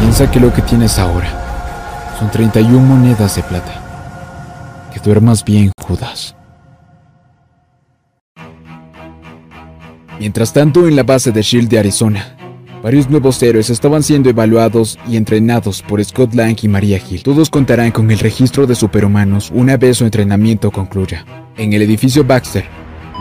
Piensa 0.00 0.30
que 0.30 0.40
lo 0.40 0.52
que 0.52 0.62
tienes 0.62 0.98
ahora 0.98 1.28
son 2.18 2.28
31 2.30 2.80
monedas 2.80 3.36
de 3.36 3.42
plata. 3.44 3.72
Que 4.92 4.98
duermas 4.98 5.44
bien, 5.44 5.70
Judas. 5.80 6.34
Mientras 10.18 10.52
tanto, 10.52 10.88
en 10.88 10.96
la 10.96 11.04
base 11.04 11.30
de 11.30 11.42
Shield 11.42 11.68
de 11.68 11.78
Arizona, 11.78 12.36
varios 12.82 13.08
nuevos 13.08 13.42
héroes 13.42 13.70
estaban 13.70 14.02
siendo 14.02 14.28
evaluados 14.28 14.98
y 15.08 15.16
entrenados 15.16 15.82
por 15.82 16.04
Scott 16.04 16.34
Lang 16.34 16.56
y 16.62 16.68
Maria 16.68 16.98
Hill. 16.98 17.22
Todos 17.22 17.48
contarán 17.48 17.92
con 17.92 18.10
el 18.10 18.18
registro 18.18 18.66
de 18.66 18.74
superhumanos 18.74 19.50
una 19.54 19.76
vez 19.76 19.98
su 19.98 20.04
entrenamiento 20.04 20.70
concluya. 20.70 21.24
En 21.56 21.72
el 21.72 21.82
edificio 21.82 22.24
Baxter, 22.24 22.64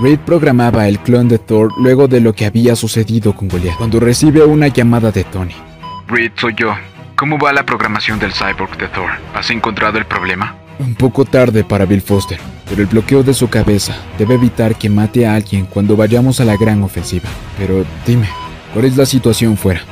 Reed 0.02 0.20
programaba 0.20 0.88
el 0.88 1.00
clon 1.00 1.28
de 1.28 1.38
Thor 1.38 1.70
luego 1.78 2.08
de 2.08 2.22
lo 2.22 2.34
que 2.34 2.46
había 2.46 2.76
sucedido 2.76 3.36
con 3.36 3.48
Goliath, 3.48 3.78
cuando 3.78 4.00
recibe 4.00 4.44
una 4.44 4.68
llamada 4.68 5.12
de 5.12 5.24
Tony. 5.26 5.54
Reed, 6.08 6.32
soy 6.36 6.56
yo. 6.58 6.74
¿Cómo 7.16 7.38
va 7.38 7.54
la 7.54 7.64
programación 7.64 8.18
del 8.18 8.34
cyborg 8.34 8.78
de 8.78 8.88
Thor? 8.88 9.12
¿Has 9.36 9.52
encontrado 9.52 10.00
el 10.00 10.06
problema? 10.06 10.56
Un 10.80 10.96
poco 10.96 11.24
tarde 11.26 11.64
para 11.64 11.86
Bill 11.86 12.02
Foster, 12.02 12.40
pero 12.68 12.82
el 12.82 12.88
bloqueo 12.88 13.22
de 13.22 13.36
su 13.36 13.48
cabeza 13.48 13.96
debe 14.18 14.34
evitar 14.34 14.76
que 14.76 14.90
mate 14.90 15.28
a 15.28 15.36
alguien 15.36 15.68
cuando 15.68 15.96
vayamos 15.96 16.40
a 16.40 16.46
la 16.46 16.58
gran 16.58 16.82
ofensiva. 16.82 17.30
Pero 17.60 17.86
dime, 18.08 18.28
¿cuál 18.74 18.86
es 18.86 18.98
la 18.98 19.06
situación 19.06 19.58
fuera? 19.58 19.84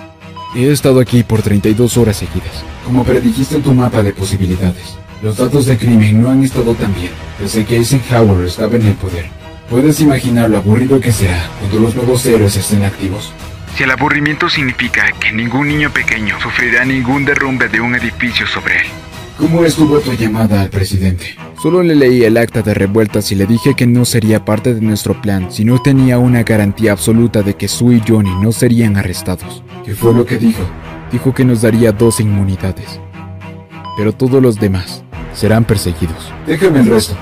He 0.56 0.72
estado 0.72 1.00
aquí 1.00 1.24
por 1.24 1.42
32 1.42 1.98
horas 1.98 2.18
seguidas. 2.18 2.64
Como 2.86 3.04
predijiste 3.04 3.56
en 3.56 3.62
tu 3.62 3.74
mapa 3.74 4.02
de 4.02 4.14
posibilidades, 4.14 4.98
los 5.22 5.38
datos 5.38 5.66
de 5.66 5.78
crimen 5.78 6.22
no 6.22 6.32
han 6.32 6.44
estado 6.44 6.74
tan 6.74 6.94
bien 6.96 7.12
desde 7.40 7.66
que 7.66 7.78
Eisenhower 7.78 8.48
estaba 8.48 8.76
en 8.76 8.88
el 8.88 8.94
poder. 8.94 9.26
¿Puedes 9.70 10.00
imaginar 10.00 10.50
lo 10.50 10.58
aburrido 10.58 11.00
que 11.00 11.12
será 11.12 11.48
cuando 11.60 11.80
los 11.80 11.96
nuevos 11.96 12.26
héroes 12.26 12.56
estén 12.56 12.84
activos? 12.84 13.32
Si 13.76 13.84
el 13.84 13.92
aburrimiento 13.92 14.50
significa 14.50 15.12
que 15.20 15.32
ningún 15.32 15.68
niño 15.68 15.92
pequeño 15.92 16.40
sufrirá 16.42 16.84
ningún 16.86 17.24
derrumbe 17.26 17.68
de 17.70 17.80
un 17.80 17.94
edificio 17.96 18.48
sobre 18.48 18.80
él, 18.80 18.88
¿Cómo 19.40 19.64
estuvo 19.64 20.00
tu 20.00 20.12
llamada 20.12 20.64
al 20.64 20.70
presidente? 20.70 21.38
Solo 21.64 21.82
le 21.82 21.96
leí 21.96 22.24
el 22.24 22.36
acta 22.36 22.62
de 22.62 22.74
revueltas 22.74 23.32
y 23.32 23.36
le 23.36 23.46
dije 23.46 23.74
que 23.74 23.88
no 23.88 24.04
sería 24.04 24.44
parte 24.44 24.74
de 24.74 24.82
nuestro 24.82 25.22
plan 25.22 25.50
si 25.50 25.64
no 25.64 25.82
tenía 25.82 26.18
una 26.18 26.44
garantía 26.44 26.92
absoluta 26.92 27.42
de 27.42 27.54
que 27.54 27.70
Sue 27.70 27.96
y 27.96 28.04
Johnny 28.06 28.32
no 28.42 28.52
serían 28.52 28.98
arrestados. 28.98 29.64
¿Qué 29.86 29.96
fue 29.96 30.14
lo 30.14 30.26
que 30.26 30.38
dijo? 30.38 30.62
Dijo 31.10 31.34
que 31.34 31.46
nos 31.46 31.62
daría 31.62 31.94
dos 31.94 32.20
inmunidades. 32.20 33.00
Pero 33.96 34.12
todos 34.12 34.44
los 34.44 34.58
demás 34.58 35.04
serán 35.34 35.64
perseguidos. 35.64 36.34
Déjame 36.46 36.82
el 36.82 36.88
resto. 36.88 37.16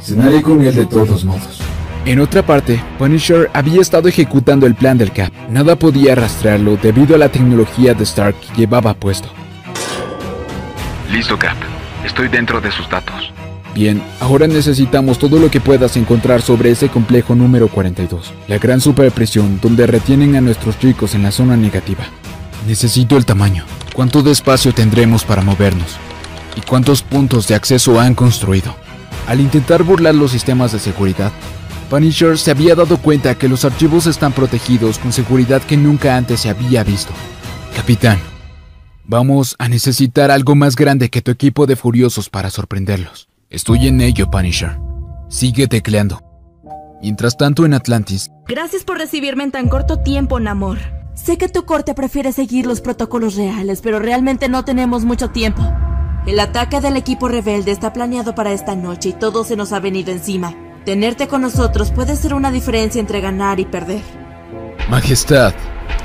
Cenaré 0.00 0.40
con 0.40 0.62
él 0.62 0.74
de 0.74 0.86
todos 0.86 1.26
modos. 1.26 1.60
En 2.06 2.20
otra 2.20 2.44
parte, 2.44 2.82
Punisher 2.98 3.50
había 3.52 3.82
estado 3.82 4.08
ejecutando 4.08 4.66
el 4.66 4.74
plan 4.74 4.96
del 4.96 5.12
Cap. 5.12 5.30
Nada 5.50 5.76
podía 5.76 6.14
rastrearlo 6.14 6.78
debido 6.78 7.14
a 7.14 7.18
la 7.18 7.28
tecnología 7.28 7.92
de 7.92 8.04
Stark 8.04 8.34
que 8.40 8.62
llevaba 8.62 8.94
puesto. 8.94 9.28
Listo, 11.18 11.36
Cap. 11.36 11.56
Estoy 12.04 12.28
dentro 12.28 12.60
de 12.60 12.70
sus 12.70 12.88
datos. 12.88 13.32
Bien, 13.74 14.00
ahora 14.20 14.46
necesitamos 14.46 15.18
todo 15.18 15.40
lo 15.40 15.50
que 15.50 15.60
puedas 15.60 15.96
encontrar 15.96 16.42
sobre 16.42 16.70
ese 16.70 16.90
complejo 16.90 17.34
número 17.34 17.66
42, 17.66 18.32
la 18.46 18.58
gran 18.58 18.80
superprisión 18.80 19.58
donde 19.60 19.88
retienen 19.88 20.36
a 20.36 20.40
nuestros 20.40 20.78
chicos 20.78 21.16
en 21.16 21.24
la 21.24 21.32
zona 21.32 21.56
negativa. 21.56 22.04
Necesito 22.68 23.16
el 23.16 23.26
tamaño. 23.26 23.64
¿Cuánto 23.94 24.22
de 24.22 24.30
espacio 24.30 24.72
tendremos 24.72 25.24
para 25.24 25.42
movernos? 25.42 25.96
¿Y 26.54 26.60
cuántos 26.60 27.02
puntos 27.02 27.48
de 27.48 27.56
acceso 27.56 27.98
han 27.98 28.14
construido? 28.14 28.76
Al 29.26 29.40
intentar 29.40 29.82
burlar 29.82 30.14
los 30.14 30.30
sistemas 30.30 30.70
de 30.70 30.78
seguridad, 30.78 31.32
Punisher 31.90 32.38
se 32.38 32.52
había 32.52 32.76
dado 32.76 32.96
cuenta 32.96 33.34
que 33.34 33.48
los 33.48 33.64
archivos 33.64 34.06
están 34.06 34.30
protegidos 34.30 35.00
con 35.00 35.12
seguridad 35.12 35.62
que 35.62 35.76
nunca 35.76 36.16
antes 36.16 36.38
se 36.38 36.48
había 36.48 36.84
visto. 36.84 37.12
Capitán, 37.74 38.20
vamos 39.08 39.56
a 39.58 39.68
necesitar 39.68 40.30
algo 40.30 40.54
más 40.54 40.76
grande 40.76 41.08
que 41.08 41.22
tu 41.22 41.32
equipo 41.32 41.66
de 41.66 41.74
furiosos 41.74 42.28
para 42.28 42.50
sorprenderlos. 42.50 43.28
Estoy 43.50 43.88
en 43.88 44.00
ello, 44.02 44.30
Punisher. 44.30 44.78
Sigue 45.28 45.66
tecleando. 45.66 46.22
Mientras 47.02 47.36
tanto, 47.36 47.64
en 47.64 47.74
Atlantis, 47.74 48.30
Gracias 48.46 48.84
por 48.84 48.98
recibirme 48.98 49.44
en 49.44 49.50
tan 49.50 49.68
corto 49.68 49.98
tiempo, 50.00 50.38
Namor. 50.40 50.78
Sé 51.14 51.38
que 51.38 51.48
tu 51.48 51.64
corte 51.64 51.94
prefiere 51.94 52.32
seguir 52.32 52.66
los 52.66 52.80
protocolos 52.80 53.34
reales, 53.34 53.80
pero 53.82 53.98
realmente 53.98 54.48
no 54.48 54.64
tenemos 54.64 55.04
mucho 55.04 55.30
tiempo. 55.30 55.62
El 56.26 56.38
ataque 56.38 56.80
del 56.80 56.96
equipo 56.96 57.28
rebelde 57.28 57.72
está 57.72 57.92
planeado 57.92 58.34
para 58.34 58.52
esta 58.52 58.76
noche 58.76 59.10
y 59.10 59.12
todo 59.12 59.44
se 59.44 59.56
nos 59.56 59.72
ha 59.72 59.80
venido 59.80 60.12
encima. 60.12 60.54
Tenerte 60.84 61.28
con 61.28 61.42
nosotros 61.42 61.90
puede 61.90 62.14
ser 62.16 62.34
una 62.34 62.50
diferencia 62.50 63.00
entre 63.00 63.20
ganar 63.20 63.58
y 63.58 63.64
perder. 63.64 64.02
Majestad, 64.90 65.54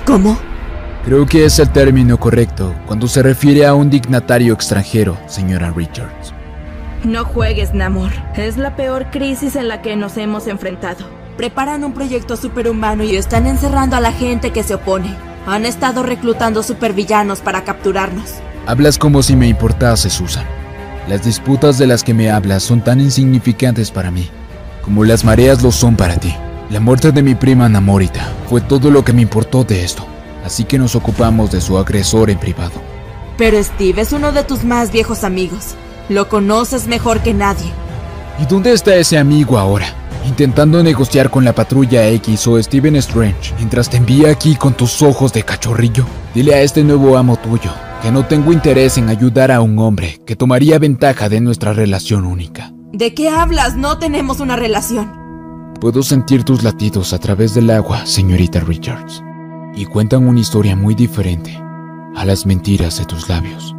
¿Cómo? 0.05 0.37
Creo 1.05 1.25
que 1.25 1.45
es 1.45 1.59
el 1.59 1.69
término 1.69 2.19
correcto 2.19 2.73
cuando 2.85 3.07
se 3.07 3.23
refiere 3.23 3.65
a 3.65 3.73
un 3.73 3.89
dignatario 3.89 4.53
extranjero, 4.53 5.17
señora 5.27 5.71
Richards. 5.75 6.33
No 7.03 7.25
juegues, 7.25 7.73
Namor. 7.73 8.11
Es 8.35 8.57
la 8.57 8.75
peor 8.75 9.11
crisis 9.11 9.55
en 9.57 9.67
la 9.67 9.81
que 9.81 9.95
nos 9.95 10.15
hemos 10.17 10.47
enfrentado. 10.47 11.05
Preparan 11.35 11.83
un 11.83 11.93
proyecto 11.93 12.37
superhumano 12.37 13.03
y 13.03 13.17
están 13.17 13.45
encerrando 13.45 13.95
a 13.97 13.99
la 13.99 14.13
gente 14.13 14.51
que 14.51 14.63
se 14.63 14.75
opone. 14.75 15.13
Han 15.45 15.65
estado 15.65 16.03
reclutando 16.03 16.63
supervillanos 16.63 17.41
para 17.41 17.65
capturarnos. 17.65 18.35
Hablas 18.65 18.97
como 18.97 19.21
si 19.21 19.35
me 19.35 19.47
importase, 19.47 20.09
Susan. 20.09 20.45
Las 21.09 21.25
disputas 21.25 21.77
de 21.77 21.87
las 21.87 22.03
que 22.03 22.13
me 22.13 22.31
hablas 22.31 22.63
son 22.63 22.81
tan 22.81 23.01
insignificantes 23.01 23.91
para 23.91 24.09
mí, 24.09 24.29
como 24.81 25.03
las 25.03 25.25
mareas 25.25 25.61
lo 25.61 25.73
son 25.73 25.97
para 25.97 26.15
ti. 26.15 26.33
La 26.69 26.79
muerte 26.79 27.11
de 27.11 27.21
mi 27.21 27.35
prima 27.35 27.67
Namorita 27.67 28.25
fue 28.47 28.61
todo 28.61 28.89
lo 28.89 29.03
que 29.03 29.11
me 29.11 29.21
importó 29.21 29.65
de 29.65 29.83
esto, 29.83 30.07
así 30.43 30.63
que 30.63 30.77
nos 30.77 30.95
ocupamos 30.95 31.51
de 31.51 31.61
su 31.61 31.77
agresor 31.77 32.29
en 32.29 32.39
privado. 32.39 32.73
Pero 33.37 33.61
Steve 33.63 34.01
es 34.01 34.13
uno 34.13 34.31
de 34.31 34.43
tus 34.43 34.63
más 34.63 34.91
viejos 34.91 35.23
amigos. 35.23 35.75
Lo 36.09 36.29
conoces 36.29 36.87
mejor 36.87 37.21
que 37.21 37.33
nadie. 37.33 37.71
¿Y 38.39 38.45
dónde 38.45 38.73
está 38.73 38.95
ese 38.95 39.17
amigo 39.17 39.57
ahora? 39.57 39.87
Intentando 40.25 40.81
negociar 40.81 41.29
con 41.29 41.43
la 41.43 41.53
patrulla 41.53 42.07
X 42.07 42.47
o 42.47 42.61
Steven 42.61 42.95
Strange 42.97 43.53
mientras 43.57 43.89
te 43.89 43.97
envía 43.97 44.31
aquí 44.31 44.55
con 44.55 44.73
tus 44.73 45.01
ojos 45.01 45.33
de 45.33 45.43
cachorrillo. 45.43 46.05
Dile 46.33 46.55
a 46.55 46.61
este 46.61 46.83
nuevo 46.83 47.17
amo 47.17 47.37
tuyo 47.37 47.71
que 48.03 48.11
no 48.11 48.25
tengo 48.25 48.51
interés 48.51 48.97
en 48.97 49.07
ayudar 49.07 49.49
a 49.49 49.61
un 49.61 49.79
hombre 49.79 50.19
que 50.25 50.35
tomaría 50.35 50.77
ventaja 50.77 51.29
de 51.29 51.39
nuestra 51.39 51.71
relación 51.71 52.25
única. 52.25 52.73
¿De 52.91 53.13
qué 53.13 53.29
hablas? 53.29 53.77
No 53.77 53.97
tenemos 53.97 54.41
una 54.41 54.57
relación. 54.57 55.09
Puedo 55.79 56.03
sentir 56.03 56.43
tus 56.43 56.63
latidos 56.63 57.13
a 57.13 57.17
través 57.19 57.53
del 57.53 57.69
agua, 57.69 58.05
señorita 58.05 58.59
Richards, 58.59 59.23
y 59.75 59.85
cuentan 59.85 60.27
una 60.27 60.39
historia 60.39 60.75
muy 60.75 60.95
diferente 60.95 61.57
a 62.15 62.25
las 62.25 62.45
mentiras 62.45 62.99
de 62.99 63.05
tus 63.05 63.27
labios. 63.29 63.75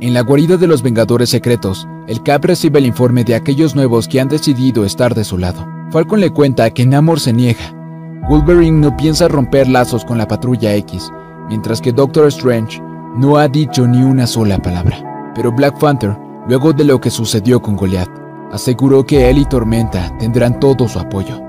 En 0.00 0.14
la 0.14 0.20
guarida 0.20 0.56
de 0.56 0.68
los 0.68 0.82
Vengadores 0.82 1.30
Secretos, 1.30 1.88
el 2.06 2.22
Cap 2.22 2.44
recibe 2.44 2.78
el 2.78 2.86
informe 2.86 3.24
de 3.24 3.34
aquellos 3.34 3.74
nuevos 3.74 4.06
que 4.06 4.20
han 4.20 4.28
decidido 4.28 4.84
estar 4.84 5.12
de 5.12 5.24
su 5.24 5.38
lado. 5.38 5.66
Falcon 5.90 6.20
le 6.20 6.30
cuenta 6.30 6.70
que 6.70 6.86
Namor 6.86 7.18
se 7.18 7.32
niega. 7.32 7.74
Wolverine 8.28 8.80
no 8.80 8.96
piensa 8.96 9.26
romper 9.26 9.66
lazos 9.66 10.04
con 10.04 10.16
la 10.16 10.28
Patrulla 10.28 10.72
X, 10.76 11.10
mientras 11.48 11.80
que 11.80 11.92
Doctor 11.92 12.28
Strange 12.28 12.80
no 13.16 13.38
ha 13.38 13.48
dicho 13.48 13.88
ni 13.88 14.04
una 14.04 14.28
sola 14.28 14.58
palabra. 14.58 15.32
Pero 15.34 15.50
Black 15.50 15.78
Panther, 15.80 16.16
luego 16.46 16.72
de 16.72 16.84
lo 16.84 17.00
que 17.00 17.10
sucedió 17.10 17.60
con 17.60 17.74
Goliath, 17.74 18.10
aseguró 18.52 19.04
que 19.04 19.28
él 19.28 19.38
y 19.38 19.46
Tormenta 19.46 20.16
tendrán 20.18 20.60
todo 20.60 20.86
su 20.86 21.00
apoyo. 21.00 21.47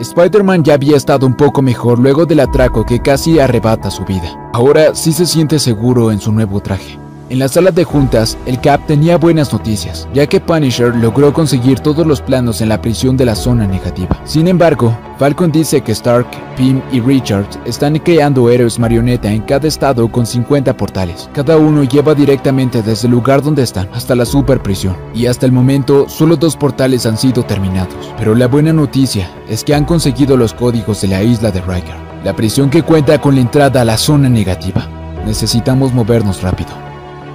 Spider-Man 0.00 0.64
ya 0.64 0.74
había 0.74 0.96
estado 0.96 1.26
un 1.26 1.34
poco 1.34 1.62
mejor 1.62 1.98
luego 1.98 2.26
del 2.26 2.40
atraco 2.40 2.84
que 2.84 3.00
casi 3.00 3.38
arrebata 3.38 3.90
su 3.90 4.04
vida. 4.04 4.50
Ahora 4.52 4.94
sí 4.94 5.12
se 5.12 5.26
siente 5.26 5.58
seguro 5.58 6.10
en 6.10 6.20
su 6.20 6.32
nuevo 6.32 6.60
traje. 6.60 7.03
En 7.34 7.40
la 7.40 7.48
sala 7.48 7.72
de 7.72 7.82
juntas, 7.82 8.38
el 8.46 8.60
Cap 8.60 8.86
tenía 8.86 9.18
buenas 9.18 9.52
noticias, 9.52 10.06
ya 10.14 10.24
que 10.24 10.40
Punisher 10.40 10.94
logró 10.94 11.32
conseguir 11.32 11.80
todos 11.80 12.06
los 12.06 12.20
planos 12.20 12.60
en 12.60 12.68
la 12.68 12.80
prisión 12.80 13.16
de 13.16 13.24
la 13.24 13.34
zona 13.34 13.66
negativa. 13.66 14.20
Sin 14.22 14.46
embargo, 14.46 14.96
Falcon 15.18 15.50
dice 15.50 15.80
que 15.80 15.90
Stark, 15.90 16.28
Pym 16.56 16.80
y 16.92 17.00
Richards 17.00 17.58
están 17.64 17.98
creando 17.98 18.48
héroes 18.48 18.78
marioneta 18.78 19.32
en 19.32 19.42
cada 19.42 19.66
estado 19.66 20.06
con 20.12 20.26
50 20.26 20.76
portales. 20.76 21.28
Cada 21.32 21.56
uno 21.56 21.82
lleva 21.82 22.14
directamente 22.14 22.82
desde 22.82 23.08
el 23.08 23.14
lugar 23.14 23.42
donde 23.42 23.64
están 23.64 23.88
hasta 23.92 24.14
la 24.14 24.26
super 24.26 24.62
prisión. 24.62 24.96
Y 25.12 25.26
hasta 25.26 25.44
el 25.44 25.50
momento, 25.50 26.08
solo 26.08 26.36
dos 26.36 26.56
portales 26.56 27.04
han 27.04 27.18
sido 27.18 27.42
terminados. 27.42 28.14
Pero 28.16 28.36
la 28.36 28.46
buena 28.46 28.72
noticia 28.72 29.28
es 29.48 29.64
que 29.64 29.74
han 29.74 29.86
conseguido 29.86 30.36
los 30.36 30.54
códigos 30.54 31.00
de 31.00 31.08
la 31.08 31.24
isla 31.24 31.50
de 31.50 31.62
Riker, 31.62 31.96
la 32.22 32.36
prisión 32.36 32.70
que 32.70 32.84
cuenta 32.84 33.20
con 33.20 33.34
la 33.34 33.40
entrada 33.40 33.80
a 33.80 33.84
la 33.84 33.98
zona 33.98 34.28
negativa. 34.28 34.86
Necesitamos 35.26 35.92
movernos 35.92 36.40
rápido. 36.40 36.93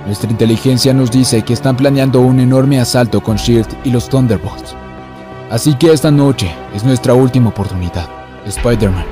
Nuestra 0.09 0.31
inteligencia 0.31 0.91
nos 0.91 1.11
dice 1.11 1.43
que 1.43 1.53
están 1.53 1.77
planeando 1.77 2.21
un 2.21 2.39
enorme 2.39 2.79
asalto 2.79 3.21
con 3.21 3.35
Shield 3.35 3.67
y 3.83 3.91
los 3.91 4.09
Thunderbolts. 4.09 4.75
Así 5.51 5.75
que 5.75 5.93
esta 5.93 6.09
noche 6.09 6.51
es 6.73 6.83
nuestra 6.83 7.13
última 7.13 7.49
oportunidad. 7.49 8.09
Spider-Man, 8.43 9.05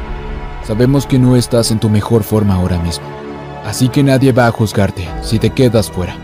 sabemos 0.65 1.05
que 1.05 1.19
no 1.19 1.35
estás 1.35 1.69
en 1.69 1.77
tu 1.77 1.87
mejor 1.87 2.23
forma 2.23 2.55
ahora 2.55 2.79
mismo. 2.79 3.05
Así 3.63 3.89
que 3.89 4.01
nadie 4.01 4.31
va 4.31 4.47
a 4.47 4.51
juzgarte 4.51 5.07
si 5.21 5.37
te 5.37 5.51
quedas 5.51 5.91
fuera. 5.91 6.15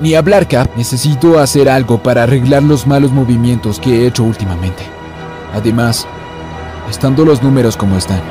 Ni 0.00 0.14
hablar, 0.14 0.48
Cap. 0.48 0.74
Necesito 0.74 1.38
hacer 1.38 1.68
algo 1.68 2.02
para 2.02 2.22
arreglar 2.22 2.62
los 2.62 2.86
malos 2.86 3.12
movimientos 3.12 3.78
que 3.78 3.90
he 3.90 4.06
hecho 4.06 4.24
últimamente. 4.24 4.84
Además, 5.52 6.06
estando 6.88 7.26
los 7.26 7.42
números 7.42 7.76
como 7.76 7.98
están, 7.98 8.22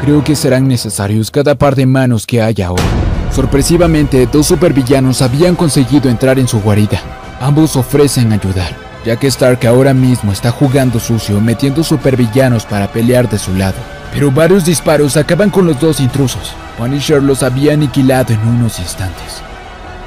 creo 0.00 0.24
que 0.24 0.34
serán 0.34 0.66
necesarios 0.66 1.30
cada 1.30 1.54
par 1.54 1.76
de 1.76 1.86
manos 1.86 2.26
que 2.26 2.42
haya 2.42 2.66
ahora. 2.66 2.99
Sorpresivamente, 3.32 4.26
dos 4.26 4.46
supervillanos 4.46 5.22
habían 5.22 5.54
conseguido 5.54 6.10
entrar 6.10 6.38
en 6.38 6.48
su 6.48 6.60
guarida. 6.60 7.00
Ambos 7.40 7.76
ofrecen 7.76 8.32
ayudar, 8.32 8.76
ya 9.04 9.16
que 9.16 9.28
Stark 9.28 9.66
ahora 9.66 9.94
mismo 9.94 10.32
está 10.32 10.50
jugando 10.50 10.98
sucio, 10.98 11.40
metiendo 11.40 11.84
supervillanos 11.84 12.66
para 12.66 12.88
pelear 12.92 13.28
de 13.28 13.38
su 13.38 13.54
lado. 13.54 13.78
Pero 14.12 14.32
varios 14.32 14.64
disparos 14.64 15.16
acaban 15.16 15.50
con 15.50 15.66
los 15.66 15.78
dos 15.78 16.00
intrusos. 16.00 16.52
Punisher 16.76 17.22
los 17.22 17.42
había 17.42 17.74
aniquilado 17.74 18.34
en 18.34 18.40
unos 18.40 18.80
instantes. 18.80 19.40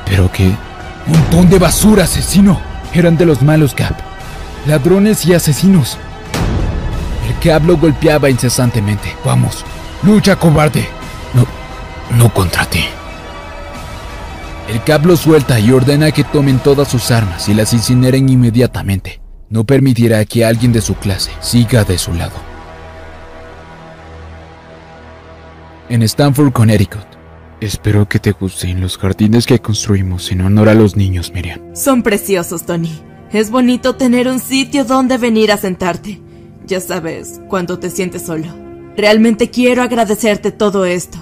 ¿Pero 0.06 0.30
qué? 0.32 0.52
¡Montón 1.08 1.50
de 1.50 1.60
basura, 1.60 2.04
asesino! 2.04 2.60
Eran 2.94 3.18
de 3.18 3.26
los 3.26 3.42
malos, 3.42 3.74
Cap. 3.74 3.98
Ladrones 4.68 5.26
y 5.26 5.34
asesinos. 5.34 5.98
El 7.28 7.40
Cap 7.40 7.66
lo 7.66 7.78
golpeaba 7.78 8.30
incesantemente. 8.30 9.16
Vamos, 9.24 9.64
lucha, 10.04 10.36
cobarde. 10.36 10.88
No, 11.34 11.48
no 12.18 12.30
contra 12.34 12.66
ti. 12.66 12.84
El 14.74 14.84
Cap 14.84 15.06
lo 15.06 15.16
suelta 15.16 15.60
y 15.60 15.70
ordena 15.70 16.12
que 16.12 16.24
tomen 16.24 16.58
todas 16.58 16.88
sus 16.88 17.12
armas 17.12 17.48
y 17.48 17.54
las 17.54 17.74
incineren 17.74 18.28
inmediatamente. 18.28 19.22
No 19.48 19.66
permitirá 19.66 20.26
que 20.26 20.44
alguien 20.44 20.74
de 20.74 20.82
su 20.82 20.96
clase 20.96 21.30
siga 21.42 21.84
de 21.84 22.00
su 22.00 22.12
lado. 22.12 22.34
En 25.90 26.02
Stanford, 26.02 26.52
Connecticut. 26.54 27.06
Espero 27.62 28.10
que 28.10 28.18
te 28.18 28.32
gusten 28.32 28.82
los 28.82 28.98
jardines 28.98 29.46
que 29.46 29.60
construimos 29.60 30.32
en 30.32 30.42
honor 30.42 30.70
a 30.70 30.74
los 30.74 30.96
niños, 30.96 31.32
Miriam. 31.32 31.60
Son 31.76 32.02
preciosos, 32.02 32.66
Tony. 32.66 33.00
Es 33.32 33.52
bonito 33.52 33.96
tener 33.96 34.28
un 34.28 34.40
sitio 34.40 34.86
donde 34.86 35.20
venir 35.20 35.52
a 35.52 35.58
sentarte. 35.58 36.20
Ya 36.66 36.80
sabes, 36.80 37.40
cuando 37.48 37.78
te 37.78 37.92
sientes 37.92 38.24
solo. 38.24 38.48
Realmente 38.98 39.52
quiero 39.52 39.84
agradecerte 39.84 40.52
todo 40.52 40.86
esto. 40.86 41.20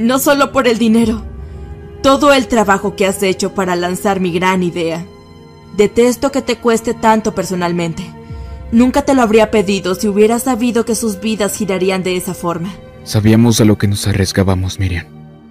No 0.00 0.18
solo 0.18 0.50
por 0.50 0.66
el 0.66 0.78
dinero, 0.78 1.24
todo 2.02 2.32
el 2.32 2.48
trabajo 2.48 2.96
que 2.96 3.06
has 3.06 3.22
hecho 3.22 3.54
para 3.54 3.76
lanzar 3.76 4.20
mi 4.20 4.32
gran 4.32 4.62
idea. 4.62 5.06
Detesto 5.76 6.32
que 6.32 6.42
te 6.42 6.56
cueste 6.56 6.94
tanto 6.94 7.34
personalmente. 7.34 8.02
Nunca 8.72 9.02
te 9.02 9.14
lo 9.14 9.22
habría 9.22 9.50
pedido 9.50 9.94
si 9.94 10.08
hubiera 10.08 10.38
sabido 10.38 10.84
que 10.84 10.96
sus 10.96 11.20
vidas 11.20 11.56
girarían 11.56 12.02
de 12.02 12.16
esa 12.16 12.34
forma. 12.34 12.70
Sabíamos 13.04 13.60
a 13.60 13.64
lo 13.64 13.78
que 13.78 13.86
nos 13.86 14.06
arriesgábamos, 14.06 14.78
Miriam. 14.78 15.06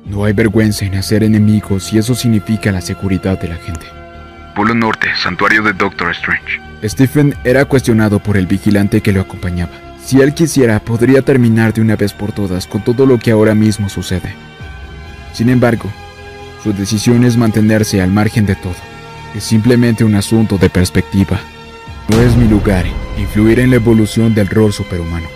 No 0.06 0.26
hay 0.26 0.34
vergüenza 0.34 0.86
en 0.86 0.96
hacer 0.96 1.24
enemigos 1.24 1.94
y 1.94 2.00
eso 2.00 2.16
significa 2.16 2.72
la 2.72 2.82
seguridad 2.82 3.40
de 3.40 3.48
la 3.48 3.56
gente. 3.56 3.86
Polo 4.56 4.76
Norte, 4.76 5.08
santuario 5.16 5.64
de 5.64 5.74
Doctor 5.74 6.12
Strange. 6.12 6.60
Stephen 6.84 7.36
era 7.44 7.66
cuestionado 7.66 8.20
por 8.20 8.36
el 8.36 8.48
vigilante 8.48 9.02
que 9.02 9.14
lo 9.14 9.22
acompañaba. 9.22 9.72
Si 10.04 10.20
él 10.20 10.34
quisiera, 10.34 10.80
podría 10.80 11.22
terminar 11.22 11.74
de 11.74 11.82
una 11.82 11.96
vez 11.96 12.12
por 12.12 12.34
todas 12.34 12.68
con 12.68 12.84
todo 12.84 13.06
lo 13.06 13.20
que 13.20 13.32
ahora 13.32 13.56
mismo 13.56 13.88
sucede. 13.88 14.34
Sin 15.32 15.50
embargo, 15.50 15.90
su 16.64 16.74
decisión 16.74 17.24
es 17.24 17.38
mantenerse 17.38 18.02
al 18.02 18.12
margen 18.12 18.46
de 18.46 18.56
todo. 18.56 18.76
Es 19.36 19.44
simplemente 19.44 20.04
un 20.04 20.16
asunto 20.16 20.58
de 20.58 20.70
perspectiva. 20.70 21.40
No 22.10 22.22
es 22.22 22.36
mi 22.36 22.48
lugar 22.48 22.86
influir 23.18 23.60
en 23.60 23.72
la 23.72 23.78
evolución 23.78 24.36
del 24.36 24.48
rol 24.48 24.72
superhumano. 24.72 25.28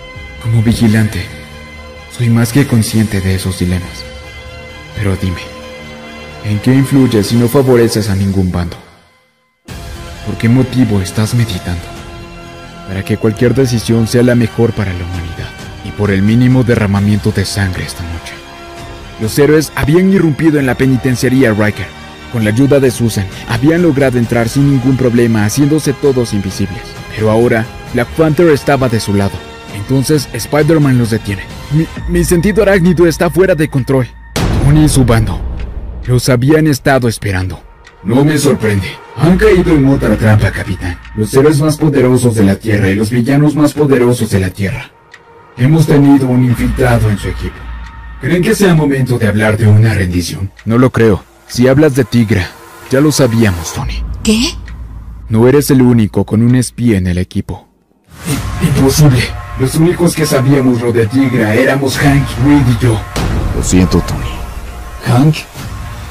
Como 0.43 0.61
vigilante, 0.61 1.25
soy 2.15 2.29
más 2.29 2.53
que 2.53 2.67
consciente 2.67 3.21
de 3.21 3.35
esos 3.35 3.57
dilemas. 3.57 4.05
Pero 4.95 5.15
dime, 5.15 5.41
¿en 6.43 6.59
qué 6.59 6.73
influye 6.73 7.23
si 7.23 7.35
no 7.35 7.47
favoreces 7.47 8.09
a 8.09 8.15
ningún 8.15 8.51
bando? 8.51 8.77
¿Por 10.25 10.37
qué 10.37 10.47
motivo 10.47 11.01
estás 11.01 11.33
meditando? 11.33 11.83
Para 12.87 13.03
que 13.03 13.17
cualquier 13.17 13.55
decisión 13.55 14.07
sea 14.07 14.21
la 14.21 14.35
mejor 14.35 14.73
para 14.73 14.93
la 14.93 15.03
humanidad 15.03 15.49
y 15.83 15.89
por 15.91 16.11
el 16.11 16.21
mínimo 16.21 16.63
derramamiento 16.63 17.31
de 17.31 17.45
sangre 17.45 17.85
esta 17.85 18.03
noche. 18.03 18.34
Los 19.19 19.37
héroes 19.39 19.71
habían 19.75 20.11
irrumpido 20.11 20.59
en 20.59 20.65
la 20.65 20.75
penitenciaría 20.75 21.53
Riker. 21.53 21.87
Con 22.31 22.43
la 22.43 22.49
ayuda 22.49 22.79
de 22.79 22.91
Susan, 22.91 23.25
habían 23.47 23.81
logrado 23.81 24.17
entrar 24.17 24.49
sin 24.49 24.71
ningún 24.71 24.97
problema, 24.97 25.45
haciéndose 25.45 25.93
todos 25.93 26.33
invisibles. 26.33 26.81
Pero 27.15 27.31
ahora, 27.31 27.65
Black 27.93 28.09
Panther 28.09 28.49
estaba 28.49 28.89
de 28.89 28.99
su 28.99 29.13
lado. 29.13 29.37
Entonces, 29.75 30.27
Spider-Man 30.33 30.97
los 30.97 31.11
detiene. 31.11 31.43
Mi, 31.71 31.85
mi 32.09 32.23
sentido 32.23 32.63
arácnido 32.63 33.07
está 33.07 33.29
fuera 33.29 33.55
de 33.55 33.69
control. 33.69 34.07
Tony 34.63 34.85
y 34.85 34.89
su 34.89 35.05
bando 35.05 35.39
los 36.07 36.29
habían 36.29 36.67
estado 36.67 37.07
esperando. 37.07 37.59
No 38.03 38.23
me 38.23 38.37
sorprende. 38.37 38.87
Han 39.15 39.37
caído 39.37 39.73
en 39.73 39.87
otra 39.87 40.15
trampa, 40.15 40.51
capitán. 40.51 40.99
Los 41.15 41.33
héroes 41.33 41.59
más 41.59 41.77
poderosos 41.77 42.35
de 42.35 42.43
la 42.43 42.55
Tierra 42.55 42.89
y 42.89 42.95
los 42.95 43.09
villanos 43.09 43.55
más 43.55 43.73
poderosos 43.73 44.29
de 44.29 44.39
la 44.39 44.49
Tierra. 44.49 44.91
Hemos 45.57 45.87
tenido 45.87 46.27
un 46.27 46.43
infiltrado 46.45 47.09
en 47.09 47.17
su 47.17 47.29
equipo. 47.29 47.55
¿Creen 48.21 48.41
que 48.43 48.55
sea 48.55 48.73
momento 48.73 49.17
de 49.19 49.27
hablar 49.27 49.57
de 49.57 49.67
una 49.67 49.93
rendición? 49.93 50.51
No 50.65 50.77
lo 50.77 50.89
creo. 50.91 51.23
Si 51.47 51.67
hablas 51.67 51.95
de 51.95 52.05
Tigra, 52.05 52.47
ya 52.89 53.01
lo 53.01 53.11
sabíamos, 53.11 53.73
Tony. 53.73 54.03
¿Qué? 54.23 54.49
No 55.29 55.47
eres 55.47 55.69
el 55.69 55.81
único 55.81 56.25
con 56.25 56.41
un 56.41 56.55
espía 56.55 56.97
en 56.97 57.07
el 57.07 57.17
equipo. 57.17 57.67
I- 58.61 58.65
imposible. 58.67 59.21
Los 59.59 59.75
únicos 59.75 60.15
que 60.15 60.25
sabíamos 60.25 60.81
lo 60.81 60.91
de 60.91 61.05
Tigra 61.07 61.53
éramos 61.53 61.97
Hank, 61.97 62.23
Reed 62.45 62.63
y 62.79 62.83
yo. 62.83 62.99
Lo 63.55 63.63
siento, 63.63 63.99
Tony. 64.01 64.21
Hank, 65.05 65.35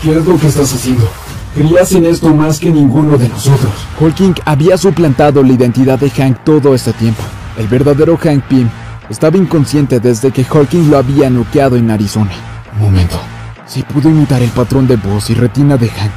¿qué 0.02 0.16
es 0.16 0.24
lo 0.24 0.38
que 0.38 0.46
estás 0.46 0.72
haciendo? 0.72 1.10
Creías 1.54 1.92
en 1.92 2.06
esto 2.06 2.34
más 2.34 2.58
que 2.58 2.70
ninguno 2.70 3.16
de 3.18 3.28
nosotros. 3.28 3.72
Hulking 4.00 4.34
había 4.44 4.76
suplantado 4.76 5.42
la 5.42 5.52
identidad 5.52 5.98
de 5.98 6.10
Hank 6.10 6.38
todo 6.44 6.74
este 6.74 6.92
tiempo. 6.92 7.22
El 7.58 7.68
verdadero 7.68 8.16
Hank 8.16 8.44
Pym 8.44 8.68
estaba 9.10 9.36
inconsciente 9.36 10.00
desde 10.00 10.30
que 10.30 10.46
Hulking 10.50 10.90
lo 10.90 10.98
había 10.98 11.30
noqueado 11.30 11.76
en 11.76 11.90
Arizona. 11.90 12.32
Un 12.74 12.82
momento. 12.82 13.20
Si 13.66 13.82
pudo 13.82 14.08
imitar 14.08 14.42
el 14.42 14.50
patrón 14.50 14.86
de 14.86 14.96
voz 14.96 15.30
y 15.30 15.34
retina 15.34 15.76
de 15.76 15.88
Hank, 15.88 16.12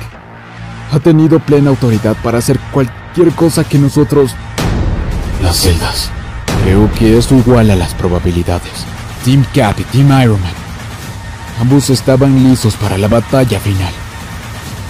ha 0.92 1.00
tenido 1.00 1.40
plena 1.40 1.70
autoridad 1.70 2.16
para 2.24 2.38
hacer 2.38 2.60
cualquier 2.72 3.32
cosa 3.32 3.64
que 3.64 3.78
nosotros... 3.78 4.36
Las 5.42 5.58
celdas. 5.58 6.10
Creo 6.64 6.92
que 6.94 7.18
es 7.18 7.32
igual 7.32 7.70
a 7.70 7.76
las 7.76 7.94
probabilidades. 7.94 8.86
Team 9.24 9.46
Cap 9.54 9.80
y 9.80 9.84
Team 9.84 10.22
Iron 10.22 10.42
Man. 10.42 10.52
Ambos 11.62 11.90
estaban 11.90 12.44
listos 12.44 12.76
para 12.76 12.98
la 12.98 13.08
batalla 13.08 13.60
final. 13.60 13.94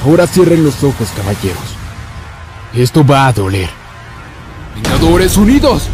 Ahora 0.06 0.28
cierren 0.28 0.64
los 0.64 0.84
ojos, 0.84 1.10
caballeros. 1.16 1.76
Esto 2.74 3.06
va 3.06 3.28
a 3.28 3.34
doler. 3.34 3.70
¡Vengadores 4.76 5.38
Unidos! 5.38 5.89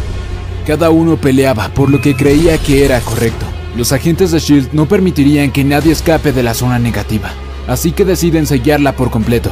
Cada 0.66 0.88
uno 0.88 1.16
peleaba 1.18 1.68
por 1.68 1.90
lo 1.90 2.00
que 2.00 2.16
creía 2.16 2.56
que 2.56 2.86
era 2.86 2.98
correcto. 3.00 3.44
Los 3.76 3.92
agentes 3.92 4.30
de 4.30 4.38
SHIELD 4.38 4.72
no 4.72 4.86
permitirían 4.86 5.50
que 5.50 5.62
nadie 5.62 5.92
escape 5.92 6.32
de 6.32 6.42
la 6.42 6.54
zona 6.54 6.78
negativa, 6.78 7.32
así 7.68 7.92
que 7.92 8.06
deciden 8.06 8.46
sellarla 8.46 8.92
por 8.96 9.10
completo. 9.10 9.50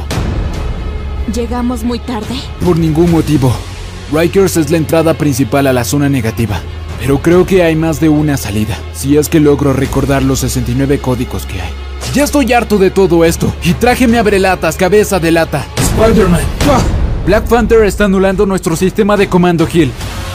¿Llegamos 1.33 1.83
muy 1.83 1.99
tarde? 1.99 2.35
Por 2.65 2.79
ningún 2.79 3.11
motivo. 3.11 3.53
Rikers 4.11 4.57
es 4.57 4.71
la 4.71 4.77
entrada 4.77 5.13
principal 5.13 5.67
a 5.67 5.73
la 5.73 5.83
zona 5.83 6.09
negativa, 6.09 6.59
pero 6.99 7.21
creo 7.21 7.45
que 7.45 7.63
hay 7.63 7.75
más 7.75 7.99
de 7.99 8.09
una 8.09 8.35
salida, 8.35 8.75
si 8.93 9.17
es 9.17 9.29
que 9.29 9.39
logro 9.39 9.71
recordar 9.71 10.23
los 10.23 10.39
69 10.39 10.97
códigos 10.97 11.45
que 11.45 11.61
hay. 11.61 11.71
Ya 12.15 12.23
estoy 12.23 12.53
harto 12.53 12.77
de 12.77 12.89
todo 12.89 13.23
esto, 13.23 13.53
y 13.63 13.73
trájeme 13.73 14.17
abrelatas, 14.17 14.77
cabeza 14.77 15.19
de 15.19 15.31
lata. 15.31 15.65
Spider-Man. 15.77 16.41
Black 17.25 17.47
Panther 17.47 17.83
está 17.83 18.05
anulando 18.05 18.45
nuestro 18.45 18.75
sistema 18.75 19.15
de 19.15 19.29
comando 19.29 19.67
Hill. 19.71 19.91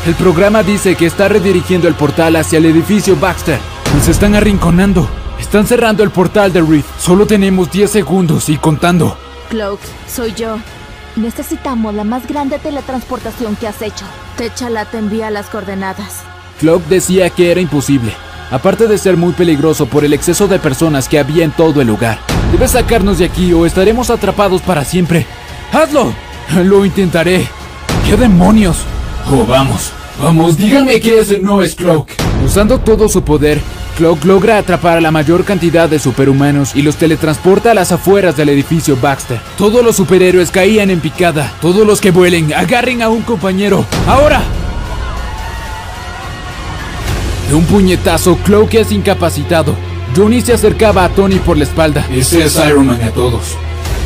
El 0.07 0.15
programa 0.15 0.63
dice 0.63 0.95
que 0.95 1.07
está 1.07 1.29
redirigiendo 1.29 1.89
el 1.89 1.95
portal 1.95 2.37
hacia 2.37 2.59
el 2.59 2.67
edificio 2.67 3.17
Baxter. 3.17 3.59
Nos 3.95 4.09
están 4.09 4.35
arrinconando. 4.35 5.09
Están 5.39 5.67
cerrando 5.67 6.03
el 6.03 6.11
portal 6.11 6.53
de 6.53 6.63
Reed. 6.63 6.85
Solo 6.99 7.27
tenemos 7.27 7.71
10 7.71 7.91
segundos 7.91 8.49
y 8.49 8.57
contando. 8.57 9.17
Cloak, 9.51 9.81
soy 10.09 10.33
yo. 10.35 10.59
Necesitamos 11.17 11.95
la 11.95 12.05
más 12.05 12.27
grande 12.27 12.59
teletransportación 12.59 13.57
que 13.57 13.67
has 13.67 13.83
hecho. 13.83 14.05
Techala 14.37 14.85
te 14.85 14.99
envía 14.99 15.31
las 15.31 15.47
coordenadas. 15.47 16.23
Cloak 16.61 16.85
decía 16.85 17.31
que 17.31 17.51
era 17.51 17.61
imposible, 17.61 18.13
aparte 18.51 18.87
de 18.87 18.99
ser 18.99 19.17
muy 19.17 19.33
peligroso 19.33 19.87
por 19.87 20.05
el 20.05 20.13
exceso 20.13 20.49
de 20.49 20.59
personas 20.59 21.09
que 21.09 21.19
había 21.19 21.45
en 21.45 21.51
todo 21.51 21.81
el 21.81 21.87
lugar. 21.87 22.19
Debes 22.53 22.73
sacarnos 22.73 23.19
de 23.19 23.27
aquí 23.27 23.53
o 23.53 23.67
estaremos 23.67 24.11
atrapados 24.11 24.63
para 24.63 24.85
siempre. 24.85 25.27
¡Hazlo! 25.73 26.13
Lo 26.65 26.85
intentaré. 26.85 27.47
¿Qué 28.07 28.17
demonios? 28.17 28.85
Oh, 29.31 29.45
vamos. 29.47 29.93
Vamos, 30.23 30.57
díganme 30.57 31.01
que 31.01 31.21
ese 31.21 31.39
no 31.39 31.63
es 31.63 31.75
Cloak. 31.75 32.09
Usando 32.45 32.81
todo 32.81 33.09
su 33.09 33.23
poder, 33.23 33.61
Cloak 33.97 34.25
logra 34.25 34.57
atrapar 34.57 34.97
a 34.97 35.01
la 35.01 35.11
mayor 35.11 35.45
cantidad 35.45 35.89
de 35.89 35.99
superhumanos 35.99 36.75
y 36.75 36.83
los 36.83 36.97
teletransporta 36.97 37.73
a 37.73 37.75
las 37.75 37.93
afueras 37.93 38.37
del 38.37 38.49
edificio 38.49 38.97
Baxter. 38.97 39.39
Todos 39.59 39.85
los 39.85 39.97
superhéroes 39.97 40.51
caían 40.51 40.91
en 40.91 41.01
picada. 41.01 41.53
Todos 41.61 41.87
los 41.87 42.01
que 42.01 42.11
vuelen, 42.11 42.55
agarren 42.55 43.03
a 43.03 43.11
un 43.11 43.23
compañero. 43.23 43.85
¡Ahora! 44.07 44.41
De 47.49 47.55
un 47.55 47.65
puñetazo, 47.65 48.37
Cloak 48.39 48.75
es 48.75 48.93
incapacitado. 48.93 49.75
Johnny 50.17 50.41
se 50.41 50.55
acercaba 50.55 51.05
a 51.05 51.11
Tony 51.11 51.37
por 51.37 51.59
la 51.59 51.65
espalda. 51.65 52.07
Ese 52.11 52.47
es 52.47 52.57
Iron 52.67 52.87
Man 52.87 53.03
a 53.03 53.11
todos. 53.11 53.57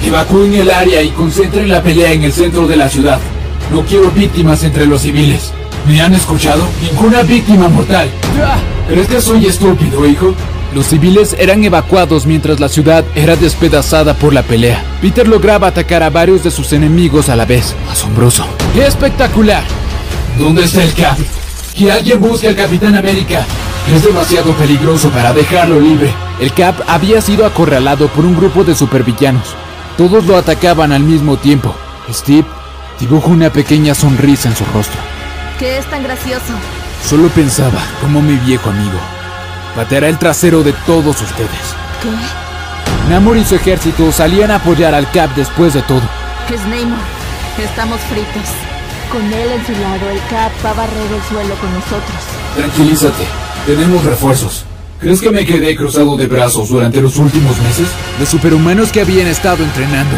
Evacúen 0.04 0.54
el 0.54 0.70
área 0.70 1.00
y 1.00 1.10
concentren 1.10 1.68
la 1.68 1.80
pelea 1.80 2.12
en 2.12 2.24
el 2.24 2.32
centro 2.32 2.66
de 2.66 2.76
la 2.76 2.88
ciudad. 2.88 3.20
No 3.72 3.80
quiero 3.86 4.10
víctimas 4.10 4.62
entre 4.64 4.84
los 4.84 5.00
civiles. 5.00 5.50
¿Me 5.88 5.98
han 6.02 6.12
escuchado? 6.12 6.62
Ninguna 6.82 7.22
víctima 7.22 7.68
mortal. 7.68 8.10
¿Crees 8.86 9.08
que 9.08 9.20
soy 9.22 9.46
estúpido, 9.46 10.06
hijo? 10.06 10.34
Los 10.74 10.88
civiles 10.88 11.34
eran 11.38 11.64
evacuados 11.64 12.26
mientras 12.26 12.60
la 12.60 12.68
ciudad 12.68 13.02
era 13.14 13.34
despedazada 13.34 14.12
por 14.12 14.34
la 14.34 14.42
pelea. 14.42 14.84
Peter 15.00 15.26
lograba 15.26 15.68
atacar 15.68 16.02
a 16.02 16.10
varios 16.10 16.44
de 16.44 16.50
sus 16.50 16.74
enemigos 16.74 17.30
a 17.30 17.36
la 17.36 17.46
vez. 17.46 17.74
Asombroso. 17.90 18.44
¡Espectacular! 18.76 19.64
¿Dónde 20.38 20.64
está 20.64 20.82
el 20.82 20.92
Cap? 20.92 21.16
Que 21.74 21.90
alguien 21.90 22.20
busque 22.20 22.48
al 22.48 22.56
Capitán 22.56 22.94
América. 22.94 23.46
Es 23.90 24.04
demasiado 24.04 24.52
peligroso 24.52 25.08
para 25.08 25.32
dejarlo 25.32 25.80
libre. 25.80 26.12
El 26.40 26.52
Cap 26.52 26.74
había 26.86 27.22
sido 27.22 27.46
acorralado 27.46 28.08
por 28.08 28.26
un 28.26 28.36
grupo 28.36 28.64
de 28.64 28.74
supervillanos. 28.74 29.54
Todos 29.96 30.26
lo 30.26 30.36
atacaban 30.36 30.92
al 30.92 31.02
mismo 31.02 31.38
tiempo. 31.38 31.74
Steve 32.10 32.44
dibujó 33.00 33.30
una 33.30 33.50
pequeña 33.50 33.94
sonrisa 33.94 34.48
en 34.48 34.56
su 34.56 34.64
rostro. 34.66 35.00
¿Qué 35.58 35.78
es 35.78 35.86
tan 35.86 36.02
gracioso? 36.02 36.52
Solo 37.04 37.28
pensaba 37.28 37.80
como 38.00 38.22
mi 38.22 38.36
viejo 38.36 38.70
amigo 38.70 38.98
pateará 39.74 40.08
el 40.08 40.18
trasero 40.18 40.62
de 40.62 40.72
todos 40.86 41.20
ustedes. 41.20 41.48
¿Qué? 42.02 43.10
Namor 43.10 43.36
y 43.36 43.44
su 43.44 43.56
ejército 43.56 44.12
salían 44.12 44.50
a 44.50 44.56
apoyar 44.56 44.94
al 44.94 45.10
Cap 45.10 45.34
después 45.34 45.74
de 45.74 45.82
todo. 45.82 46.02
Es 46.52 46.60
Namor. 46.62 46.98
Estamos 47.62 48.00
fritos. 48.02 48.50
Con 49.10 49.24
él 49.32 49.52
en 49.52 49.66
su 49.66 49.72
lado, 49.72 50.10
el 50.10 50.18
Cap 50.30 50.52
va 50.64 50.70
a 50.70 50.74
barrer 50.74 51.12
el 51.12 51.22
suelo 51.28 51.54
con 51.56 51.72
nosotros. 51.74 52.22
Tranquilízate. 52.56 53.24
Tenemos 53.66 54.04
refuerzos. 54.04 54.64
¿Crees 55.00 55.20
que 55.20 55.30
me 55.30 55.44
quedé 55.44 55.74
cruzado 55.76 56.16
de 56.16 56.26
brazos 56.26 56.68
durante 56.68 57.00
los 57.00 57.16
últimos 57.16 57.58
meses? 57.60 57.88
Los 58.20 58.28
superhumanos 58.28 58.92
que 58.92 59.00
habían 59.00 59.26
estado 59.26 59.64
entrenando 59.64 60.16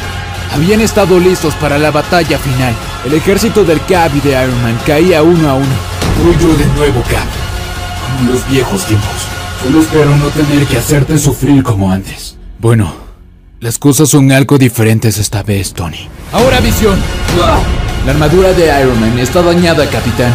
habían 0.54 0.80
estado 0.80 1.18
listos 1.18 1.54
para 1.54 1.78
la 1.78 1.90
batalla 1.90 2.38
final. 2.38 2.74
El 3.04 3.14
ejército 3.14 3.64
del 3.64 3.80
Cap 3.84 4.10
y 4.14 4.20
de 4.20 4.30
Iron 4.30 4.62
Man 4.62 4.78
caía 4.86 5.22
uno 5.22 5.50
a 5.50 5.54
uno. 5.54 5.74
Fui 6.22 6.32
yo 6.40 6.54
de 6.56 6.66
nuevo, 6.76 7.02
Cap. 7.02 7.26
Como 8.18 8.32
los 8.32 8.48
viejos 8.48 8.84
tiempos. 8.86 9.08
Solo 9.62 9.80
espero 9.80 10.14
no 10.16 10.26
tener 10.28 10.66
que 10.66 10.78
hacerte 10.78 11.18
sufrir 11.18 11.62
como 11.62 11.90
antes. 11.90 12.36
Bueno, 12.58 13.02
Las 13.60 13.78
cosas 13.78 14.10
son 14.10 14.30
algo 14.30 14.58
diferentes 14.58 15.16
esta 15.16 15.42
vez, 15.42 15.72
Tony. 15.72 16.06
Ahora 16.32 16.60
visión. 16.60 16.98
La 18.04 18.12
armadura 18.12 18.52
de 18.52 18.66
Iron 18.82 19.00
Man 19.00 19.18
está 19.18 19.40
dañada, 19.40 19.88
capitán. 19.88 20.32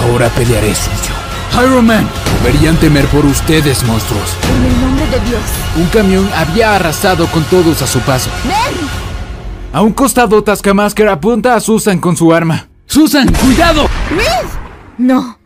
Ahora 0.00 0.28
pelearé 0.28 0.72
sucio. 0.72 1.12
Iron 1.60 1.84
Man, 1.86 2.08
deberían 2.44 2.76
temer 2.76 3.04
por 3.06 3.26
ustedes, 3.26 3.82
monstruos. 3.84 4.36
En 4.56 4.64
el 4.64 4.80
nombre 4.80 5.04
de 5.06 5.28
Dios. 5.28 5.42
Un 5.76 5.86
camión 5.86 6.28
había 6.36 6.76
arrasado 6.76 7.26
con 7.26 7.42
todos 7.44 7.82
a 7.82 7.86
su 7.88 7.98
paso. 8.00 8.30
¡Ven! 8.44 9.01
A 9.72 9.80
un 9.80 9.92
costado, 9.92 10.42
Taskmaster 10.44 11.08
apunta 11.08 11.54
a 11.54 11.60
Susan 11.60 11.98
con 11.98 12.14
su 12.14 12.32
arma. 12.34 12.68
¡Susan, 12.84 13.26
cuidado! 13.32 13.86
No. 14.98 15.38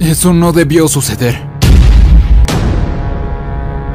Eso 0.00 0.32
no 0.32 0.52
debió 0.52 0.88
suceder. 0.88 1.38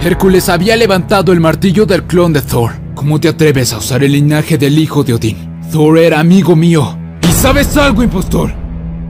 Hércules 0.02 0.48
había 0.48 0.76
levantado 0.76 1.32
el 1.34 1.40
martillo 1.40 1.88
del 1.88 2.04
clon 2.04 2.34
de 2.34 2.44
Thor. 2.44 2.72
¿Cómo 2.94 3.20
te 3.20 3.30
atreves 3.30 3.74
a 3.74 3.80
usar 3.80 4.04
el 4.04 4.12
linaje 4.12 4.60
del 4.60 4.78
hijo 4.78 5.04
de 5.04 5.16
Odín? 5.16 5.62
Thor 5.72 5.98
era 5.98 6.20
amigo 6.20 6.56
mío. 6.56 6.98
¿Y 7.28 7.32
sabes 7.32 7.76
algo, 7.78 8.04
impostor? 8.04 8.54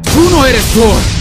¡Tú 0.01 0.29
no 0.31 0.45
eres 0.45 0.63
Thor! 0.73 1.18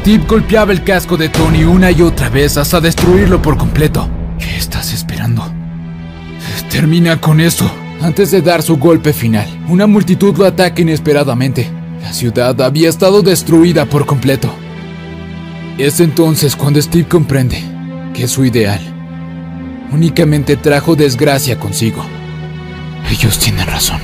Steve 0.00 0.24
golpeaba 0.26 0.72
el 0.72 0.82
casco 0.82 1.18
de 1.18 1.28
Tony 1.28 1.64
una 1.64 1.90
y 1.90 2.00
otra 2.00 2.30
vez 2.30 2.56
hasta 2.56 2.80
destruirlo 2.80 3.42
por 3.42 3.58
completo. 3.58 4.08
¿Qué 4.38 4.56
estás 4.56 4.94
esperando? 4.94 5.44
Termina 6.70 7.20
con 7.20 7.38
eso. 7.38 7.70
Antes 8.00 8.30
de 8.30 8.40
dar 8.40 8.62
su 8.62 8.78
golpe 8.78 9.12
final, 9.12 9.46
una 9.68 9.86
multitud 9.86 10.34
lo 10.38 10.46
ataca 10.46 10.80
inesperadamente. 10.80 11.70
La 12.00 12.14
ciudad 12.14 12.58
había 12.62 12.88
estado 12.88 13.20
destruida 13.20 13.84
por 13.84 14.06
completo. 14.06 14.50
Es 15.76 16.00
entonces 16.00 16.56
cuando 16.56 16.80
Steve 16.80 17.06
comprende 17.06 17.62
que 18.14 18.26
su 18.26 18.46
ideal 18.46 18.80
únicamente 19.92 20.56
trajo 20.56 20.96
desgracia 20.96 21.60
consigo. 21.60 22.02
Ellos 23.10 23.38
tienen 23.38 23.66
razón. 23.66 24.00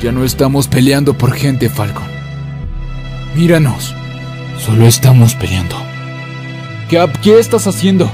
Ya 0.00 0.12
no 0.12 0.22
estamos 0.22 0.68
peleando 0.68 1.18
por 1.18 1.32
gente, 1.32 1.68
Falcon. 1.68 2.06
Míranos. 3.34 3.96
Solo 4.58 4.86
estamos 4.86 5.34
peleando. 5.34 5.76
Cap, 6.90 7.16
¿qué 7.22 7.38
estás 7.38 7.66
haciendo? 7.66 8.10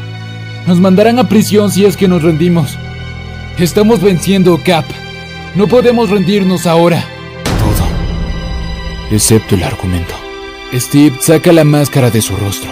Nos 0.66 0.80
mandarán 0.80 1.18
a 1.18 1.28
prisión 1.28 1.70
si 1.70 1.84
es 1.84 1.97
que 1.97 2.09
nos 2.09 2.22
rendimos. 2.22 2.78
Estamos 3.59 4.01
venciendo, 4.01 4.61
Cap. 4.64 4.84
No 5.55 5.66
podemos 5.66 6.11
rendirnos 6.11 6.66
ahora. 6.66 7.05
Todo. 7.45 7.89
Excepto 9.11 9.55
el 9.55 9.64
argumento. 9.64 10.14
Steve 10.72 11.16
saca 11.20 11.53
la 11.53 11.64
máscara 11.64 12.11
de 12.11 12.22
su 12.22 12.36
rostro. 12.36 12.70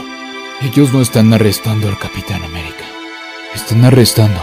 Ellos 0.63 0.93
no 0.93 1.01
están 1.01 1.33
arrestando 1.33 1.89
al 1.89 1.99
Capitán 1.99 2.43
América. 2.45 2.85
Están 3.55 3.85
arrestando 3.85 4.41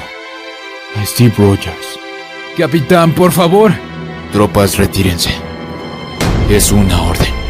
a 0.96 1.06
Steve 1.06 1.34
Rogers. 1.38 2.00
Capitán, 2.58 3.14
por 3.14 3.32
favor. 3.32 3.74
Tropas, 4.32 4.78
retírense. 4.78 5.32
Es 6.50 6.72
una 6.72 7.02
orden. 7.04 7.43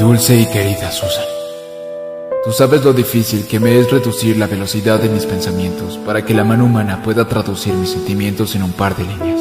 Dulce 0.00 0.34
y 0.34 0.46
querida 0.46 0.90
Susan. 0.90 1.26
Tú 2.42 2.52
sabes 2.52 2.82
lo 2.82 2.94
difícil 2.94 3.46
que 3.46 3.60
me 3.60 3.78
es 3.78 3.90
reducir 3.90 4.38
la 4.38 4.46
velocidad 4.46 4.98
de 4.98 5.10
mis 5.10 5.26
pensamientos 5.26 5.98
para 6.06 6.24
que 6.24 6.32
la 6.32 6.42
mano 6.42 6.64
humana 6.64 7.02
pueda 7.02 7.28
traducir 7.28 7.74
mis 7.74 7.90
sentimientos 7.90 8.54
en 8.54 8.62
un 8.62 8.72
par 8.72 8.96
de 8.96 9.04
líneas. 9.04 9.40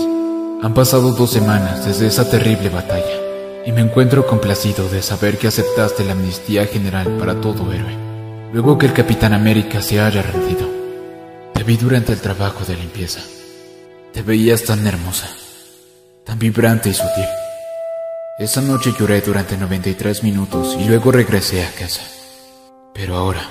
Han 0.62 0.74
pasado 0.74 1.14
dos 1.14 1.32
semanas 1.32 1.86
desde 1.86 2.08
esa 2.08 2.30
terrible 2.30 2.68
batalla 2.68 3.64
y 3.66 3.72
me 3.72 3.80
encuentro 3.80 4.28
complacido 4.28 4.90
de 4.90 5.02
saber 5.02 5.38
que 5.38 5.48
aceptaste 5.48 6.04
la 6.04 6.12
amnistía 6.12 6.66
general 6.66 7.08
para 7.18 7.40
todo 7.40 7.72
héroe. 7.72 7.96
Luego 8.52 8.78
que 8.78 8.88
el 8.88 8.94
Capitán 8.94 9.32
América 9.32 9.82
se 9.82 10.02
haya 10.02 10.22
rendido, 10.22 10.68
te 11.54 11.64
vi 11.64 11.78
durante 11.78 12.12
el 12.12 12.20
trabajo 12.20 12.66
de 12.66 12.76
limpieza. 12.76 13.22
Te 14.12 14.24
veías 14.24 14.66
tan 14.66 14.86
hermosa, 14.86 15.30
tan 16.26 16.38
vibrante 16.38 16.90
y 16.90 16.94
sutil. 16.94 17.39
Esa 18.40 18.62
noche 18.62 18.94
lloré 18.98 19.20
durante 19.20 19.58
93 19.58 20.24
minutos 20.24 20.78
y 20.80 20.86
luego 20.86 21.12
regresé 21.12 21.66
a 21.66 21.72
casa. 21.72 22.04
Pero 22.94 23.18
ahora, 23.18 23.42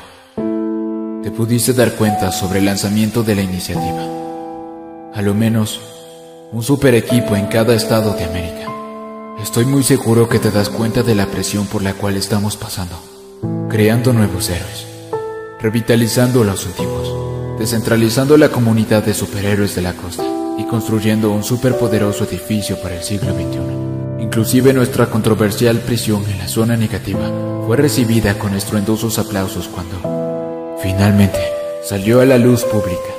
te 1.22 1.30
pudiste 1.30 1.74
dar 1.74 1.92
cuenta 1.92 2.32
sobre 2.32 2.60
el 2.60 2.64
lanzamiento 2.64 3.22
de 3.22 3.34
la 3.34 3.42
iniciativa. 3.42 4.02
A 5.12 5.20
lo 5.20 5.34
menos, 5.34 5.78
un 6.52 6.62
super 6.62 6.94
equipo 6.94 7.36
en 7.36 7.48
cada 7.48 7.74
estado 7.74 8.14
de 8.14 8.24
América. 8.24 8.66
Estoy 9.42 9.66
muy 9.66 9.82
seguro 9.82 10.26
que 10.26 10.38
te 10.38 10.50
das 10.50 10.70
cuenta 10.70 11.02
de 11.02 11.14
la 11.14 11.26
presión 11.26 11.66
por 11.66 11.82
la 11.82 11.92
cual 11.92 12.16
estamos 12.16 12.56
pasando. 12.56 12.98
Creando 13.68 14.14
nuevos 14.14 14.48
héroes. 14.48 14.86
Revitalizando 15.60 16.40
a 16.40 16.44
los 16.46 16.64
antiguos. 16.64 17.58
Descentralizando 17.58 18.38
la 18.38 18.48
comunidad 18.48 19.04
de 19.04 19.12
superhéroes 19.12 19.74
de 19.74 19.82
la 19.82 19.92
costa. 19.92 20.24
Y 20.56 20.64
construyendo 20.64 21.30
un 21.30 21.44
superpoderoso 21.44 22.24
edificio 22.24 22.80
para 22.80 22.96
el 22.96 23.02
siglo 23.02 23.34
XXI. 23.34 23.77
Inclusive 24.20 24.72
nuestra 24.72 25.06
controversial 25.06 25.78
prisión 25.78 26.24
en 26.28 26.38
la 26.38 26.48
zona 26.48 26.76
negativa 26.76 27.30
fue 27.64 27.76
recibida 27.76 28.36
con 28.36 28.52
estruendosos 28.54 29.16
aplausos 29.16 29.68
cuando, 29.68 30.76
finalmente, 30.82 31.38
salió 31.84 32.20
a 32.20 32.24
la 32.24 32.36
luz 32.36 32.64
pública. 32.64 33.14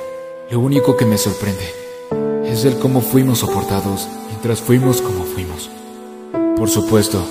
Lo 0.50 0.60
único 0.60 0.98
que 0.98 1.06
me 1.06 1.16
sorprende 1.16 1.64
es 2.44 2.66
el 2.66 2.78
cómo 2.78 3.00
fuimos 3.00 3.38
soportados 3.38 4.08
mientras 4.28 4.60
fuimos 4.60 5.00
como 5.00 5.24
fuimos. 5.24 5.70
Por 6.58 6.68
supuesto, 6.68 7.24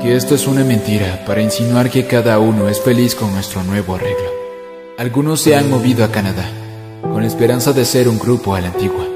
que 0.00 0.14
esto 0.14 0.36
es 0.36 0.46
una 0.46 0.62
mentira 0.62 1.24
para 1.26 1.42
insinuar 1.42 1.90
que 1.90 2.06
cada 2.06 2.38
uno 2.38 2.68
es 2.68 2.80
feliz 2.80 3.16
con 3.16 3.32
nuestro 3.32 3.64
nuevo 3.64 3.96
arreglo. 3.96 4.30
Algunos 4.96 5.40
se 5.40 5.56
han 5.56 5.68
movido 5.68 6.04
a 6.04 6.12
Canadá, 6.12 6.48
con 7.02 7.22
la 7.22 7.26
esperanza 7.26 7.72
de 7.72 7.84
ser 7.84 8.08
un 8.08 8.20
grupo 8.20 8.54
a 8.54 8.60
la 8.60 8.68
antigua, 8.68 9.08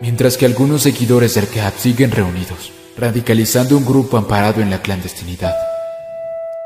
mientras 0.00 0.36
que 0.36 0.46
algunos 0.46 0.82
seguidores 0.82 1.36
del 1.36 1.46
CAP 1.46 1.76
siguen 1.78 2.10
reunidos 2.10 2.79
radicalizando 3.00 3.78
un 3.78 3.86
grupo 3.86 4.18
amparado 4.18 4.60
en 4.60 4.68
la 4.68 4.82
clandestinidad, 4.82 5.54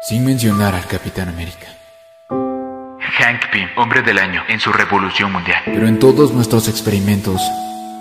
sin 0.02 0.24
mencionar 0.24 0.74
al 0.74 0.86
Capitán 0.86 1.28
América. 1.28 1.68
Hank 2.28 3.52
Pym, 3.52 3.68
hombre 3.76 4.02
del 4.02 4.18
año 4.18 4.42
en 4.48 4.58
su 4.58 4.72
revolución 4.72 5.30
mundial. 5.30 5.62
Pero 5.64 5.86
en 5.86 6.00
todos 6.00 6.32
nuestros 6.32 6.66
experimentos 6.66 7.40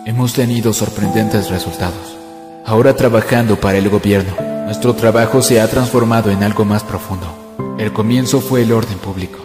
hemos 0.08 0.34
tenido 0.34 0.74
sorprendentes 0.74 1.52
resultados. 1.52 2.18
Ahora 2.66 2.96
trabajando 2.96 3.58
para 3.58 3.78
el 3.78 3.90
gobierno, 3.90 4.34
nuestro 4.66 4.96
trabajo 4.96 5.44
se 5.44 5.62
ha 5.62 5.68
transformado 5.70 6.32
en 6.32 6.42
algo 6.42 6.66
más 6.66 6.84
profundo. 6.84 7.76
El 7.78 7.94
comienzo 7.94 8.42
fue 8.42 8.64
el 8.64 8.72
orden 8.72 8.98
público. 8.98 9.40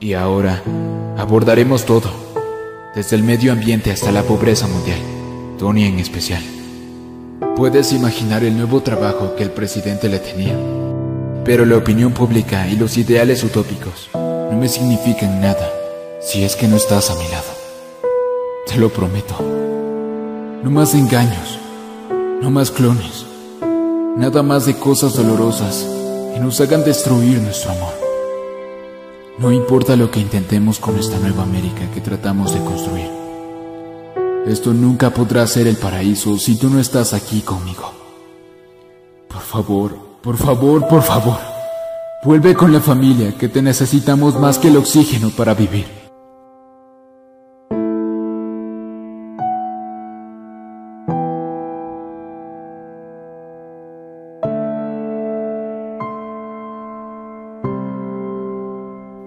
Y 0.00 0.12
ahora 0.12 0.62
abordaremos 1.16 1.86
todo, 1.86 2.12
desde 2.94 3.16
el 3.16 3.22
medio 3.22 3.52
ambiente 3.52 3.90
hasta 3.90 4.12
la 4.12 4.22
pobreza 4.22 4.66
mundial, 4.66 5.00
Tony 5.58 5.86
en 5.86 5.98
especial. 5.98 6.57
Puedes 7.58 7.92
imaginar 7.92 8.44
el 8.44 8.56
nuevo 8.56 8.82
trabajo 8.82 9.34
que 9.34 9.42
el 9.42 9.50
presidente 9.50 10.08
le 10.08 10.20
tenía. 10.20 10.56
Pero 11.44 11.66
la 11.66 11.76
opinión 11.76 12.12
pública 12.12 12.68
y 12.68 12.76
los 12.76 12.96
ideales 12.96 13.42
utópicos 13.42 14.10
no 14.14 14.56
me 14.56 14.68
significan 14.68 15.40
nada 15.40 15.68
si 16.20 16.44
es 16.44 16.54
que 16.54 16.68
no 16.68 16.76
estás 16.76 17.10
a 17.10 17.16
mi 17.16 17.28
lado. 17.28 17.50
Te 18.64 18.76
lo 18.76 18.90
prometo. 18.90 19.34
No 20.62 20.70
más 20.70 20.94
engaños, 20.94 21.58
no 22.40 22.48
más 22.52 22.70
clones, 22.70 23.26
nada 24.16 24.44
más 24.44 24.64
de 24.64 24.76
cosas 24.76 25.16
dolorosas 25.16 25.84
que 26.34 26.38
nos 26.38 26.60
hagan 26.60 26.84
destruir 26.84 27.40
nuestro 27.40 27.72
amor. 27.72 27.94
No 29.38 29.50
importa 29.50 29.96
lo 29.96 30.12
que 30.12 30.20
intentemos 30.20 30.78
con 30.78 30.96
esta 30.96 31.18
nueva 31.18 31.42
América 31.42 31.90
que 31.92 32.00
tratamos 32.00 32.54
de 32.54 32.60
construir. 32.60 33.17
Esto 34.48 34.72
nunca 34.72 35.10
podrá 35.10 35.46
ser 35.46 35.66
el 35.66 35.76
paraíso 35.76 36.38
si 36.38 36.58
tú 36.58 36.70
no 36.70 36.80
estás 36.80 37.12
aquí 37.12 37.42
conmigo. 37.42 37.92
Por 39.28 39.42
favor, 39.42 39.94
por 40.22 40.38
favor, 40.38 40.88
por 40.88 41.02
favor. 41.02 41.36
Vuelve 42.24 42.54
con 42.54 42.72
la 42.72 42.80
familia 42.80 43.36
que 43.36 43.50
te 43.50 43.60
necesitamos 43.60 44.40
más 44.40 44.58
que 44.58 44.68
el 44.68 44.78
oxígeno 44.78 45.28
para 45.36 45.52
vivir. 45.52 45.84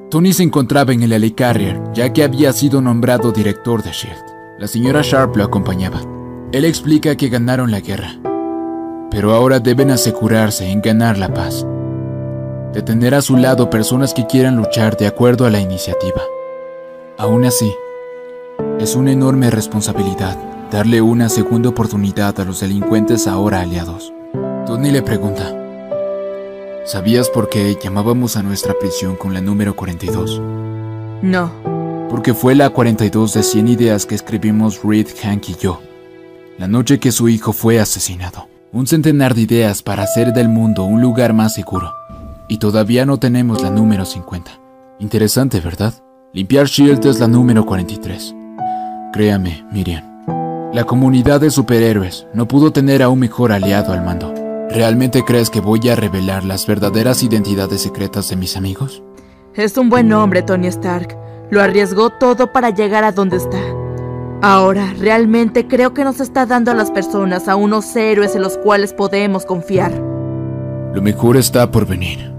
Tony 0.10 0.34
se 0.34 0.42
encontraba 0.42 0.94
en 0.94 1.04
el 1.04 1.14
Helicarrier, 1.14 1.80
ya 1.94 2.12
que 2.12 2.24
había 2.24 2.52
sido 2.54 2.82
nombrado 2.82 3.32
director 3.32 3.84
de 3.84 3.92
SHIELD. 3.92 4.31
La 4.62 4.68
señora 4.68 5.02
Sharp 5.02 5.38
lo 5.38 5.44
acompañaba. 5.44 6.02
Él 6.52 6.66
explica 6.66 7.16
que 7.16 7.30
ganaron 7.30 7.72
la 7.72 7.80
guerra, 7.80 8.20
pero 9.10 9.34
ahora 9.34 9.60
deben 9.60 9.90
asegurarse 9.90 10.70
en 10.70 10.84
ganar 10.84 11.18
la 11.18 11.34
paz. 11.34 11.66
de 12.72 12.84
tener 12.84 13.16
a 13.16 13.24
su 13.24 13.38
lado 13.38 13.72
personas 13.72 14.14
que 14.14 14.28
quieran 14.28 14.56
luchar 14.56 14.96
de 14.98 15.08
acuerdo 15.08 15.48
a 15.48 15.50
la 15.50 15.60
iniciativa. 15.60 16.22
Aún 17.18 17.44
así, 17.44 17.74
es 18.80 18.96
una 18.96 19.12
enorme 19.12 19.50
responsabilidad 19.50 20.38
darle 20.72 21.02
una 21.02 21.28
segunda 21.28 21.70
oportunidad 21.70 22.40
a 22.40 22.46
los 22.46 22.60
delincuentes 22.60 23.28
ahora 23.28 23.62
aliados. 23.62 24.14
Tony 24.68 24.92
le 24.92 25.02
pregunta, 25.02 25.52
¿sabías 26.86 27.30
por 27.30 27.50
qué 27.50 27.76
llamábamos 27.82 28.38
a 28.38 28.44
nuestra 28.44 28.76
prisión 28.80 29.16
con 29.16 29.34
la 29.34 29.42
número 29.42 29.76
42? 29.76 30.40
No. 31.24 31.71
Porque 32.12 32.34
fue 32.34 32.56
la 32.56 32.70
42 32.70 33.36
de 33.36 33.42
100 33.42 33.68
ideas 33.70 34.06
que 34.06 34.16
escribimos 34.16 34.82
Reed, 34.84 35.08
Hank 35.24 35.48
y 35.48 35.56
yo, 35.56 35.80
la 36.58 36.68
noche 36.68 37.00
que 37.00 37.10
su 37.10 37.30
hijo 37.30 37.54
fue 37.54 37.80
asesinado. 37.80 38.50
Un 38.74 38.86
centenar 38.86 39.34
de 39.34 39.44
ideas 39.44 39.82
para 39.82 40.04
hacer 40.04 40.34
del 40.34 40.50
mundo 40.50 40.84
un 40.84 41.02
lugar 41.02 41.32
más 41.34 41.54
seguro. 41.54 41.94
Y 42.50 42.58
todavía 42.58 43.06
no 43.06 43.18
tenemos 43.18 43.62
la 43.62 43.70
número 43.70 44.04
50. 44.04 44.52
Interesante, 45.00 45.62
¿verdad? 45.62 45.94
Limpiar 46.34 46.68
Shield 46.68 47.06
es 47.06 47.22
la 47.22 47.30
número 47.30 47.66
43. 47.66 48.36
Créame, 49.14 49.66
Miriam. 49.72 50.04
La 50.74 50.84
comunidad 50.84 51.40
de 51.40 51.50
superhéroes 51.50 52.28
no 52.34 52.46
pudo 52.46 52.74
tener 52.74 53.04
a 53.04 53.08
un 53.08 53.20
mejor 53.20 53.54
aliado 53.54 53.94
al 53.94 54.04
mando. 54.04 54.34
¿Realmente 54.70 55.24
crees 55.24 55.50
que 55.50 55.62
voy 55.62 55.88
a 55.88 55.96
revelar 55.96 56.44
las 56.44 56.68
verdaderas 56.68 57.24
identidades 57.24 57.82
secretas 57.82 58.28
de 58.28 58.36
mis 58.36 58.58
amigos? 58.58 59.02
Es 59.56 59.78
un 59.78 59.90
buen 59.90 60.12
hombre, 60.12 60.44
Tony 60.44 60.68
Stark. 60.68 61.21
Lo 61.52 61.62
arriesgó 61.62 62.10
todo 62.10 62.52
para 62.52 62.70
llegar 62.70 63.04
a 63.04 63.12
donde 63.12 63.38
está. 63.38 63.60
Ahora, 64.42 64.94
realmente 64.98 65.68
creo 65.68 65.94
que 65.94 66.04
nos 66.04 66.20
está 66.20 66.48
dando 66.48 66.72
a 66.72 66.74
las 66.74 66.90
personas 66.90 67.48
a 67.48 67.56
unos 67.56 67.96
héroes 67.96 68.36
en 68.36 68.42
los 68.42 68.58
cuales 68.58 68.94
podemos 68.94 69.46
confiar. 69.46 69.92
Lo 69.92 71.02
mejor 71.02 71.38
está 71.38 71.70
por 71.70 71.86
venir. 71.86 72.32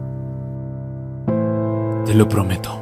Te 2.04 2.14
lo 2.14 2.28
prometo. 2.28 2.81